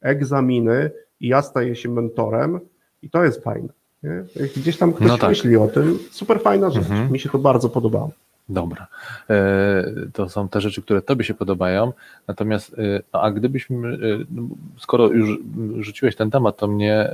egzaminy 0.01 0.91
i 1.21 1.29
ja 1.29 1.43
staję 1.43 1.77
się 1.77 1.89
mentorem 1.89 2.61
i 3.03 3.11
to 3.11 3.25
jest 3.25 3.45
fajne. 3.45 3.69
Nie? 4.03 4.25
Gdzieś 4.57 4.77
tam 4.79 4.93
ktoś 4.93 5.09
No 5.09 5.19
tak. 5.19 5.29
myśli 5.31 5.57
o 5.57 5.69
tym, 5.69 5.99
super 6.11 6.41
fajna 6.41 6.71
rzecz. 6.71 6.91
Mhm. 6.91 7.13
Mi 7.13 7.19
się 7.19 7.29
to 7.29 7.39
bardzo 7.39 7.69
podobało. 7.69 8.11
Dobra. 8.49 8.87
E, 9.31 9.85
To 10.13 10.29
są 10.29 10.49
te 10.49 10.61
rzeczy, 10.61 10.83
które 10.83 11.03
Tobie 11.03 11.25
się 11.25 11.35
podobają. 11.35 11.93
Natomiast, 12.29 12.75
e, 12.79 13.03
no, 13.13 13.23
a 13.23 13.31
gdybyśmy, 13.31 13.89
e, 13.89 13.99
no, 14.31 14.43
skoro 14.79 15.07
już 15.09 15.39
rzuciłeś 15.81 16.17
ten 16.17 16.31
temat, 16.31 16.57
to 16.57 16.69
mnie 16.69 17.11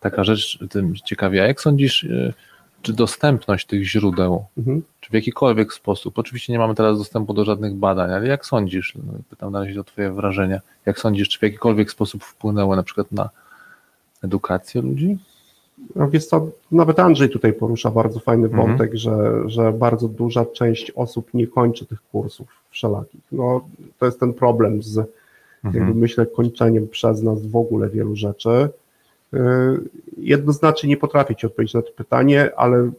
taka 0.00 0.24
rzecz 0.24 0.58
tym 0.70 0.94
ciekawi. 1.04 1.40
A 1.40 1.46
jak 1.46 1.60
sądzisz, 1.60 2.06
czy 2.82 2.92
dostępność 2.92 3.66
tych 3.66 3.84
źródeł, 3.84 4.44
Mhm. 4.58 4.82
czy 5.00 5.10
w 5.10 5.12
jakikolwiek 5.14 5.72
sposób, 5.74 6.18
oczywiście 6.18 6.52
nie 6.52 6.58
mamy 6.58 6.74
teraz 6.74 6.98
dostępu 6.98 7.34
do 7.34 7.44
żadnych 7.44 7.74
badań, 7.74 8.12
ale 8.12 8.26
jak 8.26 8.46
sądzisz, 8.46 8.94
no, 8.94 9.12
pytam 9.30 9.52
na 9.52 9.64
razie 9.64 9.80
o 9.80 9.84
Twoje 9.84 10.12
wrażenia, 10.12 10.60
jak 10.86 10.98
sądzisz, 11.00 11.28
czy 11.28 11.38
w 11.38 11.42
jakikolwiek 11.42 11.90
sposób 11.90 12.24
wpłynęło 12.24 12.76
na 12.76 12.82
przykład 12.82 13.12
na 13.12 13.30
edukację 14.24 14.82
ludzi? 14.82 15.18
No 15.96 16.10
co, 16.20 16.48
nawet 16.72 16.98
Andrzej 16.98 17.30
tutaj 17.30 17.52
porusza 17.52 17.90
bardzo 17.90 18.20
fajny 18.20 18.46
Mhm. 18.46 18.66
wątek, 18.68 18.94
że, 18.94 19.42
że 19.46 19.72
bardzo 19.72 20.08
duża 20.08 20.44
część 20.44 20.90
osób 20.90 21.34
nie 21.34 21.46
kończy 21.46 21.86
tych 21.86 22.02
kursów 22.12 22.48
wszelakich. 22.70 23.20
No, 23.32 23.60
to 23.98 24.06
jest 24.06 24.20
ten 24.20 24.32
problem 24.34 24.82
z, 24.82 24.96
jakby 25.64 25.78
Mhm. 25.78 25.98
myślę, 25.98 26.26
kończeniem 26.26 26.88
przez 26.88 27.22
nas 27.22 27.46
w 27.46 27.56
ogóle 27.56 27.88
wielu 27.88 28.16
rzeczy. 28.16 28.68
Yy, 29.32 29.40
Jednoznacznie 30.18 30.88
nie 30.88 30.96
potrafię 30.96 31.34
Ci 31.36 31.46
odpowiedzieć 31.46 31.74
na 31.74 31.82
to 31.82 31.92
pytanie, 31.92 32.50
ale 32.56 32.90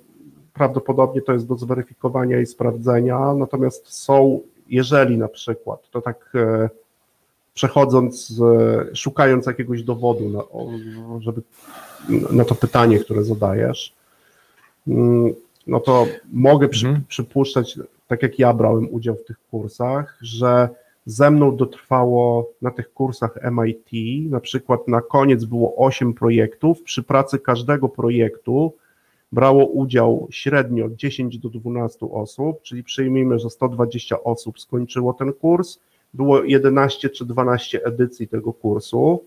prawdopodobnie 0.53 1.21
to 1.21 1.33
jest 1.33 1.47
do 1.47 1.55
zweryfikowania 1.55 2.39
i 2.41 2.45
sprawdzenia. 2.45 3.33
Natomiast 3.33 3.87
są, 3.93 4.39
jeżeli 4.69 5.17
na 5.17 5.27
przykład, 5.27 5.89
to 5.91 6.01
tak 6.01 6.31
e, 6.35 6.69
przechodząc, 7.57 8.41
e, 8.41 8.95
szukając 8.95 9.45
jakiegoś 9.45 9.83
dowodu, 9.83 10.29
na, 10.29 10.41
żeby 11.19 11.41
na 12.31 12.45
to 12.45 12.55
pytanie, 12.55 12.99
które 12.99 13.23
zadajesz, 13.23 13.93
mm, 14.87 15.33
no 15.67 15.79
to 15.79 16.05
mogę 16.33 16.69
przy, 16.69 16.87
Mhm. 16.87 17.03
przypuszczać, 17.07 17.79
tak 18.07 18.23
jak 18.23 18.39
ja 18.39 18.53
brałem 18.53 18.87
udział 18.93 19.15
w 19.15 19.23
tych 19.23 19.37
kursach, 19.51 20.17
że 20.21 20.69
ze 21.05 21.31
mną 21.31 21.55
dotrwało 21.55 22.49
na 22.61 22.71
tych 22.71 22.93
kursach 22.93 23.39
MIT, 23.51 23.89
na 24.29 24.39
przykład 24.39 24.87
na 24.87 25.01
koniec 25.01 25.45
było 25.45 25.75
8 25.75 26.13
projektów, 26.13 26.81
przy 26.83 27.03
pracy 27.03 27.39
każdego 27.39 27.89
projektu 27.89 28.73
brało 29.31 29.65
udział 29.65 30.27
średnio 30.31 30.89
10 30.89 31.37
do 31.37 31.49
12 31.49 32.05
osób, 32.11 32.61
czyli 32.61 32.83
przyjmijmy, 32.83 33.39
że 33.39 33.49
120 33.49 34.23
osób 34.23 34.59
skończyło 34.59 35.13
ten 35.13 35.33
kurs, 35.33 35.79
było 36.13 36.43
11 36.43 37.09
czy 37.09 37.25
12 37.25 37.85
edycji 37.85 38.27
tego 38.27 38.53
kursu, 38.53 39.23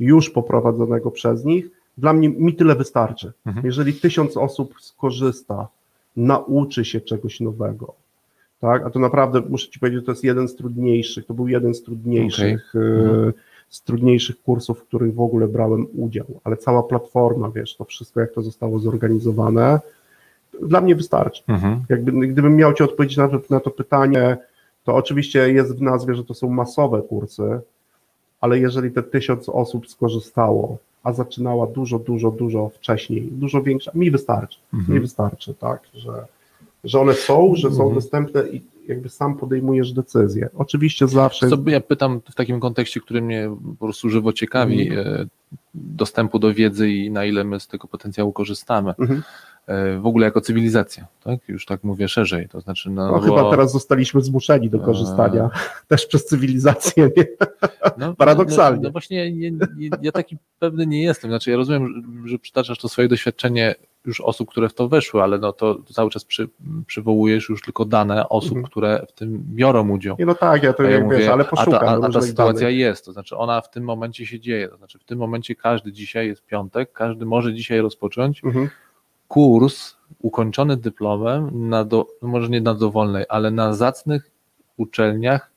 już 0.00 0.30
poprowadzonego 0.30 1.10
przez 1.10 1.44
nich. 1.44 1.70
Dla 1.98 2.12
mnie 2.12 2.28
mi 2.28 2.54
tyle 2.54 2.74
wystarczy. 2.74 3.32
Mhm. 3.46 3.66
Jeżeli 3.66 3.94
tysiąc 3.94 4.36
osób 4.36 4.74
skorzysta, 4.80 5.68
nauczy 6.16 6.84
się 6.84 7.00
czegoś 7.00 7.40
nowego, 7.40 7.94
tak? 8.60 8.86
A 8.86 8.90
to 8.90 8.98
naprawdę 8.98 9.42
muszę 9.48 9.68
ci 9.68 9.80
powiedzieć, 9.80 10.04
to 10.04 10.12
jest 10.12 10.24
jeden 10.24 10.48
z 10.48 10.56
trudniejszych, 10.56 11.26
to 11.26 11.34
był 11.34 11.48
jeden 11.48 11.74
z 11.74 11.82
trudniejszych, 11.82 12.74
Mhm. 12.74 13.28
e, 13.28 13.32
z 13.68 13.82
trudniejszych 13.82 14.42
kursów, 14.42 14.78
w 14.78 14.82
których 14.82 15.14
w 15.14 15.20
ogóle 15.20 15.48
brałem 15.48 15.86
udział, 15.96 16.26
ale 16.44 16.56
cała 16.56 16.82
platforma, 16.82 17.50
wiesz, 17.50 17.76
to 17.76 17.84
wszystko, 17.84 18.20
jak 18.20 18.32
to 18.32 18.42
zostało 18.42 18.78
zorganizowane, 18.78 19.80
dla 20.62 20.80
mnie 20.80 20.94
wystarczy. 20.94 21.42
Mhm. 21.48 21.84
Jakby, 21.88 22.12
gdybym 22.28 22.56
miał 22.56 22.74
Ci 22.74 22.82
odpowiedzieć 22.82 23.16
na 23.16 23.28
to, 23.28 23.40
na 23.50 23.60
to 23.60 23.70
pytanie, 23.70 24.36
to 24.84 24.94
oczywiście 24.94 25.52
jest 25.52 25.78
w 25.78 25.82
nazwie, 25.82 26.14
że 26.14 26.24
to 26.24 26.34
są 26.34 26.50
masowe 26.50 27.02
kursy, 27.02 27.60
ale 28.40 28.58
jeżeli 28.58 28.90
te 28.90 29.02
tysiąc 29.02 29.48
osób 29.48 29.88
skorzystało, 29.88 30.76
a 31.02 31.12
zaczynała 31.12 31.66
dużo, 31.66 31.98
dużo, 31.98 32.30
dużo 32.30 32.68
wcześniej, 32.68 33.22
dużo 33.22 33.62
większa, 33.62 33.90
mi 33.94 34.10
wystarczy, 34.10 34.58
Mhm. 34.74 34.94
mi 34.94 35.00
wystarczy, 35.00 35.54
tak, 35.54 35.82
że, 35.94 36.26
że 36.84 37.00
one 37.00 37.14
są, 37.14 37.54
że 37.54 37.70
są 37.70 37.82
Mhm. 37.82 37.94
dostępne 37.94 38.48
i 38.48 38.60
jakby 38.88 39.08
sam 39.08 39.36
podejmujesz 39.36 39.92
decyzję. 39.92 40.48
Oczywiście 40.56 41.08
zawsze... 41.08 41.48
Co 41.48 41.56
ja 41.66 41.80
pytam 41.80 42.20
w 42.30 42.34
takim 42.34 42.60
kontekście, 42.60 43.00
który 43.00 43.22
mnie 43.22 43.50
po 43.78 43.84
prostu 43.86 44.10
żywo 44.10 44.32
ciekawi, 44.32 44.88
Mhm. 44.88 45.16
e, 45.22 45.26
dostępu 45.74 46.38
do 46.38 46.54
wiedzy 46.54 46.90
i 46.90 47.10
na 47.10 47.24
ile 47.24 47.44
my 47.44 47.60
z 47.60 47.66
tego 47.68 47.88
potencjału 47.88 48.32
korzystamy. 48.32 48.94
Mhm. 48.98 49.22
E, 49.66 49.98
W 49.98 50.06
ogóle 50.06 50.24
jako 50.24 50.40
cywilizacja, 50.40 51.06
tak? 51.24 51.48
Już 51.48 51.66
tak 51.66 51.84
mówię 51.84 52.08
szerzej, 52.08 52.48
to 52.48 52.60
znaczy 52.60 52.90
no, 52.90 53.06
No, 53.06 53.12
bo- 53.12 53.20
chyba 53.20 53.50
teraz 53.50 53.72
zostaliśmy 53.72 54.20
zmuszeni 54.20 54.70
do 54.70 54.80
korzystania 54.80 55.50
też 55.88 56.06
przez 56.06 56.26
cywilizację. 56.26 57.10
Nie? 57.16 57.24
no, 57.98 58.14
paradoksalnie. 58.14 58.80
No, 58.82 58.88
no 58.88 58.92
właśnie 58.92 59.32
nie, 59.32 59.50
nie, 59.50 59.90
ja 60.02 60.12
taki 60.12 60.36
pewny 60.58 60.86
nie 60.86 61.02
jestem, 61.02 61.30
znaczy 61.30 61.50
ja 61.50 61.56
rozumiem, 61.56 61.86
że, 62.24 62.28
że 62.30 62.38
przytaczasz 62.38 62.78
to 62.78 62.88
swoje 62.88 63.08
doświadczenie 63.08 63.74
już 64.08 64.20
osób, 64.20 64.50
które 64.50 64.68
w 64.68 64.74
to 64.74 64.88
weszły, 64.88 65.22
ale 65.22 65.38
no 65.38 65.52
to 65.52 65.78
cały 65.92 66.10
czas 66.10 66.24
przy, 66.24 66.48
przywołujesz 66.86 67.48
już 67.48 67.62
tylko 67.62 67.84
dane 67.84 68.28
osób, 68.28 68.52
Mhm. 68.52 68.66
które 68.66 69.06
w 69.08 69.12
tym 69.12 69.42
biorą 69.54 69.88
udział. 69.90 70.16
Nie, 70.18 70.26
no 70.26 70.34
tak, 70.34 70.62
ja 70.62 70.72
to 70.72 70.82
A 70.82 70.86
ja 70.86 70.92
jak 70.92 71.04
mówię, 71.04 71.18
wiesz, 71.18 71.28
ale 71.28 71.44
a 71.44 71.46
poszukam 71.48 71.80
ta, 71.80 71.86
a, 71.86 72.06
a 72.06 72.10
ta 72.12 72.20
sytuacja 72.20 72.60
danych. 72.62 72.78
jest, 72.78 73.04
to 73.04 73.12
znaczy 73.12 73.36
ona 73.36 73.60
w 73.60 73.70
tym 73.70 73.84
momencie 73.84 74.26
się 74.26 74.40
dzieje, 74.40 74.68
to 74.68 74.76
znaczy 74.76 74.98
w 74.98 75.04
tym 75.04 75.18
momencie 75.18 75.54
każdy 75.54 75.92
dzisiaj 75.92 76.26
jest 76.26 76.44
piątek, 76.46 76.92
każdy 76.92 77.26
może 77.26 77.54
dzisiaj 77.54 77.80
rozpocząć 77.80 78.44
Mhm. 78.44 78.68
kurs 79.28 79.96
ukończony 80.18 80.76
dyplomem 80.76 81.68
na 81.68 81.84
do, 81.84 82.06
no 82.22 82.28
może 82.28 82.48
nie 82.48 82.60
na 82.60 82.74
dowolnej, 82.74 83.24
ale 83.28 83.50
na 83.50 83.72
zacnych 83.74 84.30
uczelniach 84.76 85.50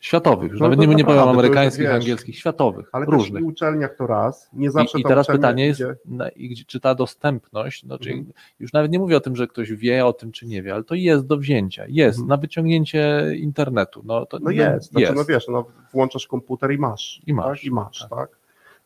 światowych, 0.00 0.50
już 0.52 0.60
No 0.60 0.68
nawet 0.68 0.88
nie, 0.88 0.94
nie 0.94 1.04
powiem 1.04 1.20
amerykańskich, 1.28 1.82
wiesz. 1.84 1.92
angielskich, 1.94 2.38
światowych, 2.38 2.88
Ale 2.92 3.06
różnych. 3.06 3.42
i 3.42 3.46
uczelniach 3.46 3.96
to 3.96 4.06
raz, 4.06 4.50
nie 4.52 4.70
zawsze 4.70 4.98
I, 4.98 5.00
I 5.00 5.04
teraz 5.04 5.26
pytanie 5.26 5.66
jest, 5.66 5.82
na, 6.04 6.28
i 6.28 6.64
czy 6.66 6.80
ta 6.80 6.94
dostępność, 6.94 7.84
no, 7.84 7.98
czy, 7.98 8.10
Mhm. 8.10 8.32
już 8.60 8.72
nawet 8.72 8.90
nie 8.92 8.98
mówię 8.98 9.16
o 9.16 9.20
tym, 9.20 9.36
że 9.36 9.46
ktoś 9.46 9.72
wie 9.72 10.06
o 10.06 10.12
tym, 10.12 10.32
czy 10.32 10.46
nie 10.46 10.62
wie, 10.62 10.74
ale 10.74 10.84
to 10.84 10.94
jest 10.94 11.26
do 11.26 11.36
wzięcia, 11.36 11.84
jest 11.88 12.18
Mhm. 12.18 12.28
na 12.28 12.36
wyciągnięcie 12.36 13.26
internetu. 13.36 14.02
No, 14.04 14.26
to, 14.26 14.38
No 14.42 14.50
jest, 14.50 14.90
znaczy, 14.90 15.02
jest. 15.04 15.16
no 15.16 15.24
wiesz, 15.24 15.48
no 15.48 15.64
włączasz 15.92 16.26
komputer 16.26 16.72
i 16.72 16.78
masz. 16.78 17.20
I 17.26 17.34
masz, 17.34 17.58
Tak? 17.60 17.64
I 17.64 17.70
masz, 17.70 18.00
tak. 18.00 18.10
tak. 18.10 18.28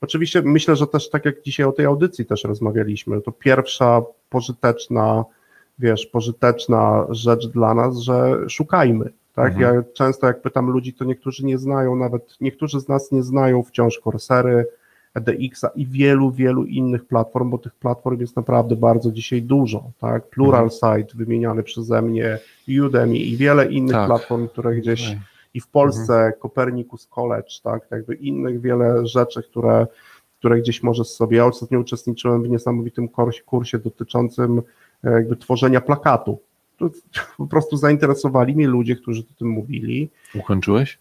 Oczywiście 0.00 0.42
myślę, 0.42 0.76
że 0.76 0.86
też 0.86 1.10
tak 1.10 1.24
jak 1.24 1.42
dzisiaj 1.42 1.66
o 1.66 1.72
tej 1.72 1.86
audycji 1.86 2.26
też 2.26 2.44
rozmawialiśmy, 2.44 3.20
to 3.20 3.32
pierwsza 3.32 4.02
pożyteczna, 4.28 5.24
wiesz, 5.78 6.06
pożyteczna 6.06 7.06
rzecz 7.10 7.46
dla 7.48 7.74
nas, 7.74 7.98
że 7.98 8.36
szukajmy. 8.48 9.12
Tak? 9.34 9.52
Mhm. 9.52 9.74
Ja 9.74 9.82
często 9.94 10.26
jak 10.26 10.42
pytam 10.42 10.70
ludzi, 10.70 10.94
to 10.94 11.04
niektórzy 11.04 11.46
nie 11.46 11.58
znają, 11.58 11.96
nawet 11.96 12.36
niektórzy 12.40 12.80
z 12.80 12.88
nas 12.88 13.12
nie 13.12 13.22
znają 13.22 13.62
wciąż 13.62 14.00
Corsery, 14.00 14.66
EDX-a 15.14 15.68
i 15.68 15.86
wielu, 15.86 16.30
wielu 16.30 16.64
innych 16.64 17.04
platform, 17.04 17.50
bo 17.50 17.58
tych 17.58 17.74
platform 17.74 18.20
jest 18.20 18.36
naprawdę 18.36 18.76
bardzo 18.76 19.12
dzisiaj 19.12 19.42
dużo. 19.42 19.90
Tak? 19.98 20.28
Plural 20.28 20.70
Site 20.70 21.14
wymieniany 21.14 21.62
przeze 21.62 22.02
mnie, 22.02 22.38
Udemy 22.86 23.16
i 23.16 23.36
wiele 23.36 23.72
innych 23.72 23.92
Tak. 23.92 24.06
platform, 24.06 24.48
które 24.48 24.74
gdzieś 24.74 25.16
i 25.54 25.60
w 25.60 25.68
Polsce 25.68 26.32
Copernicus 26.42 27.06
College, 27.06 27.50
tak, 27.62 27.82
jakby 27.90 28.14
innych 28.14 28.60
wiele 28.60 29.06
rzeczy, 29.06 29.42
które, 29.42 29.86
które 30.38 30.60
gdzieś 30.60 30.82
możesz 30.82 31.06
sobie. 31.06 31.36
Ja 31.36 31.46
ostatnio 31.46 31.80
uczestniczyłem 31.80 32.42
w 32.42 32.48
niesamowitym 32.48 33.08
kursie, 33.08 33.42
kursie 33.42 33.78
dotyczącym 33.78 34.62
e, 35.04 35.10
jakby 35.10 35.36
tworzenia 35.36 35.80
plakatu. 35.80 36.38
Po 37.36 37.46
prostu 37.46 37.76
zainteresowali 37.76 38.54
mnie 38.54 38.68
ludzie, 38.68 38.96
którzy 38.96 39.20
o 39.20 39.38
tym 39.38 39.48
mówili. 39.48 40.10
Ukończyłeś? 40.34 40.98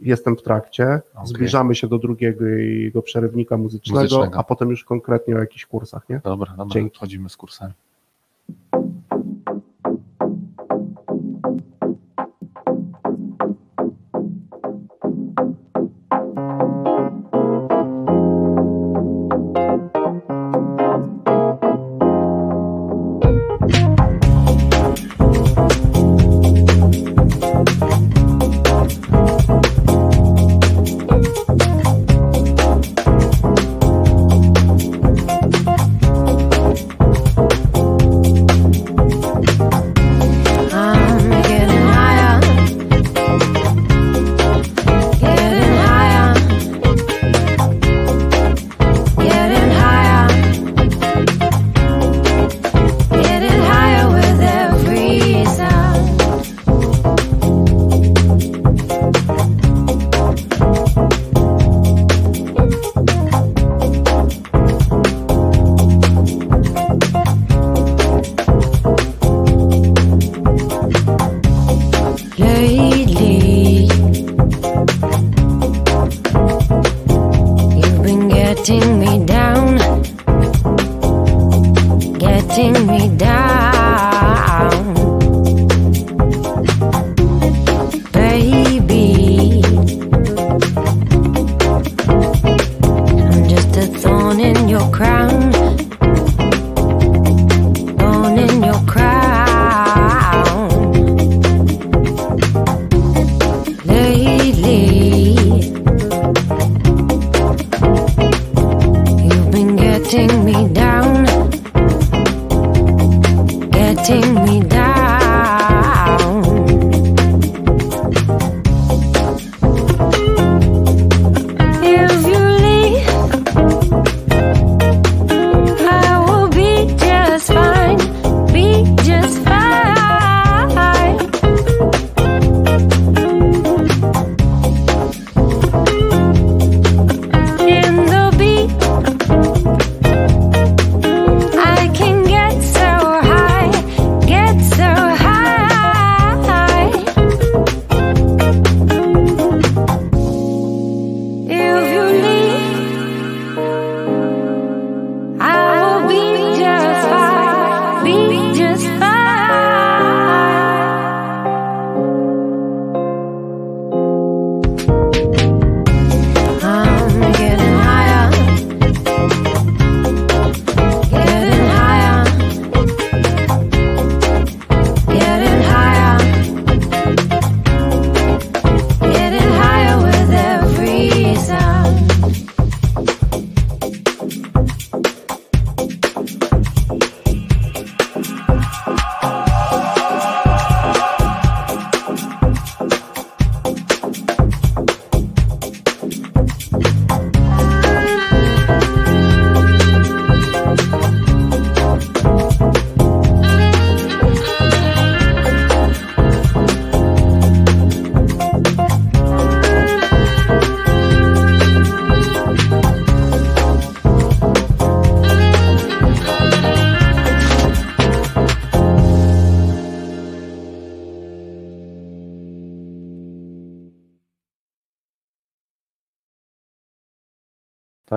Jestem 0.00 0.36
w 0.36 0.42
trakcie. 0.42 1.00
Okay. 1.14 1.26
Zbliżamy 1.26 1.74
się 1.74 1.88
do 1.88 1.98
drugiego 1.98 3.02
przerywnika 3.02 3.56
muzycznego, 3.56 4.00
muzycznego, 4.00 4.38
a 4.38 4.44
potem 4.44 4.70
już 4.70 4.84
konkretnie 4.84 5.36
o 5.36 5.38
jakichś 5.38 5.66
kursach, 5.66 6.08
nie? 6.08 6.20
Dobra, 6.24 6.54
dobra. 6.56 6.74
Dzięki. 6.74 7.00
Z 7.28 7.36
kursami. 7.36 7.72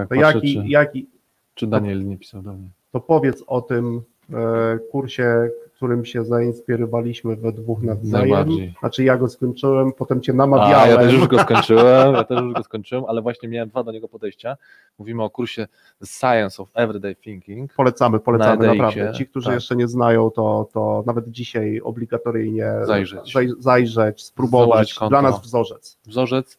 To 0.10 0.16
jaki, 0.16 0.54
czy, 0.54 0.68
jaki, 0.68 1.08
czy 1.56 1.68
Daniel 1.68 2.08
nie 2.08 2.18
pisał 2.18 2.42
do 2.42 2.54
mnie. 2.54 2.70
To 2.92 3.00
powiedz 3.00 3.44
o 3.48 3.62
tym 3.62 4.02
e, 4.34 4.80
kursie, 4.92 5.50
którym 5.80 6.06
się 6.06 6.26
zainspirowaliśmy 6.26 7.36
we 7.36 7.52
dwóch 7.52 7.84
nawzajem. 7.84 8.50
Znaczy 8.80 9.04
ja 9.04 9.18
go 9.18 9.30
skończyłem, 9.30 9.94
potem 9.94 10.22
cię 10.22 10.34
namawiałem. 10.34 10.76
A, 10.76 10.88
ja 10.88 10.98
też 10.98 11.14
już 11.14 11.28
go 11.28 11.40
skończyłem, 11.40 12.14
ja 12.14 12.24
też 12.24 12.42
już 12.42 12.54
go 12.54 12.64
skończyłem, 12.64 13.06
ale 13.08 13.22
właśnie 13.22 13.50
miałem 13.50 13.70
dwa 13.70 13.84
do 13.84 13.92
niego 13.92 14.08
podejścia. 14.08 14.58
Mówimy 14.98 15.24
o 15.24 15.30
kursie 15.30 15.68
Science 16.06 16.64
of 16.64 16.70
Everyday 16.74 17.16
Thinking. 17.16 17.74
Polecamy, 17.74 18.20
polecamy 18.20 18.68
na 18.68 18.74
naprawdę. 18.74 19.14
Ci, 19.14 19.28
którzy 19.28 19.46
tak. 19.46 19.56
jeszcze 19.56 19.76
nie 19.76 19.88
znają, 19.88 20.30
to, 20.32 20.70
to 20.74 21.04
nawet 21.06 21.30
dzisiaj 21.30 21.82
obligatoryjnie 21.84 22.72
zajrzeć, 22.84 23.34
zaj, 23.34 23.50
zajrzeć 23.60 24.24
spróbować. 24.24 24.96
Dla 25.10 25.22
nas 25.22 25.42
wzorzec. 25.42 25.98
Wzorzec. 26.06 26.58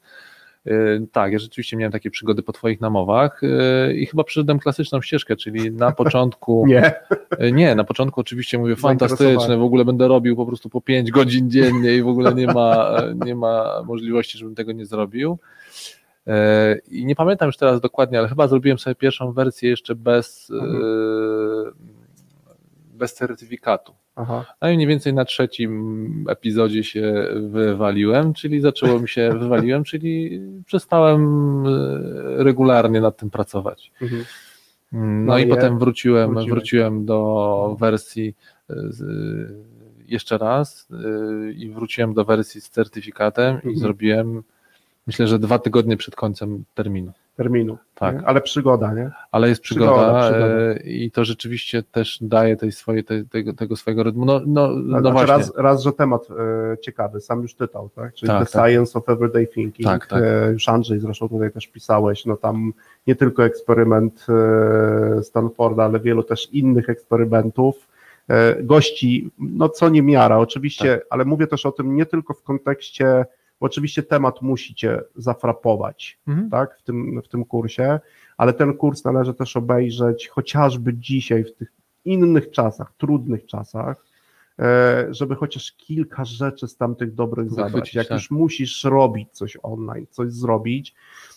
Y, 0.67 1.07
tak, 1.13 1.33
ja 1.33 1.39
rzeczywiście 1.39 1.77
miałem 1.77 1.93
takie 1.93 2.11
przygody 2.11 2.43
po 2.43 2.53
Twoich 2.53 2.81
namowach 2.81 3.43
y, 3.43 3.95
i 3.95 4.07
chyba 4.07 4.25
przyszedłem 4.25 4.59
klasyczną 4.59 5.03
ścieżkę, 5.03 5.37
czyli 5.37 5.73
na 5.73 5.93
początku. 6.03 6.65
nie. 6.67 6.95
Y, 7.43 7.53
nie, 7.53 7.75
na 7.75 7.85
początku 7.85 8.21
oczywiście 8.21 8.59
mówię 8.59 8.77
fantastyczne, 8.77 9.57
w 9.57 9.63
ogóle 9.63 9.85
będę 9.85 10.09
robił 10.09 10.37
po 10.37 10.47
prostu 10.47 10.69
po 10.69 10.81
5 10.81 11.11
godzin 11.11 11.51
dziennie 11.51 11.97
i 11.97 12.03
w 12.03 12.09
ogóle 12.09 12.35
nie 12.35 12.47
ma, 12.47 12.97
nie 13.27 13.35
ma 13.35 13.83
możliwości, 13.87 14.39
żebym 14.39 14.55
tego 14.55 14.73
nie 14.73 14.87
zrobił. 14.87 15.39
I 16.91 17.05
nie 17.07 17.15
pamiętam 17.15 17.47
już 17.47 17.57
teraz 17.57 17.81
dokładnie, 17.81 18.19
ale 18.19 18.29
chyba 18.29 18.49
zrobiłem 18.49 18.79
sobie 18.79 18.95
pierwszą 18.95 19.33
wersję 19.33 19.71
jeszcze 19.71 19.95
bez, 19.95 20.51
mhm. 20.51 20.83
bez 22.95 23.15
certyfikatu. 23.15 24.00
Aha. 24.21 24.45
No 24.62 24.71
i 24.71 24.75
mniej 24.77 24.87
więcej 24.87 25.14
na 25.14 25.25
trzecim 25.25 26.25
epizodzie 26.29 26.85
się 26.85 27.27
wywaliłem, 27.51 28.33
czyli 28.33 28.61
zaczęło 28.61 29.01
mi 29.01 29.09
się, 29.09 29.31
wywaliłem, 29.39 29.85
czyli 29.85 30.41
przestałem 30.66 31.23
e, 31.66 32.45
regularnie 32.45 33.01
nad 33.01 33.16
tym 33.16 33.31
pracować. 33.31 33.93
Mhm. 34.03 34.25
No, 34.93 35.01
No 35.03 35.39
i 35.39 35.43
i 35.43 35.47
potem 35.47 35.79
wróciłem, 35.79 36.31
wróciłeś? 36.31 36.51
wróciłem 36.51 37.05
do 37.05 37.77
wersji 37.81 38.35
e, 38.71 38.75
z, 38.89 39.03
jeszcze 40.09 40.39
raz 40.39 40.89
e, 40.93 41.53
i 41.53 41.71
wróciłem 41.71 42.14
do 42.14 42.25
wersji 42.25 42.61
z 42.61 42.71
certyfikatem 42.71 43.55
Mhm. 43.55 43.75
i 43.75 43.79
zrobiłem 43.79 44.43
myślę, 45.07 45.27
że 45.27 45.39
dwa 45.39 45.59
tygodnie 45.59 45.97
przed 45.97 46.16
końcem 46.16 46.64
terminu. 46.75 47.12
Terminu. 47.41 47.78
Tak. 47.95 48.14
nie? 48.14 48.26
Ale 48.26 48.41
przygoda, 48.41 48.95
nie? 48.95 49.11
Ale 49.32 49.49
jest 49.49 49.61
przygoda, 49.62 49.91
Przygoda, 49.93 50.22
przygoda. 50.30 50.47
e, 50.47 50.74
i 50.82 51.11
to 51.11 51.24
rzeczywiście 51.24 51.82
też 51.82 52.18
daje 52.22 52.57
tej 52.57 52.72
swojej, 52.72 53.05
tej, 53.05 53.24
tego, 53.26 53.53
tego 53.53 53.76
swojego 53.76 54.03
rytmu. 54.03 54.24
No, 54.24 54.41
no, 54.47 54.68
no 54.68 55.01
Znaczy, 55.01 55.12
właśnie. 55.12 55.26
raz, 55.36 55.53
raz, 55.57 55.82
że 55.82 55.93
temat 55.93 56.28
e, 56.30 56.78
ciekawy, 56.78 57.20
sam 57.20 57.43
już 57.43 57.55
tytał, 57.55 57.88
tak? 57.88 58.14
Czyli 58.14 58.28
Tak, 58.30 58.47
The 58.49 58.53
tak. 58.53 58.66
Science 58.66 58.99
of 58.99 59.09
Everyday 59.09 59.47
Thinking. 59.47 59.84
Tak, 59.88 60.07
tak. 60.07 60.22
E, 60.22 60.53
już 60.53 60.68
Andrzej 60.68 61.01
zresztą 61.01 61.28
tutaj 61.28 61.51
też 61.53 61.66
pisałeś, 61.66 62.26
no 62.26 62.36
tam 62.36 62.72
nie 63.07 63.16
tylko 63.16 63.45
eksperyment 63.45 64.26
e, 65.18 65.22
Stanforda, 65.22 65.84
ale 65.84 66.01
wielu 66.01 66.22
też 66.22 66.49
innych 66.53 66.88
eksperymentów. 66.88 67.88
E, 68.28 68.62
gości, 68.62 69.30
no 69.38 69.68
co 69.68 69.88
nie 69.88 70.03
miara, 70.03 70.38
oczywiście, 70.38 70.97
Tak. 70.97 71.07
ale 71.11 71.24
mówię 71.24 71.47
też 71.47 71.66
o 71.66 71.72
tym 71.72 71.97
nie 71.97 72.07
tylko 72.07 72.34
w 72.34 72.43
kontekście, 72.43 73.24
bo 73.61 73.67
oczywiście 73.67 74.03
temat 74.03 74.43
musi 74.43 74.75
cię 74.75 75.01
zafrapować, 75.17 76.19
Mhm. 76.29 76.51
tak, 76.51 76.79
w 76.79 76.83
tym, 76.83 77.23
w 77.25 77.29
tym 77.29 77.45
kursie, 77.45 78.01
ale 78.37 78.53
ten 78.53 78.75
kurs 78.75 79.05
należy 79.05 79.35
też 79.35 79.57
obejrzeć 79.57 80.29
chociażby 80.29 80.95
dzisiaj, 80.95 81.45
w 81.45 81.55
tych 81.55 81.73
innych 82.05 82.51
czasach, 82.51 82.93
trudnych 82.99 83.47
czasach, 83.47 84.05
e, 84.59 85.07
żeby 85.11 85.35
chociaż 85.35 85.73
kilka 85.73 86.25
rzeczy 86.25 86.69
z 86.69 86.77
tamtych 86.77 87.15
dobrych 87.15 87.51
zabrać. 87.51 87.95
Jak 87.95 88.09
tak. 88.09 88.19
już 88.19 88.31
musisz 88.31 88.85
robić 88.85 89.29
coś 89.33 89.57
online, 89.63 90.07
coś 90.11 90.33
zrobić, 90.33 90.95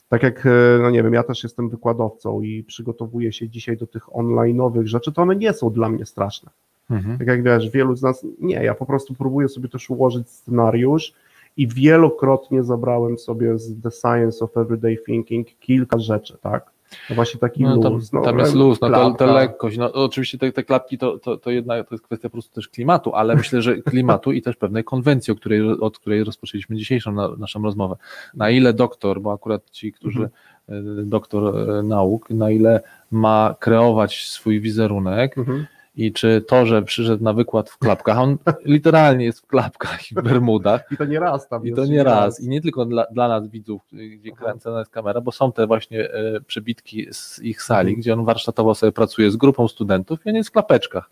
tak 0.09 0.24
jak, 0.24 0.45
e, 0.45 0.49
no 0.82 0.89
nie 0.89 1.03
wiem, 1.03 1.13
ja 1.13 1.24
też 1.24 1.43
jestem 1.43 1.69
wykładowcą 1.69 2.41
i 2.41 2.63
przygotowuję 2.63 3.34
się 3.34 3.49
dzisiaj 3.49 3.78
do 3.78 3.88
tych 3.88 4.07
online'owych 4.07 4.86
rzeczy, 4.86 5.11
to 5.11 5.21
one 5.21 5.36
nie 5.36 5.53
są 5.53 5.69
dla 5.69 5.89
mnie 5.89 6.05
straszne. 6.05 6.49
Mhm. 6.89 7.17
Tak 7.17 7.28
jak 7.28 7.43
wiesz, 7.43 7.69
wielu 7.69 7.95
z 7.95 8.01
nas, 8.01 8.26
nie, 8.39 8.55
ja 8.55 8.76
po 8.76 8.86
prostu 8.86 9.13
próbuję 9.13 9.49
sobie 9.49 9.69
też 9.69 9.89
ułożyć 9.89 10.30
scenariusz 10.30 11.13
i 11.57 11.67
wielokrotnie 11.67 12.63
zabrałem 12.63 13.17
sobie 13.17 13.57
z 13.57 13.81
The 13.81 13.91
Science 13.91 14.45
of 14.45 14.57
Everyday 14.57 14.97
Thinking 15.05 15.47
kilka 15.59 15.99
rzeczy, 15.99 16.37
tak? 16.41 16.73
No 17.09 17.15
właśnie 17.15 17.39
taki 17.39 17.63
No, 17.63 17.77
tam, 17.77 17.93
luz. 17.93 18.09
tam 18.23 18.39
jest 18.39 18.55
luz, 18.55 18.81
no 18.81 18.87
to 18.89 18.93
klapka. 18.93 19.25
lekkość. 19.25 19.77
No, 19.77 19.93
oczywiście 19.93 20.37
te, 20.37 20.51
te 20.51 20.63
klapki 20.63 20.97
to, 20.97 21.19
to, 21.19 21.37
to 21.37 21.51
jednak 21.51 21.87
to 21.89 21.95
jest 21.95 22.05
kwestia 22.05 22.29
po 22.29 22.33
prostu 22.33 22.53
też 22.55 22.67
klimatu, 22.69 23.13
ale 23.15 23.35
myślę, 23.35 23.61
że 23.61 23.77
klimatu 23.77 24.31
i 24.31 24.41
też 24.41 24.55
pewnej 24.55 24.83
konwencji, 24.83 25.33
o 25.33 25.35
której, 25.35 25.61
od 25.79 25.99
której 25.99 26.23
rozpoczęliśmy 26.23 26.75
dzisiejszą 26.75 27.11
na, 27.11 27.29
naszą 27.37 27.63
rozmowę. 27.63 27.95
Na 28.33 28.49
ile 28.49 28.73
doktor, 28.73 29.21
bo 29.21 29.33
akurat 29.33 29.69
ci, 29.71 29.91
którzy 29.93 30.29
Mhm. 30.69 30.99
e, 31.01 31.03
doktor 31.03 31.69
e, 31.69 31.83
nauk, 31.83 32.29
na 32.29 32.51
ile 32.51 32.81
ma 33.11 33.55
kreować 33.59 34.25
swój 34.29 34.59
wizerunek 34.61 35.37
Mhm. 35.37 35.65
I 35.95 36.13
czy 36.13 36.41
to, 36.47 36.65
że 36.65 36.81
przyszedł 36.81 37.23
na 37.23 37.33
wykład 37.33 37.69
w 37.69 37.77
klapkach, 37.77 38.17
on 38.17 38.37
literalnie 38.65 39.25
jest 39.25 39.39
w 39.39 39.47
klapkach 39.47 40.11
i 40.11 40.15
w 40.15 40.21
bermudach, 40.23 40.81
I 40.91 40.97
to 40.97 41.05
nie 41.05 41.19
raz 41.19 41.47
tam 41.47 41.67
i 41.67 41.73
to 41.73 41.85
nie 41.85 42.03
raz. 42.03 42.41
I 42.41 42.49
nie 42.49 42.61
tylko 42.61 42.85
dla, 42.85 43.05
dla 43.11 43.27
nas 43.27 43.47
widzów, 43.47 43.81
gdzie 43.91 44.31
Aha. 44.33 44.45
kręcona 44.45 44.79
jest 44.79 44.91
kamera, 44.91 45.21
bo 45.21 45.31
są 45.31 45.51
te 45.51 45.67
właśnie 45.67 46.11
e, 46.13 46.41
przebitki 46.47 47.07
z 47.11 47.39
ich 47.39 47.61
sali, 47.63 47.89
Mhm. 47.89 48.01
gdzie 48.01 48.13
on 48.13 48.25
warsztatowo 48.25 48.75
sobie 48.75 48.91
pracuje 48.91 49.31
z 49.31 49.35
grupą 49.35 49.67
studentów 49.67 50.25
i 50.25 50.29
on 50.29 50.35
jest 50.35 50.49
w 50.49 50.53
klapeczkach. 50.53 51.09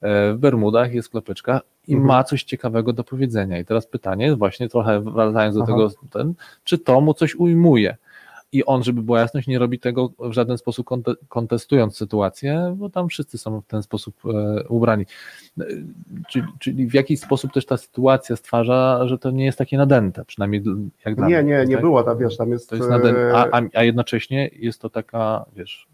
E, 0.00 0.32
w 0.32 0.38
bermudach 0.38 0.94
jest 0.94 1.08
w 1.08 1.10
klapeczkach 1.10 1.62
i 1.88 1.92
Mhm. 1.94 2.08
ma 2.08 2.24
coś 2.24 2.42
ciekawego 2.42 2.92
do 2.92 3.04
powiedzenia. 3.04 3.58
I 3.58 3.64
teraz 3.64 3.86
pytanie, 3.86 4.36
właśnie 4.36 4.68
trochę 4.68 5.00
wracając 5.00 5.56
do 5.56 5.62
Aha. 5.62 5.72
tego, 5.72 5.90
ten, 6.10 6.34
czy 6.64 6.78
to 6.78 7.00
mu 7.00 7.14
coś 7.14 7.34
ujmuje? 7.34 7.96
I 8.52 8.64
on, 8.64 8.82
żeby 8.82 9.02
była 9.02 9.20
jasność, 9.20 9.48
nie 9.48 9.58
robi 9.58 9.78
tego 9.78 10.12
w 10.18 10.32
żaden 10.32 10.58
sposób 10.58 10.86
konte- 10.86 11.14
kontestując 11.28 11.96
sytuację, 11.96 12.74
bo 12.78 12.90
tam 12.90 13.08
wszyscy 13.08 13.38
są 13.38 13.60
w 13.60 13.66
ten 13.66 13.82
sposób 13.82 14.14
e, 14.24 14.68
ubrani. 14.68 15.04
E, 15.60 15.64
Czyli, 16.28 16.46
czyli 16.58 16.86
w 16.86 16.94
jakiś 16.94 17.20
sposób 17.20 17.52
też 17.52 17.66
ta 17.66 17.76
sytuacja 17.76 18.36
stwarza, 18.36 19.00
że 19.06 19.18
to 19.18 19.30
nie 19.30 19.44
jest 19.44 19.58
takie 19.58 19.78
nadęte, 19.78 20.24
przynajmniej 20.24 20.62
jak 21.06 21.14
dla 21.14 21.28
Nie, 21.28 21.42
mnie. 21.42 21.52
nie, 21.52 21.64
nie 21.66 21.74
tak? 21.74 21.84
było, 21.84 22.02
tam 22.02 22.18
wiesz, 22.18 22.36
tam 22.36 22.50
jest... 22.50 22.70
To 22.70 22.76
jest 22.76 22.88
nadęte, 22.88 23.32
a, 23.34 23.60
a, 23.74 23.82
jednocześnie 23.84 24.50
jest 24.52 24.80
to 24.80 24.90
taka, 24.90 25.44
wiesz, 25.56 25.88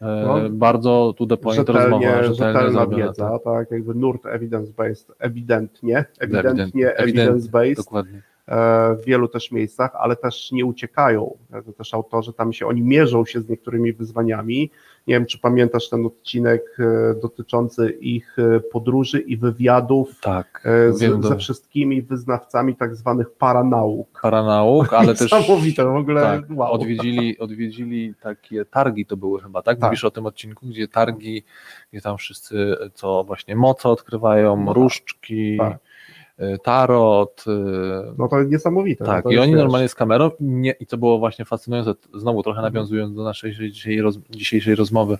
e, 0.00 0.22
No, 0.26 0.50
bardzo 0.50 1.14
the 1.28 1.36
point 1.36 1.68
rozmowa, 1.68 2.24
rzetelna 2.24 2.86
wiedza, 2.86 3.30
tak, 3.30 3.44
tak, 3.44 3.70
jakby 3.70 3.94
nurt 3.94 4.24
evidence-based, 4.24 5.12
ewidentnie, 5.18 6.04
ewidentnie 6.18 6.94
evidence-based, 6.98 7.76
dokładnie. 7.76 8.22
E, 8.48 8.94
w 8.94 9.04
wielu 9.04 9.28
też 9.28 9.50
miejscach, 9.50 9.90
ale 9.94 10.16
też 10.16 10.52
nie 10.52 10.64
uciekają. 10.64 11.36
To 11.66 11.72
też 11.72 11.94
autorzy 11.94 12.32
tam 12.32 12.52
się, 12.52 12.66
oni 12.66 12.82
mierzą 12.82 13.24
się 13.24 13.40
z 13.40 13.48
niektórymi 13.48 13.92
wyzwaniami. 13.92 14.70
Nie 15.06 15.14
wiem, 15.14 15.26
czy 15.26 15.38
pamiętasz 15.38 15.88
ten 15.88 16.06
odcinek 16.06 16.62
e, 16.78 17.14
dotyczący 17.20 17.90
ich 17.90 18.36
e, 18.38 18.60
podróży 18.60 19.20
i 19.20 19.36
wywiadów 19.36 20.20
Tak, 20.20 20.62
z, 20.90 21.00
wiem, 21.00 21.22
ze 21.22 21.36
wszystkimi 21.36 22.02
wyznawcami 22.02 22.76
tak 22.76 22.96
zwanych 22.96 23.30
paranauk. 23.30 24.20
paranauk, 24.22 24.92
ale 24.92 25.14
też 25.14 25.32
Niesamowite, 25.32 25.84
w 25.84 25.96
ogóle 25.96 26.22
tak, 26.22 26.44
wow. 26.50 26.72
odwiedzili, 26.72 27.38
odwiedzili 27.38 28.14
takie 28.20 28.64
targi 28.64 29.06
to 29.06 29.16
były 29.16 29.42
chyba, 29.42 29.62
tak? 29.62 29.78
Tak. 29.78 29.88
Mówisz 29.88 30.04
o 30.04 30.10
tym 30.10 30.26
odcinku, 30.26 30.66
gdzie 30.66 30.88
targi, 30.88 31.42
gdzie 31.92 32.00
tam 32.00 32.16
wszyscy 32.16 32.76
co 32.94 33.24
właśnie 33.24 33.56
moce 33.56 33.88
odkrywają, 33.88 34.66
tak. 34.66 34.74
różdżki, 34.76 35.56
Tak. 35.58 35.78
Y, 36.40 36.58
tarot, 36.62 37.44
y, 37.46 37.50
No 38.18 38.28
to 38.28 38.42
niesamowite. 38.42 39.04
tak, 39.04 39.24
to 39.24 39.30
i 39.30 39.32
jest, 39.32 39.42
oni 39.42 39.52
wiesz, 39.52 39.60
normalnie 39.62 39.88
z 39.88 39.94
kamerą 39.94 40.30
i, 40.40 40.44
nie, 40.44 40.70
i 40.70 40.86
to 40.86 40.96
było 40.98 41.18
właśnie 41.18 41.44
fascynujące, 41.44 41.94
znowu 42.14 42.42
trochę 42.42 42.62
nawiązując 42.62 43.14
do 43.16 43.24
naszej 43.24 43.52
dzisiejszej, 43.52 44.02
roz, 44.02 44.18
dzisiejszej 44.30 44.74
rozmowy 44.74 45.18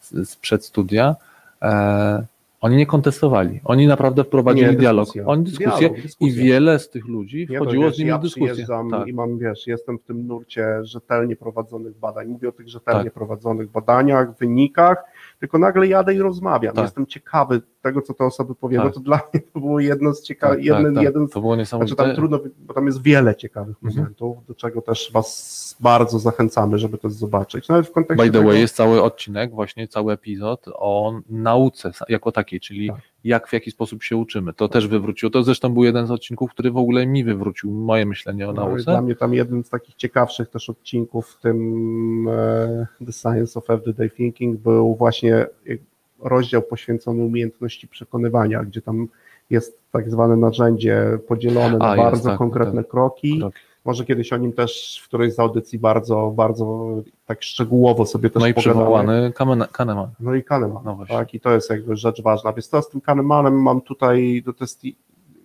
z 0.00 0.36
przedstudia, 0.36 1.16
e, 1.62 2.26
oni 2.60 2.76
nie 2.76 2.86
kontestowali, 2.86 3.60
oni 3.64 3.86
naprawdę 3.86 4.24
wprowadzili 4.24 4.70
Nie, 4.70 4.76
dialog, 4.76 5.08
oni 5.26 5.44
dyskusję 5.44 5.88
Dialog, 5.90 6.06
i 6.20 6.32
wiele 6.32 6.78
z 6.78 6.90
tych 6.90 7.08
ludzi 7.08 7.46
Nie, 7.50 7.58
to 7.58 7.64
wchodziło 7.64 7.84
wiesz, 7.84 7.96
z 7.96 7.98
nimi 7.98 8.08
ja 8.08 8.18
w 8.18 8.22
dyskusję. 8.22 8.66
Tak. 8.90 9.08
i 9.08 9.12
mam, 9.12 9.38
wiesz, 9.38 9.66
jestem 9.66 9.98
w 9.98 10.02
tym 10.02 10.26
nurcie 10.26 10.84
rzetelnie 10.84 11.36
prowadzonych 11.36 11.98
badań. 11.98 12.28
Mówię 12.28 12.48
o 12.48 12.52
tych 12.52 12.68
rzetelnie 12.68 13.04
Tak. 13.04 13.12
prowadzonych 13.12 13.70
badaniach, 13.70 14.38
wynikach, 14.38 15.04
tylko 15.40 15.58
nagle 15.58 15.86
jadę 15.86 16.14
i 16.14 16.18
rozmawiam. 16.18 16.74
Tak. 16.74 16.84
Jestem 16.84 17.06
ciekawy 17.06 17.62
tego, 17.82 18.02
co 18.02 18.14
te 18.14 18.24
osoby 18.24 18.54
powiedzą. 18.54 18.84
Tak. 18.84 18.94
To 18.94 19.00
dla 19.00 19.16
mnie 19.34 19.42
to 19.52 19.60
było 19.60 19.80
jedno 19.80 20.14
z 20.14 20.22
ciekawych, 20.22 20.58
Tak, 20.58 20.64
jeden, 20.64 20.84
tak, 20.84 20.94
tak. 20.94 21.02
jeden 21.04 21.28
z 21.28 21.30
To 21.30 21.40
było 21.40 21.56
niesamowite. 21.56 21.94
Znaczy 21.94 22.08
tam 22.08 22.16
trudno, 22.16 22.40
bo 22.66 22.74
tam 22.74 22.86
jest 22.86 23.02
wiele 23.02 23.36
ciekawych 23.36 23.76
Mhm. 23.82 23.96
momentów, 23.98 24.46
do 24.46 24.54
czego 24.54 24.82
też 24.82 25.10
Was 25.12 25.76
bardzo 25.80 26.18
zachęcamy, 26.18 26.78
żeby 26.78 26.98
to 26.98 27.10
zobaczyć. 27.10 27.68
Nawet 27.68 27.86
w 27.86 27.92
kontekście 27.92 28.24
By 28.26 28.30
the 28.32 28.38
tego, 28.38 28.50
way, 28.50 28.60
jest 28.60 28.76
cały 28.76 29.02
odcinek, 29.02 29.50
właśnie 29.54 29.88
cały 29.88 30.12
epizod 30.12 30.64
o 30.74 31.20
nauce 31.30 31.90
jako 32.08 32.32
takiej, 32.32 32.60
czyli 32.60 32.88
Tak. 32.88 32.96
jak 33.24 33.48
w 33.48 33.52
jaki 33.52 33.70
sposób 33.70 34.02
się 34.02 34.16
uczymy. 34.16 34.52
To 34.52 34.68
też 34.68 34.88
wywróciło. 34.88 35.30
To 35.30 35.42
zresztą 35.42 35.74
był 35.74 35.84
jeden 35.84 36.06
z 36.06 36.10
odcinków, 36.10 36.50
który 36.50 36.70
w 36.70 36.76
ogóle 36.76 37.06
mi 37.06 37.24
wywrócił 37.24 37.70
moje 37.70 38.06
myślenie 38.06 38.48
o 38.48 38.52
no, 38.52 38.64
nauce. 38.66 38.84
dla 38.84 39.02
mnie 39.02 39.16
tam 39.16 39.34
jeden 39.34 39.64
z 39.64 39.68
takich 39.70 39.94
ciekawszych 39.94 40.48
też 40.50 40.70
odcinków 40.70 41.28
w 41.28 41.40
tym 41.40 42.28
e, 42.28 42.86
The 43.06 43.12
Science 43.12 43.58
of 43.58 43.70
Everyday 43.70 44.10
Thinking 44.10 44.60
był 44.60 44.94
właśnie 44.96 45.46
rozdział 46.22 46.62
poświęcony 46.62 47.22
umiejętności 47.24 47.88
przekonywania, 47.88 48.64
gdzie 48.64 48.82
tam 48.82 49.08
jest 49.50 49.78
tak 49.92 50.10
zwane 50.10 50.36
narzędzie 50.36 51.18
podzielone 51.28 51.78
na 51.78 51.84
A, 51.90 51.96
jest, 51.96 52.02
bardzo 52.02 52.28
tak, 52.28 52.38
konkretne 52.38 52.84
kroki. 52.84 53.38
Kroki. 53.38 53.56
Może 53.84 54.04
kiedyś 54.04 54.32
o 54.32 54.36
nim 54.36 54.52
też 54.52 55.00
w 55.04 55.08
którejś 55.08 55.34
z 55.34 55.38
audycji 55.38 55.78
bardzo, 55.78 56.32
bardzo 56.36 56.88
tak 57.26 57.42
szczegółowo 57.42 58.06
sobie 58.06 58.30
też 58.30 58.40
No 58.40 58.46
i 58.46 58.54
przywołany 58.54 59.32
Kahneman. 59.72 60.08
No 60.20 60.34
i 60.34 60.44
Kahneman, 60.44 60.82
No 60.84 60.98
tak, 61.08 61.34
i 61.34 61.40
to 61.40 61.50
jest 61.50 61.70
jakby 61.70 61.96
rzecz 61.96 62.22
ważna. 62.22 62.52
Więc 62.52 62.68
to 62.68 62.82
z 62.82 62.88
tym 62.90 63.00
Kahnemanem 63.00 63.62
mam 63.62 63.80
tutaj, 63.80 64.42
to 64.46 64.64
jest 64.64 64.82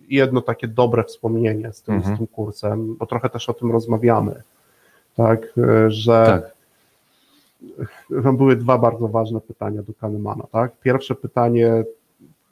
jedno 0.08 0.40
takie 0.40 0.68
dobre 0.68 1.04
wspomnienie 1.04 1.72
z 1.72 1.82
tym, 1.82 1.94
Mhm. 1.94 2.14
z 2.14 2.18
tym 2.18 2.26
kursem, 2.26 2.96
bo 2.96 3.06
trochę 3.06 3.30
też 3.30 3.48
o 3.48 3.54
tym 3.54 3.72
rozmawiamy, 3.72 4.42
tak, 5.16 5.52
e, 5.58 5.90
że 5.90 6.24
Tak. 6.26 6.55
Tam 8.22 8.36
były 8.36 8.56
dwa 8.56 8.78
bardzo 8.78 9.08
ważne 9.08 9.40
pytania 9.40 9.82
do 9.82 9.92
Kahnemana, 9.94 10.44
tak. 10.52 10.80
Pierwsze 10.80 11.14
pytanie 11.14 11.84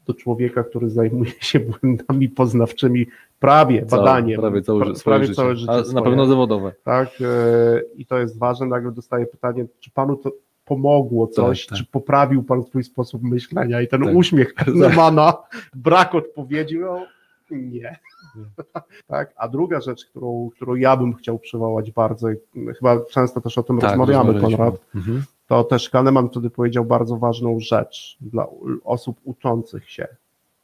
do 0.07 0.14
człowieka, 0.14 0.64
który 0.64 0.90
zajmuje 0.90 1.30
się 1.40 1.61
błędami 1.61 2.28
poznawczymi 2.28 3.07
prawie 3.40 3.86
Całe- 3.86 4.02
badaniem, 4.02 4.40
Prawie 4.40 4.62
całe, 4.62 4.80
pra- 4.84 4.94
swoje 4.94 5.14
prawie 5.14 5.24
życie. 5.26 5.36
całe 5.36 5.57
życie 5.57 5.72
A 5.72 5.76
na 5.76 5.84
swoje 5.84 6.05
pewno 6.05 6.26
zawodowe. 6.26 6.72
tak? 6.84 7.09
e, 7.20 7.80
I 7.96 8.07
to 8.07 8.18
jest 8.18 8.38
ważne. 8.38 8.66
Nagle 8.66 8.92
dostaje 8.92 9.26
pytanie, 9.26 9.64
czy 9.80 9.90
panu 9.90 10.16
to 10.16 10.32
pomogło 10.64 11.26
coś, 11.26 11.66
tak. 11.66 11.78
czy 11.78 11.84
poprawił 11.86 12.42
pan 12.42 12.62
swój 12.64 12.84
sposób 12.84 13.22
myślenia? 13.22 13.80
I 13.80 13.88
ten 13.88 14.05
Tak. 14.05 14.14
uśmiech 14.14 14.55
Kahnemana, 14.64 15.34
brak 15.74 16.14
odpowiedzi, 16.14 16.78
no 16.78 17.07
nie. 17.55 17.98
tak? 19.07 19.32
A 19.36 19.48
druga 19.48 19.80
rzecz, 19.80 20.05
którą, 20.07 20.50
którą 20.57 20.74
ja 20.74 20.96
bym 20.96 21.14
chciał 21.14 21.38
przywołać 21.38 21.90
bardzo, 21.92 22.30
i 22.30 22.36
chyba 22.78 23.00
często 23.11 23.40
też 23.40 23.59
o 23.59 23.62
tym 23.62 23.78
Tak, 23.78 23.90
rozmawiamy. 23.90 24.40
Konrad, 24.40 24.74
Mhm. 24.94 25.22
to 25.46 25.64
też 25.64 25.90
Kahneman 25.90 26.28
wtedy 26.28 26.50
powiedział 26.50 26.84
bardzo 26.84 27.16
ważną 27.16 27.61
rzecz 27.61 28.16
dla 28.20 28.46
osób 28.84 29.16
uczących 29.24 29.90
się. 29.90 30.07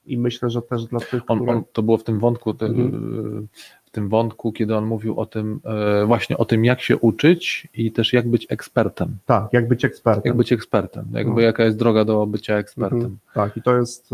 i 0.06 0.18
myślę, 0.18 0.50
że 0.50 0.62
też 0.62 0.84
dla 0.86 1.00
tych, 1.00 1.22
On, 1.28 1.38
które... 1.38 1.52
on, 1.56 1.62
to 1.72 1.82
było 1.82 1.96
w 1.98 2.04
tym 2.04 2.18
wątku, 2.18 2.50
Mhm. 2.50 3.48
w 3.84 3.90
tym 3.90 4.08
wątku, 4.08 4.52
kiedy 4.52 4.76
on 4.76 4.86
mówił 4.86 5.20
o 5.20 5.26
tym, 5.26 5.60
e, 5.64 6.06
właśnie 6.06 6.38
o 6.38 6.44
tym, 6.44 6.64
jak 6.64 6.80
się 6.80 6.96
uczyć 6.98 7.68
i 7.74 7.92
też 7.92 8.12
jak 8.12 8.28
być 8.28 8.46
ekspertem. 8.50 9.16
Tak, 9.26 9.52
jak 9.52 9.68
być 9.68 9.84
ekspertem. 9.84 10.22
Jak 10.24 10.36
być 10.36 10.52
ekspertem, 10.52 11.06
jakby 11.12 11.34
No. 11.34 11.40
jaka 11.40 11.64
jest 11.64 11.78
droga 11.78 12.04
do 12.04 12.26
bycia 12.26 12.54
ekspertem. 12.56 12.98
Mhm. 12.98 13.18
Tak, 13.34 13.56
i 13.56 13.62
to 13.62 13.76
jest... 13.76 14.10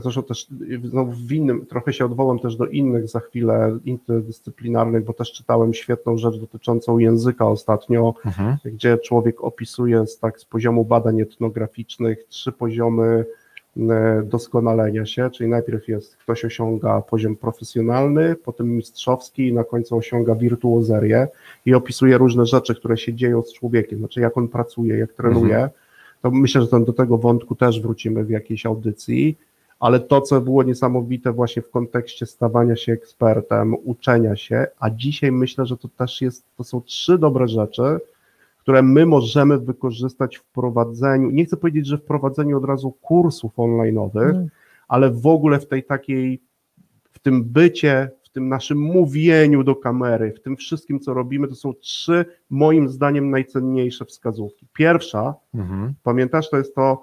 Zresztą 0.00 0.22
też 0.22 0.46
w 1.26 1.32
innym, 1.32 1.66
trochę 1.66 1.92
się 1.92 2.04
odwołam 2.04 2.38
też 2.38 2.56
do 2.56 2.66
innych 2.66 3.08
za 3.08 3.20
chwilę 3.20 3.78
interdyscyplinarnych, 3.84 5.04
bo 5.04 5.12
też 5.12 5.32
czytałem 5.32 5.74
świetną 5.74 6.16
rzecz 6.18 6.36
dotyczącą 6.36 6.98
języka 6.98 7.46
ostatnio, 7.48 8.14
Mhm. 8.24 8.56
gdzie 8.64 8.98
człowiek 8.98 9.44
opisuje 9.44 10.06
z, 10.06 10.18
tak, 10.18 10.40
z 10.40 10.44
poziomu 10.44 10.84
badań 10.84 11.20
etnograficznych 11.20 12.24
trzy 12.28 12.52
poziomy 12.52 13.24
e, 13.76 14.22
doskonalenia 14.24 15.06
się, 15.06 15.30
czyli 15.30 15.50
najpierw 15.50 15.88
jest 15.88 16.16
ktoś 16.16 16.44
osiąga 16.44 17.00
poziom 17.02 17.36
profesjonalny, 17.36 18.36
potem 18.44 18.76
mistrzowski 18.76 19.48
i 19.48 19.52
na 19.52 19.64
końcu 19.64 19.96
osiąga 19.96 20.34
wirtuozerię 20.34 21.28
i 21.66 21.74
opisuje 21.74 22.18
różne 22.18 22.46
rzeczy, 22.46 22.74
które 22.74 22.96
się 22.96 23.14
dzieją 23.14 23.42
z 23.42 23.52
człowiekiem, 23.52 23.98
znaczy 23.98 24.20
jak 24.20 24.36
on 24.38 24.48
pracuje, 24.48 24.98
jak 24.98 25.12
trenuje. 25.12 25.70
To 26.22 26.30
myślę, 26.30 26.62
że 26.62 26.80
do 26.80 26.92
tego 26.92 27.18
wątku 27.18 27.54
też 27.54 27.80
wrócimy 27.80 28.24
w 28.24 28.30
jakiejś 28.30 28.66
audycji, 28.66 29.36
ale 29.82 30.00
to, 30.00 30.20
co 30.20 30.40
było 30.40 30.62
niesamowite 30.62 31.32
właśnie 31.32 31.62
w 31.62 31.70
kontekście 31.70 32.26
stawania 32.26 32.76
się 32.76 32.92
ekspertem, 32.92 33.74
uczenia 33.84 34.36
się, 34.36 34.66
a 34.80 34.90
dzisiaj 34.90 35.32
myślę, 35.32 35.66
że 35.66 35.76
to 35.76 35.88
też 35.88 36.20
jest, 36.20 36.44
to 36.56 36.64
są 36.64 36.80
trzy 36.80 37.18
dobre 37.18 37.48
rzeczy, 37.48 37.82
które 38.58 38.82
my 38.82 39.06
możemy 39.06 39.58
wykorzystać 39.58 40.36
w 40.36 40.44
prowadzeniu, 40.44 41.30
nie 41.30 41.44
chcę 41.44 41.56
powiedzieć, 41.56 41.86
że 41.86 41.98
w 41.98 42.02
prowadzeniu 42.02 42.58
od 42.58 42.64
razu 42.64 42.90
kursów 42.90 43.56
online'owych, 43.56 44.46
ale 44.88 45.10
w 45.10 45.26
ogóle 45.26 45.58
w 45.60 45.68
tej 45.68 45.84
takiej, 45.84 46.40
w 47.12 47.18
tym 47.18 47.44
bycie, 47.44 48.10
w 48.22 48.28
tym 48.28 48.48
naszym 48.48 48.78
mówieniu 48.78 49.64
do 49.64 49.76
kamery, 49.76 50.32
w 50.32 50.42
tym 50.42 50.56
wszystkim, 50.56 51.00
co 51.00 51.14
robimy, 51.14 51.48
to 51.48 51.54
są 51.54 51.74
trzy, 51.74 52.24
moim 52.50 52.88
zdaniem, 52.88 53.30
najcenniejsze 53.30 54.04
wskazówki. 54.04 54.66
Pierwsza, 54.72 55.34
Mhm. 55.54 55.94
pamiętasz, 56.02 56.50
to 56.50 56.58
jest 56.58 56.74
to 56.74 57.02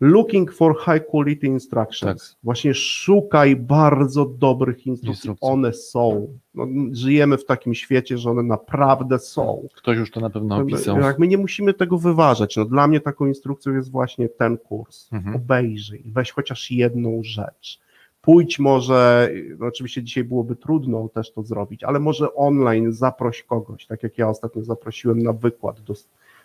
looking 0.00 0.52
for 0.52 0.76
high 0.84 1.06
quality 1.10 1.46
instructions. 1.46 2.30
Tak. 2.30 2.38
Właśnie 2.42 2.74
szukaj 2.74 3.56
bardzo 3.56 4.24
dobrych 4.24 4.86
instrukcji. 4.86 5.28
Instrukcji. 5.28 5.48
One 5.48 5.72
są. 5.72 6.28
No, 6.54 6.66
żyjemy 6.92 7.38
w 7.38 7.44
takim 7.44 7.74
świecie, 7.74 8.18
że 8.18 8.30
one 8.30 8.42
naprawdę 8.42 9.18
są. 9.18 9.68
Ktoś 9.74 9.98
już 9.98 10.10
to 10.10 10.20
na 10.20 10.30
pewno 10.30 10.56
opisał. 10.56 11.00
Jak 11.00 11.18
my 11.18 11.28
nie 11.28 11.38
musimy 11.38 11.74
tego 11.74 11.98
wyważać. 11.98 12.56
No, 12.56 12.64
dla 12.64 12.86
mnie 12.86 13.00
taką 13.00 13.26
instrukcją 13.26 13.74
jest 13.74 13.90
właśnie 13.90 14.28
ten 14.28 14.58
kurs. 14.58 15.08
Mhm. 15.12 15.36
Obejrzyj, 15.36 16.02
weź 16.06 16.32
chociaż 16.32 16.70
jedną 16.70 17.20
rzecz. 17.22 17.84
Pójdź 18.20 18.58
może, 18.58 19.30
no 19.58 19.66
oczywiście 19.66 20.02
dzisiaj 20.02 20.24
byłoby 20.24 20.56
trudno 20.56 21.08
też 21.08 21.32
to 21.32 21.42
zrobić, 21.42 21.84
ale 21.84 22.00
może 22.00 22.34
online 22.34 22.92
zaproś 22.92 23.42
kogoś, 23.42 23.86
tak 23.86 24.02
jak 24.02 24.18
ja 24.18 24.28
ostatnio 24.28 24.62
zaprosiłem 24.62 25.22
na 25.22 25.32
wykład 25.32 25.80
do, 25.80 25.94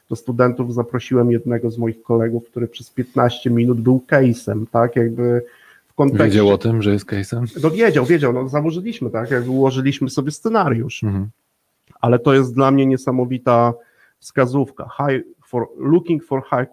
do 0.09 0.15
studentów, 0.15 0.73
zaprosiłem 0.73 1.31
jednego 1.31 1.71
z 1.71 1.77
moich 1.77 2.01
kolegów, 2.03 2.45
który 2.49 2.67
przez 2.67 2.89
15 2.89 3.49
minut 3.49 3.81
był 3.81 4.03
case'em, 4.11 4.65
tak, 4.71 4.95
jakby 4.95 5.45
w 5.87 5.93
kontekście... 5.93 6.25
Wiedział 6.25 6.49
o 6.49 6.57
tym, 6.57 6.81
że 6.81 6.91
jest 6.93 7.05
case'em? 7.05 7.59
No 7.63 7.71
wiedział, 7.71 8.05
wiedział, 8.05 8.33
no 8.33 8.49
założyliśmy, 8.49 9.09
tak, 9.09 9.31
jak 9.31 9.47
ułożyliśmy 9.47 10.09
sobie 10.09 10.31
scenariusz 10.31 11.03
Mhm. 11.03 11.29
ale 12.01 12.19
to 12.19 12.33
jest 12.33 12.55
dla 12.55 12.71
mnie 12.71 12.85
niesamowita 12.85 13.73
wskazówka. 14.19 14.89
High 14.97 15.23
for, 15.45 15.67
looking 15.77 16.23
for 16.23 16.43
high, 16.43 16.69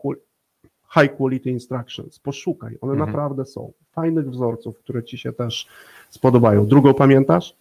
high 0.95 1.17
quality 1.17 1.51
instructions. 1.51 2.19
Poszukaj, 2.19 2.79
one 2.81 2.93
Mhm. 2.93 3.09
naprawdę 3.11 3.45
są. 3.45 3.73
Fajnych 3.93 4.31
wzorców, 4.31 4.79
które 4.79 5.05
ci 5.05 5.19
się 5.19 5.33
też 5.33 5.69
spodobają. 6.11 6.67
Drugą 6.67 6.95
pamiętasz? 6.95 7.55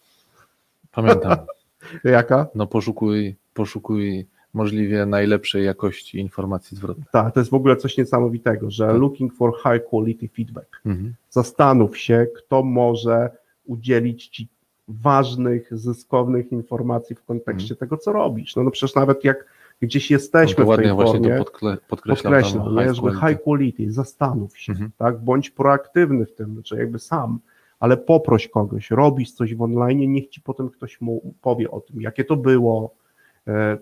Pamiętam. 0.91 1.37
Jaka? 2.03 2.47
No 2.55 2.67
poszukuj, 2.67 3.35
poszukuj 3.53 4.25
możliwie 4.55 5.05
najlepszej 5.05 5.65
jakości 5.65 6.19
informacji 6.19 6.77
zwrotnej. 6.77 7.05
Tak, 7.11 7.33
to 7.33 7.39
jest 7.39 7.51
w 7.51 7.53
ogóle 7.53 7.75
coś 7.75 7.97
niesamowitego, 7.97 8.71
że 8.71 8.87
Tak. 8.87 8.97
looking 8.97 9.33
for 9.33 9.53
high 9.63 9.85
quality 9.89 10.27
feedback. 10.27 10.81
Mhm. 10.85 11.13
Zastanów 11.29 11.97
się, 11.97 12.27
kto 12.37 12.63
może 12.63 13.29
udzielić 13.65 14.27
ci 14.27 14.47
ważnych, 14.87 15.77
zyskownych 15.77 16.51
informacji 16.51 17.15
w 17.15 17.23
kontekście 17.23 17.75
tego, 17.75 17.97
co 17.97 18.11
robisz. 18.13 18.55
No, 18.55 18.63
no 18.63 18.71
przecież 18.71 18.95
nawet 18.95 19.23
jak 19.23 19.45
gdzieś 19.81 20.09
No 20.09 20.13
jesteśmy 20.15 20.65
to 20.65 20.71
w 20.71 20.75
tej 20.77 20.91
właśnie 20.93 21.13
formie, 21.19 21.37
to 21.37 21.43
podkle, 21.43 21.77
podkreślam. 21.87 22.33
podkreślam, 22.33 22.77
high 22.77 22.95
żeby 22.95 23.11
high 23.11 23.43
quality, 23.43 23.91
zastanów 23.91 24.57
się, 24.57 24.71
Mhm. 24.71 24.91
tak, 24.97 25.19
bądź 25.23 25.49
proaktywny 25.49 26.25
w 26.25 26.35
tym, 26.35 26.63
czy 26.63 26.75
jakby 26.77 26.99
sam, 26.99 27.39
ale 27.79 27.97
poproś 27.97 28.47
kogoś, 28.47 28.91
robisz 28.91 29.31
coś 29.31 29.55
w 29.55 29.61
online, 29.61 30.11
niech 30.13 30.27
ci 30.27 30.41
potem 30.41 30.69
ktoś 30.69 31.01
mu 31.01 31.33
powie 31.41 31.71
o 31.71 31.81
tym, 31.81 32.01
jakie 32.01 32.23
to 32.25 32.35
było, 32.35 32.95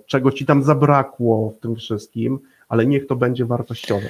czego 0.05 0.31
ci 0.31 0.45
tam 0.45 0.63
zabrakło 0.63 1.49
w 1.49 1.59
tym 1.59 1.75
wszystkim, 1.75 2.39
ale 2.69 2.85
niech 2.85 3.07
to 3.07 3.15
będzie 3.15 3.45
wartościowe. 3.45 4.09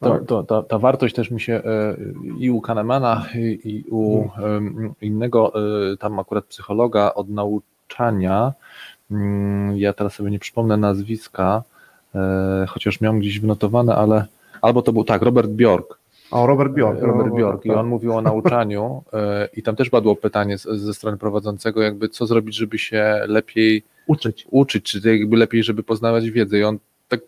To, 0.00 0.10
Tak? 0.10 0.24
to, 0.26 0.42
ta, 0.42 0.62
ta 0.62 0.78
wartość 0.78 1.14
też 1.14 1.30
mi 1.30 1.40
się 1.40 1.54
e, 1.54 1.96
i 2.38 2.50
u 2.50 2.60
Kahnemana, 2.60 3.26
i, 3.64 3.84
u 3.90 4.28
em, 4.38 4.94
innego 5.00 5.52
e, 5.92 5.96
tam 5.96 6.18
akurat 6.18 6.44
psychologa 6.44 7.12
od 7.14 7.28
nauczania, 7.28 8.52
mm, 9.10 9.76
ja 9.76 9.92
teraz 9.92 10.14
sobie 10.14 10.30
nie 10.30 10.38
przypomnę 10.38 10.76
nazwiska, 10.76 11.62
e, 12.14 12.66
chociaż 12.68 13.00
miałem 13.00 13.18
gdzieś 13.18 13.40
wnotowane, 13.40 13.94
ale 13.94 14.26
albo 14.62 14.82
to 14.82 14.92
był 14.92 15.04
tak, 15.04 15.22
Robert 15.22 15.50
Bjork. 15.50 15.98
O, 16.30 16.46
Robert 16.46 16.72
Bjork. 16.72 17.02
Robert 17.02 17.34
Bjork 17.34 17.64
i 17.64 17.68
tak. 17.68 17.78
on 17.78 17.86
mówił 17.86 18.16
o 18.16 18.22
nauczaniu 18.22 19.02
e, 19.12 19.48
i 19.56 19.62
tam 19.62 19.76
też 19.76 19.90
padło 19.90 20.16
pytanie 20.16 20.58
ze 20.58 20.94
strony 20.94 21.16
prowadzącego, 21.16 21.82
jakby 21.82 22.08
co 22.08 22.26
zrobić, 22.26 22.56
żeby 22.56 22.78
się 22.78 23.20
lepiej 23.26 23.84
Uczyć. 24.06 24.46
uczyć, 24.50 24.84
czy 24.84 25.16
jakby 25.18 25.36
lepiej, 25.36 25.62
żeby 25.64 25.82
poznawać 25.82 26.30
wiedzę. 26.30 26.58
I 26.58 26.62
on 26.64 26.78
tak 27.08 27.20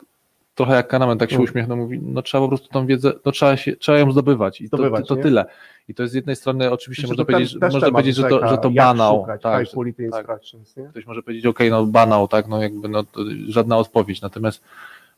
trochę 0.54 0.74
jak 0.74 0.88
Kanamen 0.88 1.18
tak 1.18 1.30
się 1.30 1.36
No. 1.36 1.42
uśmiechnął, 1.42 1.76
mówi, 1.76 2.00
no 2.02 2.22
trzeba 2.22 2.44
po 2.44 2.48
prostu 2.48 2.68
tą 2.68 2.86
wiedzę, 2.86 3.12
no 3.24 3.32
trzeba, 3.32 3.56
się, 3.56 3.76
trzeba 3.76 3.98
ją 3.98 4.12
zdobywać. 4.12 4.60
I 4.60 4.66
Zdobywać, 4.66 5.08
to, 5.08 5.16
to, 5.16 5.22
tyle. 5.22 5.44
I 5.88 5.94
to 5.94 6.02
jest 6.02 6.12
z 6.12 6.14
jednej 6.14 6.36
strony 6.36 6.70
oczywiście 6.70 7.02
Myślę, 7.02 7.12
można 7.12 7.24
to 7.24 7.32
powiedzieć, 7.32 7.54
można 7.60 7.80
temat 7.80 7.92
powiedzieć, 7.92 8.16
że 8.16 8.22
to, 8.28 8.48
że 8.48 8.58
to 8.58 8.70
banał. 8.70 9.20
szukać 9.20 9.42
Tak, 9.42 9.66
że, 9.66 9.72
tak. 10.12 10.90
ktoś 10.90 11.06
może 11.06 11.22
powiedzieć, 11.22 11.46
okej, 11.46 11.70
no 11.70 11.86
banał, 11.86 12.28
tak, 12.28 12.48
no 12.48 12.62
jakby 12.62 12.88
no, 12.88 13.04
to 13.04 13.20
żadna 13.48 13.76
odpowiedź. 13.78 14.20
Natomiast 14.22 14.62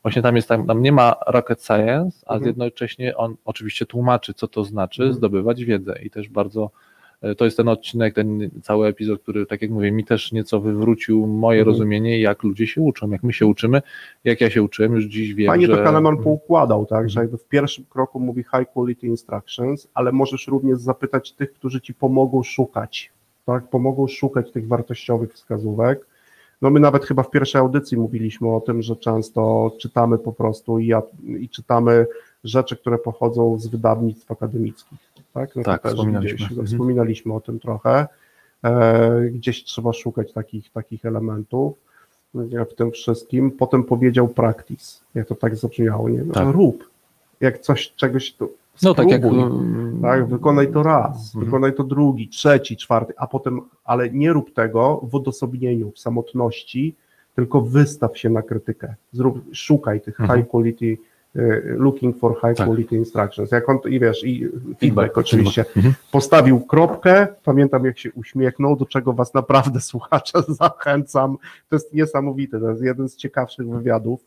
właśnie 0.01 0.21
tam 0.21 0.35
jest 0.35 0.47
tam, 0.47 0.67
tam 0.67 0.81
nie 0.81 0.91
ma 0.91 1.15
rocket 1.27 1.63
science, 1.65 2.19
a 2.27 2.33
Mhm. 2.33 2.47
jednocześnie 2.47 3.17
on 3.17 3.35
oczywiście 3.45 3.85
tłumaczy, 3.85 4.33
co 4.33 4.47
to 4.47 4.63
znaczy 4.63 5.01
Mhm. 5.03 5.17
zdobywać 5.17 5.63
wiedzę 5.65 5.99
i 6.03 6.09
też 6.09 6.29
bardzo 6.29 6.71
to 7.37 7.45
jest 7.45 7.57
ten 7.57 7.67
odcinek, 7.67 8.15
ten 8.15 8.49
cały 8.63 8.87
epizod, 8.87 9.21
który, 9.21 9.45
tak 9.45 9.61
jak 9.61 9.71
mówię, 9.71 9.91
mi 9.91 10.05
też 10.05 10.31
nieco 10.31 10.59
wywrócił 10.59 11.27
moje 11.27 11.59
Mhm. 11.59 11.73
rozumienie, 11.73 12.19
jak 12.19 12.43
ludzie 12.43 12.67
się 12.67 12.81
uczą, 12.81 13.09
jak 13.09 13.23
my 13.23 13.33
się 13.33 13.45
uczymy, 13.45 13.81
jak 14.23 14.41
ja 14.41 14.49
się 14.49 14.63
uczyłem, 14.63 14.93
już 14.93 15.05
dziś 15.05 15.33
wiem, 15.33 15.47
Fajnie 15.47 15.67
że... 15.67 15.77
to 15.77 15.83
Kahneman 15.83 16.17
poukładał, 16.17 16.85
tak, 16.85 17.09
że 17.09 17.19
jakby 17.19 17.37
w 17.37 17.45
pierwszym 17.47 17.85
kroku 17.89 18.19
mówi 18.19 18.43
high 18.43 18.69
quality 18.73 19.07
instructions, 19.07 19.87
ale 19.93 20.11
możesz 20.11 20.47
również 20.47 20.79
zapytać 20.79 21.31
tych, 21.33 21.53
którzy 21.53 21.81
ci 21.81 21.93
pomogą 21.93 22.43
szukać, 22.43 23.11
tak, 23.45 23.69
pomogą 23.69 24.07
szukać 24.07 24.51
tych 24.51 24.67
wartościowych 24.67 25.33
wskazówek. 25.33 26.05
No 26.61 26.69
my 26.69 26.79
nawet 26.79 27.05
chyba 27.05 27.23
w 27.23 27.29
pierwszej 27.29 27.61
audycji 27.61 27.97
mówiliśmy 27.97 28.55
o 28.55 28.61
tym, 28.61 28.81
że 28.81 28.95
często 28.95 29.71
czytamy 29.79 30.17
po 30.17 30.33
prostu 30.33 30.79
i, 30.79 30.91
i 31.39 31.49
czytamy 31.49 32.05
rzeczy, 32.43 32.75
które 32.75 32.97
pochodzą 32.97 33.59
z 33.59 33.67
wydawnictw 33.67 34.31
akademickich. 34.31 34.99
Tak, 35.33 35.55
no 35.55 35.63
Tak, 35.63 35.87
wspominaliśmy. 35.87 36.35
Gdzieś, 36.37 36.49
Mhm. 36.51 36.67
wspominaliśmy 36.67 37.33
o 37.33 37.41
tym 37.41 37.59
trochę. 37.59 38.07
E, 38.63 39.21
gdzieś 39.21 39.63
trzeba 39.63 39.93
szukać 39.93 40.33
takich, 40.33 40.71
takich 40.71 41.05
elementów 41.05 41.77
w 42.69 42.73
tym 42.77 42.91
wszystkim. 42.91 43.51
Potem 43.51 43.83
powiedział 43.83 44.27
practice, 44.27 44.99
jak 45.15 45.27
to 45.27 45.35
tak 45.35 45.55
zabrzmiało, 45.55 46.09
nie? 46.09 46.23
No, 46.23 46.33
Tak. 46.33 46.47
Rób. 46.55 46.89
Jak 47.41 47.59
coś, 47.59 47.93
czegoś 47.95 48.33
to 48.33 48.49
No 48.83 48.93
tak 48.93 49.09
jak... 49.09 49.21
Tak, 50.01 50.27
wykonaj 50.27 50.71
to 50.71 50.83
raz, 50.83 51.25
Mhm. 51.35 51.45
wykonaj 51.45 51.73
to 51.73 51.83
drugi, 51.83 52.27
trzeci, 52.27 52.77
czwarty, 52.77 53.13
a 53.17 53.27
potem, 53.27 53.61
ale 53.83 54.09
nie 54.09 54.33
rób 54.33 54.53
tego 54.53 55.01
w 55.03 55.15
odosobnieniu, 55.15 55.91
w 55.91 55.99
samotności, 55.99 56.95
tylko 57.35 57.61
wystaw 57.61 58.17
się 58.17 58.29
na 58.29 58.41
krytykę. 58.41 58.95
Zrób, 59.11 59.41
szukaj 59.53 60.01
tych 60.01 60.19
Mhm. 60.19 60.39
high 60.39 60.49
quality, 60.49 60.97
looking 61.77 62.17
for 62.19 62.35
high 62.41 62.53
Tak. 62.57 62.67
quality 62.67 62.95
instructions. 62.95 63.51
Jak 63.51 63.69
on, 63.69 63.77
i 63.89 63.99
wiesz, 63.99 64.23
i 64.23 64.39
feedback, 64.39 64.79
Feedback, 64.79 65.17
oczywiście. 65.17 65.65
Mhm. 65.75 65.93
Postawił 66.11 66.59
kropkę, 66.59 67.27
pamiętam 67.43 67.85
jak 67.85 67.99
się 67.99 68.11
uśmiechnął, 68.11 68.75
do 68.75 68.85
czego 68.85 69.13
was 69.13 69.33
naprawdę 69.33 69.81
słuchacze 69.91 70.43
zachęcam. 70.47 71.37
To 71.69 71.75
jest 71.75 71.93
niesamowite, 71.93 72.59
to 72.59 72.69
jest 72.69 72.83
jeden 72.83 73.09
z 73.09 73.15
ciekawszych 73.15 73.69
wywiadów 73.69 74.21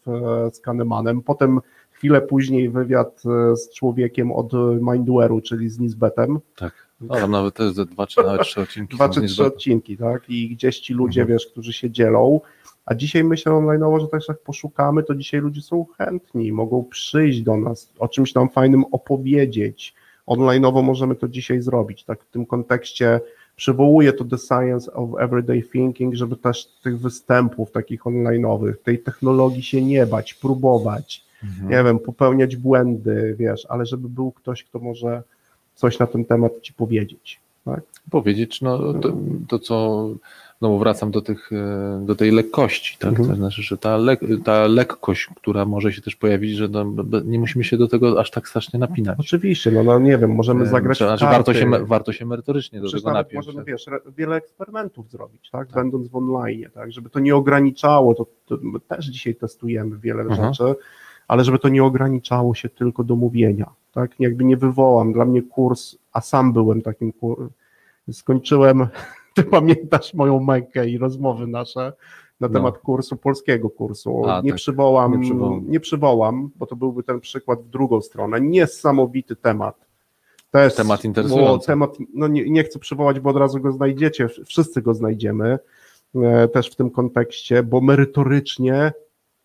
e, 0.47 0.51
z 0.51 0.61
Kahnemanem. 0.61 1.23
Potem 1.23 1.61
chwilę 1.91 2.21
później 2.21 2.71
wywiad 2.71 3.23
e, 3.53 3.57
z 3.57 3.71
człowiekiem 3.75 4.33
od 4.33 4.53
Mindware'u, 4.81 5.43
czyli 5.43 5.69
z 5.69 5.79
Nisbetem. 5.79 6.39
Tak. 6.57 6.73
No, 7.01 7.15
tam 7.15 7.31
nawet 7.31 7.55
to 7.55 7.63
jest 7.63 7.77
ze 7.77 7.87
dwa 7.87 8.07
czy 8.07 8.23
nawet 8.23 8.43
trzy 8.43 8.61
odcinki. 8.61 8.95
Dwa 8.97 9.09
czy 9.09 9.23
trzy 9.23 9.45
odcinki, 9.45 9.97
tak? 9.97 10.31
I 10.31 10.49
gdzieś 10.49 10.81
ci 10.81 10.95
ludzie, 10.95 11.21
Mhm. 11.21 11.35
wiesz, 11.39 11.47
którzy 11.47 11.73
się 11.73 11.91
dzielą. 11.91 12.41
A 12.87 12.95
dzisiaj 12.95 13.25
myślę 13.25 13.53
online'owo, 13.53 14.01
że 14.01 14.09
też 14.09 14.29
jak 14.29 14.39
poszukamy, 14.39 15.03
to 15.03 15.15
dzisiaj 15.15 15.41
ludzie 15.41 15.63
są 15.63 15.87
chętni, 15.99 16.53
mogą 16.53 16.85
przyjść 16.85 17.43
do 17.43 17.57
nas, 17.57 17.93
o 17.99 18.09
czymś 18.09 18.35
nam 18.35 18.49
fajnym 18.49 18.85
opowiedzieć, 18.93 19.95
online'owo 20.27 20.83
możemy 20.83 21.15
to 21.15 21.29
dzisiaj 21.29 21.61
zrobić, 21.61 22.05
tak 22.05 22.25
w 22.25 22.31
tym 22.31 22.47
kontekście 22.47 23.21
przywołuję 23.57 24.13
to 24.13 24.25
The 24.25 24.39
Science 24.39 24.93
of 24.93 25.11
Everyday 25.21 25.63
Thinking, 25.63 26.15
żeby 26.15 26.37
też 26.37 26.67
tych 26.83 27.01
występów 27.01 27.73
takich 27.73 28.03
online'owych, 28.03 28.75
tej 28.85 28.99
technologii 28.99 29.63
się 29.63 29.83
nie 29.83 30.07
bać, 30.07 30.35
próbować, 30.35 31.25
Mhm. 31.45 31.71
nie 31.71 31.85
wiem, 31.85 31.99
popełniać 31.99 32.57
błędy, 32.57 33.37
wiesz, 33.39 33.67
ale 33.69 33.87
żeby 33.87 34.09
był 34.09 34.33
ktoś, 34.33 34.65
kto 34.65 34.79
może 34.79 35.23
coś 35.75 35.99
na 35.99 36.07
ten 36.07 36.25
temat 36.25 36.53
ci 36.61 36.75
powiedzieć. 36.75 37.41
Tak? 37.65 37.81
powiedzieć, 38.11 38.61
no 38.61 38.95
to, 38.95 39.13
to 39.49 39.59
co, 39.59 40.09
no 40.63 40.69
bo 40.69 40.79
wracam 40.79 41.11
do 41.11 41.23
tych, 41.23 41.51
e, 41.53 42.03
do 42.07 42.15
tej 42.15 42.31
lekkości, 42.31 42.97
tak, 42.99 43.11
Mhm. 43.11 43.29
to 43.29 43.35
znaczy, 43.37 43.63
że 43.63 43.79
ta, 43.79 43.97
lek, 43.97 44.21
ta 44.45 44.67
lekkość, 44.67 45.29
która 45.37 45.65
może 45.65 45.93
się 45.93 46.03
też 46.03 46.17
pojawić, 46.17 46.53
że 46.57 46.69
no, 46.69 46.85
nie 47.25 47.39
musimy 47.39 47.65
się 47.65 47.77
do 47.77 47.89
tego 47.89 48.21
aż 48.21 48.31
tak 48.31 48.49
strasznie 48.49 48.79
napinać. 48.81 49.17
Oczywiście, 49.21 49.71
no, 49.71 49.83
no 49.83 49.99
nie 49.99 50.19
wiem, 50.19 50.31
możemy 50.35 50.65
E, 50.65 50.67
zagrać 50.67 50.99
to 50.99 51.05
Znaczy, 51.07 51.25
warto 51.25 51.55
się, 51.55 51.71
warto 51.85 52.13
się 52.13 52.27
merytorycznie 52.27 52.81
do 52.81 52.91
tego 52.93 53.13
napiąć. 53.13 53.47
możemy, 53.47 53.65
tak. 53.65 53.67
wiesz, 53.67 53.87
wiele 54.17 54.37
eksperymentów 54.37 55.11
zrobić, 55.11 55.51
tak, 55.51 55.69
będąc 55.75 56.09
w 56.09 56.17
online, 56.17 56.67
tak, 56.75 56.93
żeby 56.93 57.11
to 57.11 57.21
nie 57.21 57.37
ograniczało, 57.37 58.15
to, 58.15 58.27
to 58.47 58.59
my 58.63 58.81
też 58.81 59.07
dzisiaj 59.07 59.35
testujemy 59.35 59.99
wiele 59.99 60.23
Mhm. 60.23 60.55
rzeczy, 60.55 60.75
ale 61.29 61.45
żeby 61.45 61.59
to 61.59 61.69
nie 61.69 61.85
ograniczało 61.85 62.55
się 62.55 62.69
tylko 62.69 63.05
do 63.05 63.17
mówienia, 63.17 63.71
tak, 63.93 64.11
jakby 64.21 64.45
nie 64.45 64.57
wywołam, 64.57 65.13
dla 65.13 65.25
mnie 65.25 65.43
kurs, 65.43 65.97
a 66.13 66.21
sam 66.21 66.53
byłem 66.53 66.83
takim 66.83 67.13
skończyłem, 68.13 68.87
ty 69.35 69.45
pamiętasz 69.45 70.15
moją 70.15 70.41
mękę 70.41 70.89
i 70.89 70.99
rozmowy 70.99 71.47
nasze 71.47 71.93
na 72.41 72.49
No. 72.49 72.55
temat 72.55 72.79
kursu, 72.79 73.17
polskiego 73.17 73.71
kursu, 73.71 74.23
A, 74.29 74.41
nie, 74.41 74.51
tak. 74.51 74.57
przywołam, 74.57 75.13
Nie 75.13 75.19
nie, 75.19 75.25
przywołam. 75.25 75.81
przywołam, 75.81 76.51
bo 76.57 76.67
to 76.67 76.77
byłby 76.77 77.03
ten 77.03 77.21
przykład 77.21 77.63
w 77.63 77.69
drugą 77.69 78.01
stronę, 78.01 78.41
niesamowity 78.41 79.37
temat, 79.37 79.87
też, 80.51 80.75
Temat 80.75 81.05
interesujący. 81.05 81.67
Temat, 81.67 81.97
no 82.15 82.29
nie, 82.29 82.51
nie 82.51 82.65
chcę 82.65 82.79
przywołać, 82.79 83.21
bo 83.21 83.31
od 83.31 83.37
razu 83.37 83.61
go 83.61 83.73
znajdziecie, 83.73 84.29
wszyscy 84.29 84.83
go 84.83 84.95
znajdziemy 84.95 85.59
e, 86.15 86.49
też 86.49 86.71
w 86.71 86.77
tym 86.77 86.91
kontekście, 86.91 87.63
bo 87.63 87.81
merytorycznie, 87.81 88.93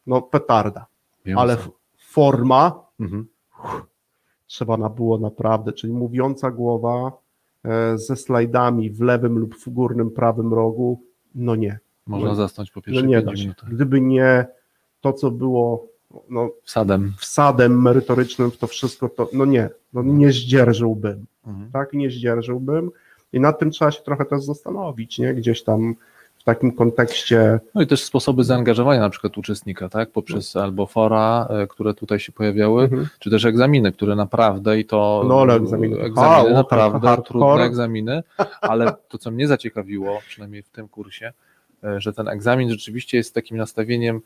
no 0.07 0.21
petarda, 0.21 0.85
Wiem, 1.25 1.37
ale 1.37 1.57
co. 1.57 1.63
forma 1.97 2.85
Mhm. 2.99 3.27
trzeba 4.47 4.77
na 4.77 4.89
było 4.89 5.17
naprawdę, 5.17 5.73
czyli 5.73 5.93
mówiąca 5.93 6.51
głowa 6.51 7.11
ze 7.95 8.15
slajdami 8.15 8.89
w 8.89 9.01
lewym 9.01 9.37
lub 9.37 9.55
w 9.55 9.69
górnym 9.69 10.11
prawym 10.11 10.53
rogu, 10.53 11.01
no 11.35 11.55
nie, 11.55 11.79
Można 12.07 12.29
no- 12.29 12.35
zasnąć 12.35 12.71
po 12.71 12.79
no 12.79 12.83
pierwszej 12.83 13.07
nie 13.07 13.21
da 13.21 13.35
się. 13.35 13.53
Gdyby 13.71 14.01
nie 14.01 14.45
to, 15.01 15.13
co 15.13 15.31
było 15.31 15.87
no, 16.29 16.49
Wsadem. 16.63 17.13
wsadem 17.19 17.81
merytorycznym 17.81 18.51
w 18.51 18.57
to 18.57 18.67
wszystko, 18.67 19.09
to 19.09 19.29
no 19.33 19.45
nie, 19.45 19.69
no 19.93 20.03
nie 20.03 20.31
zdzierżyłbym. 20.31 21.25
Mhm. 21.47 21.71
tak, 21.71 21.93
nie 21.93 22.09
zdzierżyłbym. 22.11 22.91
I 23.33 23.39
nad 23.39 23.59
tym 23.59 23.71
trzeba 23.71 23.91
się 23.91 24.03
trochę 24.03 24.25
też 24.25 24.43
zastanowić, 24.43 25.19
nie? 25.19 25.33
Gdzieś 25.33 25.63
tam 25.63 25.95
takim 26.47 26.71
kontekście. 26.71 27.59
No 27.75 27.81
i 27.81 27.87
też 27.87 28.03
sposoby 28.03 28.43
zaangażowania 28.43 28.99
na 29.01 29.09
przykład 29.09 29.37
uczestnika, 29.37 29.89
tak? 29.89 30.11
Poprzez 30.11 30.55
albo 30.55 30.85
fora, 30.85 31.47
e, 31.49 31.67
które 31.67 31.93
tutaj 31.93 32.19
się 32.19 32.31
pojawiały, 32.31 32.83
Mhm. 32.83 33.07
czy 33.19 33.29
też 33.29 33.45
egzaminy, 33.45 33.91
które 33.91 34.15
naprawdę 34.15 34.79
i 34.79 34.85
to 34.85 35.23
No, 35.27 35.41
ale 35.41 35.53
egzaminy 35.55 35.95
to 35.95 36.01
egzaminy 36.05 36.33
hard, 36.35 36.49
naprawdę 36.51 37.07
hardcore. 37.07 37.27
trudne 37.39 37.63
egzaminy, 37.65 38.23
ale 38.61 38.93
to 39.09 39.17
co 39.17 39.31
mnie 39.31 39.47
zaciekawiło, 39.47 40.19
przynajmniej 40.27 40.63
w 40.63 40.69
tym 40.69 40.87
kursie, 40.87 41.33
e, 41.83 42.01
że 42.01 42.13
ten 42.13 42.27
egzamin 42.27 42.69
rzeczywiście 42.69 43.17
jest 43.17 43.33
takim 43.35 43.57
nastawieniem 43.57 44.21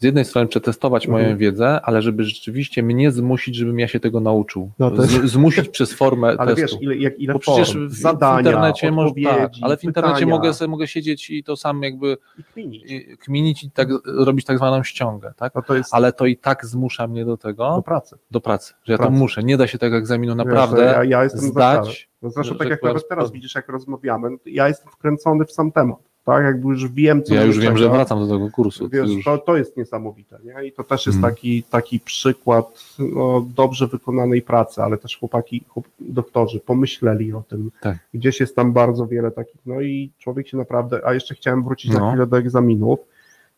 z 0.00 0.04
jednej 0.04 0.24
strony 0.24 0.48
przetestować 0.48 1.08
moją 1.08 1.20
Mhm. 1.24 1.38
wiedzę, 1.38 1.80
ale 1.82 2.02
żeby 2.02 2.24
rzeczywiście 2.24 2.82
mnie 2.82 3.10
zmusić, 3.12 3.54
żebym 3.56 3.78
ja 3.78 3.88
się 3.88 4.00
tego 4.00 4.20
nauczył. 4.20 4.70
No 4.78 4.90
to- 4.90 5.02
Z, 5.02 5.30
zmusić 5.30 5.68
przez 5.68 5.92
formę 5.92 6.28
Ale 6.38 6.54
testu. 6.56 6.76
wiesz, 6.78 6.82
ile, 6.82 6.96
jak, 6.96 7.18
ile 7.18 7.32
Bo 7.32 7.38
przecież 7.38 7.76
w, 7.76 7.92
zadania, 7.92 8.38
internecie 8.40 8.92
może, 8.92 9.14
tak, 9.24 9.52
ale 9.62 9.76
w 9.76 9.84
internecie 9.84 10.14
pytania 10.14 10.34
mogę, 10.36 10.54
sobie, 10.54 10.68
mogę 10.68 10.86
siedzieć 10.86 11.30
i 11.30 11.44
to 11.44 11.56
sam 11.56 11.82
jakby 11.82 12.16
i 12.38 12.44
kminić. 12.44 12.90
i- 12.90 13.16
kminić 13.18 13.64
i 13.64 13.70
tak 13.70 13.88
robić 14.04 14.46
tak 14.46 14.56
zwaną 14.58 14.82
ściągę, 14.82 15.32
tak? 15.36 15.54
No 15.54 15.62
to 15.62 15.74
jest 15.74 15.94
Ale 15.94 16.12
to 16.12 16.26
i 16.26 16.36
tak 16.36 16.66
zmusza 16.66 17.06
mnie 17.06 17.24
do 17.24 17.30
do 17.30 17.36
tego, 17.36 17.82
pracy. 17.86 18.16
do 18.30 18.40
pracy, 18.40 18.74
że 18.84 18.92
ja 18.92 18.98
to 18.98 19.02
pracy. 19.04 19.18
muszę. 19.18 19.42
Nie 19.42 19.56
da 19.56 19.66
się 19.66 19.78
tego 19.78 19.96
egzaminu 19.96 20.36
Wiesz, 20.36 20.44
naprawdę 20.46 20.82
ja, 20.84 21.04
ja 21.04 21.24
jestem 21.24 21.40
zdać. 21.40 22.08
No 22.22 22.30
zresztą 22.30 22.54
tak 22.56 22.68
jak 22.68 22.82
nawet 22.82 23.08
teraz 23.08 23.32
widzisz, 23.32 23.54
jak 23.54 23.68
rozmawiamy, 23.68 24.30
no 24.30 24.36
to 24.38 24.42
ja 24.46 24.68
jestem 24.68 24.92
wkręcony 24.92 25.44
w 25.44 25.52
sam 25.52 25.72
temat. 25.72 26.09
Tak, 26.24 26.44
jakby 26.44 26.68
już 26.68 26.88
wiem, 26.88 27.22
co 27.22 27.34
Ja 27.34 27.44
już 27.44 27.58
wiem, 27.58 27.76
że 27.78 27.88
wracam 27.90 28.18
do 28.28 28.34
tego 28.34 28.50
kursu. 28.50 28.84
To 28.88 28.96
Wiesz, 28.96 29.10
już, 29.10 29.24
to, 29.24 29.38
to 29.38 29.56
jest 29.56 29.76
niesamowite, 29.76 30.38
nie? 30.44 30.66
I 30.66 30.72
to 30.72 30.84
też 30.84 31.06
jest 31.06 31.16
Mhm. 31.16 31.34
taki, 31.34 31.62
taki 31.62 32.00
przykład 32.00 32.84
no, 32.98 33.46
dobrze 33.56 33.86
wykonanej 33.86 34.42
pracy, 34.42 34.82
ale 34.82 34.98
też 34.98 35.18
chłopaki, 35.18 35.64
chłop, 35.68 35.84
doktorzy 36.00 36.60
pomyśleli 36.60 37.32
o 37.32 37.42
tym. 37.48 37.70
Tak. 37.80 37.98
Gdzieś 38.14 38.40
jest 38.40 38.56
tam 38.56 38.72
bardzo 38.72 39.06
wiele 39.06 39.30
takich, 39.30 39.60
no 39.66 39.80
i 39.80 40.10
człowiek 40.18 40.48
się 40.48 40.56
naprawdę, 40.56 41.00
a 41.04 41.14
jeszcze 41.14 41.34
chciałem 41.34 41.64
wrócić 41.64 41.92
na 41.92 42.00
No. 42.00 42.08
chwilę 42.10 42.26
do 42.26 42.38
egzaminów. 42.38 42.98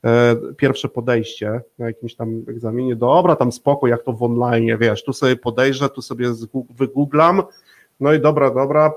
E, 0.05 0.37
pierwsze 0.57 0.89
podejście 0.89 1.61
na 1.79 1.87
jakimś 1.87 2.15
tam 2.15 2.43
egzaminie, 2.49 2.97
dobra, 2.97 3.37
tam 3.37 3.53
spoko, 3.53 3.87
jak 3.87 4.03
to 4.03 4.13
w 4.13 4.23
online, 4.23 4.79
wiesz, 4.81 5.05
tu 5.05 5.13
sobie 5.13 5.37
podejrzę, 5.37 5.89
tu 5.89 6.03
sobie 6.03 6.29
wygooglam, 6.71 7.43
no 8.01 8.13
i 8.13 8.21
dobra, 8.21 8.51
dobra, 8.51 8.93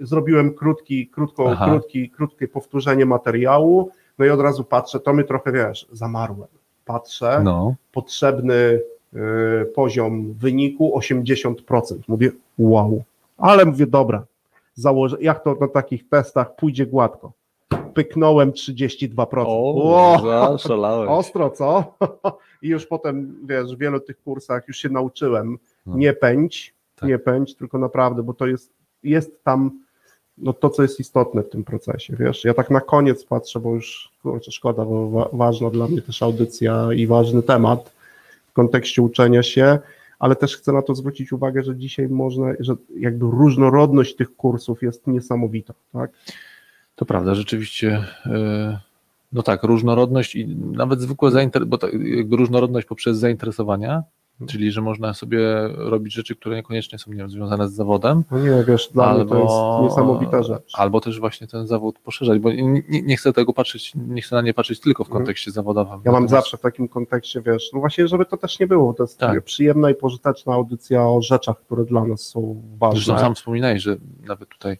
zrobiłem 0.00 0.54
krótki, 0.54 1.08
krótko, 1.08 1.50
Aha. 1.50 1.66
krótki, 1.70 2.10
krótkie 2.10 2.48
powtórzenie 2.48 3.06
materiału, 3.06 3.90
no 4.18 4.24
i 4.24 4.30
od 4.30 4.40
razu 4.40 4.64
patrzę, 4.64 5.00
to 5.00 5.14
mi 5.14 5.24
trochę, 5.24 5.52
wiesz, 5.52 5.86
zamarłem. 5.92 6.48
Patrzę, 6.84 7.40
no, 7.44 7.74
potrzebny 7.92 8.54
y, 8.54 8.80
poziom 9.74 10.32
wyniku 10.32 10.98
80%. 10.98 11.54
Mówię, 12.08 12.30
wow. 12.58 13.02
Ale 13.38 13.64
mówię, 13.64 13.86
dobra, 13.86 14.24
założę, 14.74 15.16
jak 15.20 15.44
to 15.44 15.56
na 15.60 15.68
takich 15.68 16.08
testach 16.08 16.56
pójdzie 16.56 16.86
gładko. 16.86 17.32
Pyknąłem 17.94 18.52
32%. 18.52 19.44
Wow. 19.46 20.52
zaszalałeś. 20.52 21.10
Ostro, 21.20 21.50
co? 21.50 21.94
I 22.62 22.68
już 22.68 22.86
potem, 22.86 23.36
wiesz, 23.46 23.74
w 23.76 23.78
wielu 23.78 24.00
tych 24.00 24.22
kursach 24.22 24.68
już 24.68 24.76
się 24.76 24.88
nauczyłem, 24.88 25.58
No. 25.86 25.96
nie 25.96 26.12
pędź, 26.12 26.74
Tak. 26.96 27.08
nie 27.08 27.18
pędź, 27.18 27.54
tylko 27.56 27.78
naprawdę, 27.78 28.22
bo 28.22 28.34
to 28.34 28.46
jest, 28.46 28.72
jest 29.04 29.44
tam 29.44 29.82
no 30.38 30.52
to, 30.52 30.70
co 30.70 30.82
jest 30.82 31.00
istotne 31.00 31.42
w 31.42 31.48
tym 31.50 31.64
procesie, 31.64 32.16
wiesz, 32.16 32.44
ja 32.44 32.54
tak 32.54 32.70
na 32.70 32.80
koniec 32.80 33.24
patrzę, 33.24 33.60
bo 33.60 33.74
już, 33.74 34.10
kurczę, 34.22 34.52
szkoda, 34.52 34.84
bo 34.84 35.10
wa- 35.10 35.28
ważna 35.32 35.70
dla 35.70 35.88
mnie 35.88 36.02
też 36.02 36.22
audycja 36.22 36.88
i 36.96 37.06
ważny 37.06 37.42
temat 37.42 37.92
w 38.46 38.52
kontekście 38.52 39.02
uczenia 39.02 39.42
się, 39.42 39.78
ale 40.18 40.36
też 40.36 40.56
chcę 40.56 40.72
na 40.72 40.82
to 40.82 40.94
zwrócić 40.94 41.32
uwagę, 41.32 41.62
że 41.62 41.76
dzisiaj 41.76 42.08
można, 42.08 42.46
że 42.60 42.74
jakby 42.96 43.26
różnorodność 43.26 44.16
tych 44.16 44.36
kursów 44.36 44.82
jest 44.82 45.06
niesamowita, 45.06 45.74
tak? 45.92 46.10
To 46.96 47.04
prawda, 47.04 47.34
rzeczywiście. 47.34 48.04
e, 48.26 48.78
No 49.32 49.42
tak, 49.42 49.62
różnorodność 49.62 50.36
i 50.36 50.46
nawet 50.56 51.00
zwykłe 51.00 51.30
zainteresowanie, 51.30 51.70
bo 51.70 51.78
tak, 51.78 51.90
różnorodność 52.38 52.86
poprzez 52.86 53.18
zainteresowania, 53.18 54.02
czyli 54.48 54.72
że 54.72 54.80
można 54.80 55.14
sobie 55.14 55.68
robić 55.68 56.14
rzeczy, 56.14 56.36
które 56.36 56.56
niekoniecznie 56.56 56.98
są 56.98 57.10
nie 57.10 57.16
wiem, 57.16 57.30
związane 57.30 57.68
z 57.68 57.72
zawodem, 57.72 58.24
No 58.30 58.38
nie, 58.38 58.64
wiesz, 58.68 58.88
dla 58.92 59.14
mnie 59.14 59.26
to 59.26 59.36
jest 59.36 59.54
niesamowita 59.82 60.42
rzecz. 60.42 60.72
Albo 60.74 61.00
też 61.00 61.20
właśnie 61.20 61.46
ten 61.46 61.66
zawód 61.66 61.98
poszerzać, 61.98 62.38
bo 62.38 62.52
nie, 62.52 62.82
nie 63.02 63.16
chcę 63.16 63.32
tego 63.32 63.52
patrzeć, 63.52 63.92
nie 63.94 64.22
chcę 64.22 64.36
na 64.36 64.42
nie 64.42 64.54
patrzeć 64.54 64.80
tylko 64.80 65.04
w 65.04 65.06
Mhm. 65.06 65.20
kontekście 65.24 65.50
zawodowym. 65.50 66.00
Ja 66.04 66.12
mam 66.12 66.28
zawsze 66.28 66.56
w 66.56 66.60
takim 66.60 66.88
kontekście, 66.88 67.42
wiesz, 67.42 67.70
no 67.72 67.80
właśnie, 67.80 68.08
żeby 68.08 68.26
to 68.26 68.36
też 68.36 68.60
nie 68.60 68.66
było, 68.66 68.94
to 68.94 69.02
jest 69.02 69.18
Tak. 69.18 69.44
przyjemna 69.44 69.90
i 69.90 69.94
pożyteczna 69.94 70.52
audycja 70.54 71.02
o 71.08 71.22
rzeczach, 71.22 71.60
które 71.60 71.84
dla 71.84 72.04
nas 72.04 72.20
są 72.20 72.62
ważne. 72.78 72.96
Zresztą 73.00 73.18
sam 73.20 73.34
wspominałeś, 73.34 73.82
że 73.82 73.96
nawet 74.26 74.48
tutaj 74.48 74.76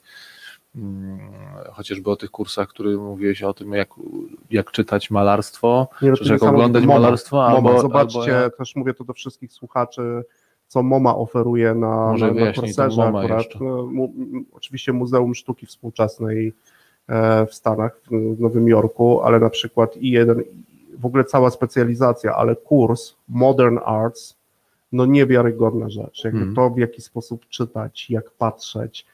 chociażby 1.73 2.11
o 2.11 2.17
tych 2.17 2.31
kursach, 2.31 2.69
które 2.69 2.91
mówiłeś 2.97 3.43
o 3.43 3.55
tym, 3.55 3.73
jak, 3.73 3.89
jak 4.51 4.71
czytać 4.71 5.11
malarstwo, 5.11 5.89
Nie, 6.03 6.13
czy 6.13 6.33
jak 6.33 6.43
oglądać 6.43 6.85
MoMA, 6.85 7.01
malarstwo, 7.01 7.37
MoMA. 7.37 7.55
albo, 7.71 7.81
Zobaczcie, 7.81 8.19
albo 8.21 8.31
jak, 8.33 8.57
też 8.57 8.77
mówię 8.77 8.95
to 8.95 9.05
do 9.05 9.13
wszystkich 9.13 9.53
słuchaczy, 9.53 10.23
co 10.69 10.83
MoMA 10.83 11.17
oferuje 11.17 11.75
na, 11.75 12.07
Może 12.13 12.33
na, 12.33 12.53
na 12.77 12.89
MoMA 12.97 13.19
akurat. 13.21 13.47
No, 13.61 13.87
mu, 13.87 14.13
oczywiście 14.53 14.93
Muzeum 14.93 15.35
Sztuki 15.35 15.67
Współczesnej 15.67 16.53
e, 17.09 17.47
w 17.47 17.55
Stanach, 17.55 18.01
w 18.11 18.41
Nowym 18.41 18.69
Jorku, 18.69 19.21
ale 19.23 19.41
na 19.41 19.51
przykład 19.51 19.97
i 19.97 20.11
jeden, 20.11 20.43
w 20.99 21.07
ogóle 21.07 21.25
cała 21.25 21.51
specjalizacja, 21.51 22.35
ale 22.37 22.57
kurs 22.57 23.15
Modern 23.29 23.79
Arts, 23.85 24.37
no 24.93 25.07
niewiarygodna 25.07 25.91
rzecz. 25.91 26.25
Jakby 26.25 26.39
Mhm. 26.39 26.55
to, 26.57 26.71
w 26.71 26.79
jaki 26.79 27.03
sposób 27.03 27.47
czytać, 27.49 28.11
jak 28.11 28.31
patrzeć, 28.31 29.07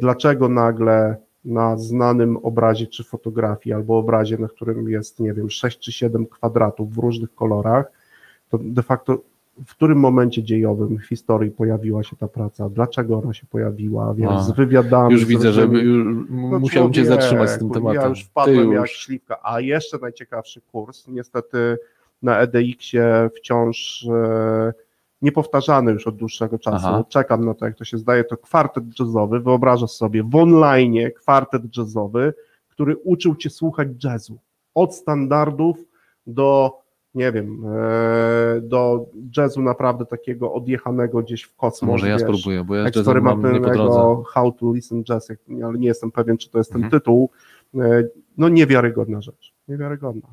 dlaczego 0.00 0.48
nagle 0.48 1.16
na 1.44 1.78
znanym 1.78 2.36
obrazie 2.36 2.86
czy 2.86 3.04
fotografii, 3.04 3.74
albo 3.74 3.98
obrazie, 3.98 4.38
na 4.38 4.48
którym 4.48 4.88
jest, 4.88 5.20
nie 5.20 5.32
wiem, 5.32 5.50
6 5.50 5.78
czy 5.78 5.92
7 5.92 6.26
kwadratów 6.26 6.94
w 6.94 6.98
różnych 6.98 7.34
kolorach, 7.34 7.86
to 8.50 8.58
de 8.62 8.82
facto 8.82 9.18
w 9.66 9.70
którym 9.70 9.98
momencie 9.98 10.42
dziejowym 10.42 10.98
w 10.98 11.06
historii 11.06 11.50
pojawiła 11.50 12.02
się 12.02 12.16
ta 12.16 12.28
praca, 12.28 12.68
dlaczego 12.68 13.18
ona 13.18 13.34
się 13.34 13.46
pojawiła, 13.46 14.14
więc 14.14 14.32
A, 14.32 14.42
z 14.42 14.50
wywiadami. 14.50 15.12
już 15.12 15.24
widzę, 15.24 15.52
że 15.52 15.62
już 15.62 16.26
no 16.30 16.58
musiałem 16.58 16.92
cię 16.92 17.04
zatrzymać 17.04 17.50
z 17.50 17.58
tym 17.58 17.70
tematem. 17.70 18.02
Ja 18.02 18.08
już 18.08 18.24
wpadłem 18.24 18.68
Ty 18.68 18.74
jak 18.74 18.82
już. 18.82 18.90
śliwka, 18.90 19.38
a 19.42 19.60
jeszcze 19.60 19.98
najciekawszy 19.98 20.60
kurs, 20.60 21.08
niestety 21.08 21.78
na 22.22 22.38
EDX-ie 22.38 23.30
wciąż 23.36 24.06
e, 24.10 24.72
niepowtarzany 25.22 25.92
już 25.92 26.06
od 26.06 26.16
dłuższego 26.16 26.58
czasu. 26.58 26.86
Aha. 26.86 27.04
Czekam 27.08 27.44
na 27.44 27.54
to, 27.54 27.66
jak 27.66 27.76
to 27.76 27.84
się 27.84 27.98
zdaje. 27.98 28.24
To 28.24 28.36
kwartet 28.36 28.84
jazzowy. 29.00 29.40
Wyobrażasz 29.40 29.90
sobie 29.90 30.22
w 30.22 30.34
online 30.34 30.94
kwartet 31.16 31.62
jazzowy, 31.76 32.34
który 32.68 32.96
uczył 32.96 33.36
cię 33.36 33.50
słuchać 33.50 33.88
jazzu. 34.04 34.38
Od 34.74 34.94
standardów 34.94 35.76
do, 36.26 36.78
nie 37.14 37.32
wiem, 37.32 37.62
e, 37.66 38.60
do 38.60 39.06
jazzu 39.36 39.62
naprawdę 39.62 40.06
takiego 40.06 40.52
odjechanego 40.52 41.22
gdzieś 41.22 41.42
w 41.42 41.56
kosmos. 41.56 41.90
Może 41.90 42.08
ja 42.08 42.14
wiesz, 42.18 42.22
spróbuję, 42.22 42.64
bo 42.64 42.74
ja 42.76 42.84
jazzem 42.96 43.22
mam 43.22 43.52
nie 43.52 43.60
po 43.60 43.70
drodze. 43.70 44.22
How 44.32 44.52
to 44.52 44.72
Listen 44.72 45.04
Jazz, 45.04 45.28
ale 45.64 45.78
nie 45.78 45.86
jestem 45.88 46.10
pewien, 46.12 46.38
czy 46.38 46.50
to 46.50 46.58
jest 46.58 46.72
ten 46.72 46.84
Mhm. 46.84 47.00
tytuł. 47.00 47.30
E, 47.74 48.02
No 48.38 48.48
niewiarygodna 48.48 49.20
rzecz, 49.20 49.54
niewiarygodna. 49.68 50.28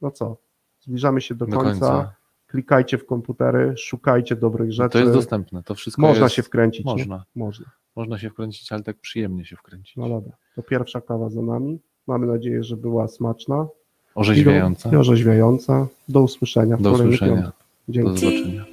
No 0.00 0.10
co, 0.10 0.36
zbliżamy 0.80 1.20
się 1.20 1.34
do, 1.34 1.46
Do 1.46 1.56
końca. 1.56 1.70
końca. 1.70 2.12
Klikajcie 2.50 2.98
w 2.98 3.06
komputery, 3.06 3.74
szukajcie 3.76 4.36
dobrych 4.36 4.72
rzeczy. 4.72 4.90
To 4.92 4.98
jest 4.98 5.12
dostępne, 5.12 5.62
to 5.62 5.74
wszystko 5.74 6.02
Można 6.02 6.24
jest, 6.24 6.34
się 6.34 6.42
wkręcić, 6.42 6.84
nie? 6.86 6.92
Można. 6.92 7.24
Można. 7.34 7.66
Można 7.96 8.18
się 8.18 8.30
wkręcić, 8.30 8.72
ale 8.72 8.82
tak 8.82 8.96
przyjemnie 8.96 9.44
się 9.44 9.56
wkręcić. 9.56 9.96
No 9.96 10.08
dobra, 10.08 10.32
to 10.56 10.62
pierwsza 10.62 11.00
kawa 11.00 11.30
za 11.30 11.42
nami. 11.42 11.78
Mamy 12.06 12.26
nadzieję, 12.26 12.64
że 12.64 12.76
była 12.76 13.08
smaczna 13.08 13.66
Orzeźwiająca. 14.14 14.90
i 14.92 14.96
orzeźwiająca. 14.96 15.86
Do 16.08 16.22
usłyszenia 16.22 16.76
w 16.76 16.82
Do 16.82 16.92
usłyszenia. 16.92 17.42
piątku. 17.42 17.52
Do 17.88 17.92
Dzięki. 17.92 18.20
zobaczenia. 18.20 18.64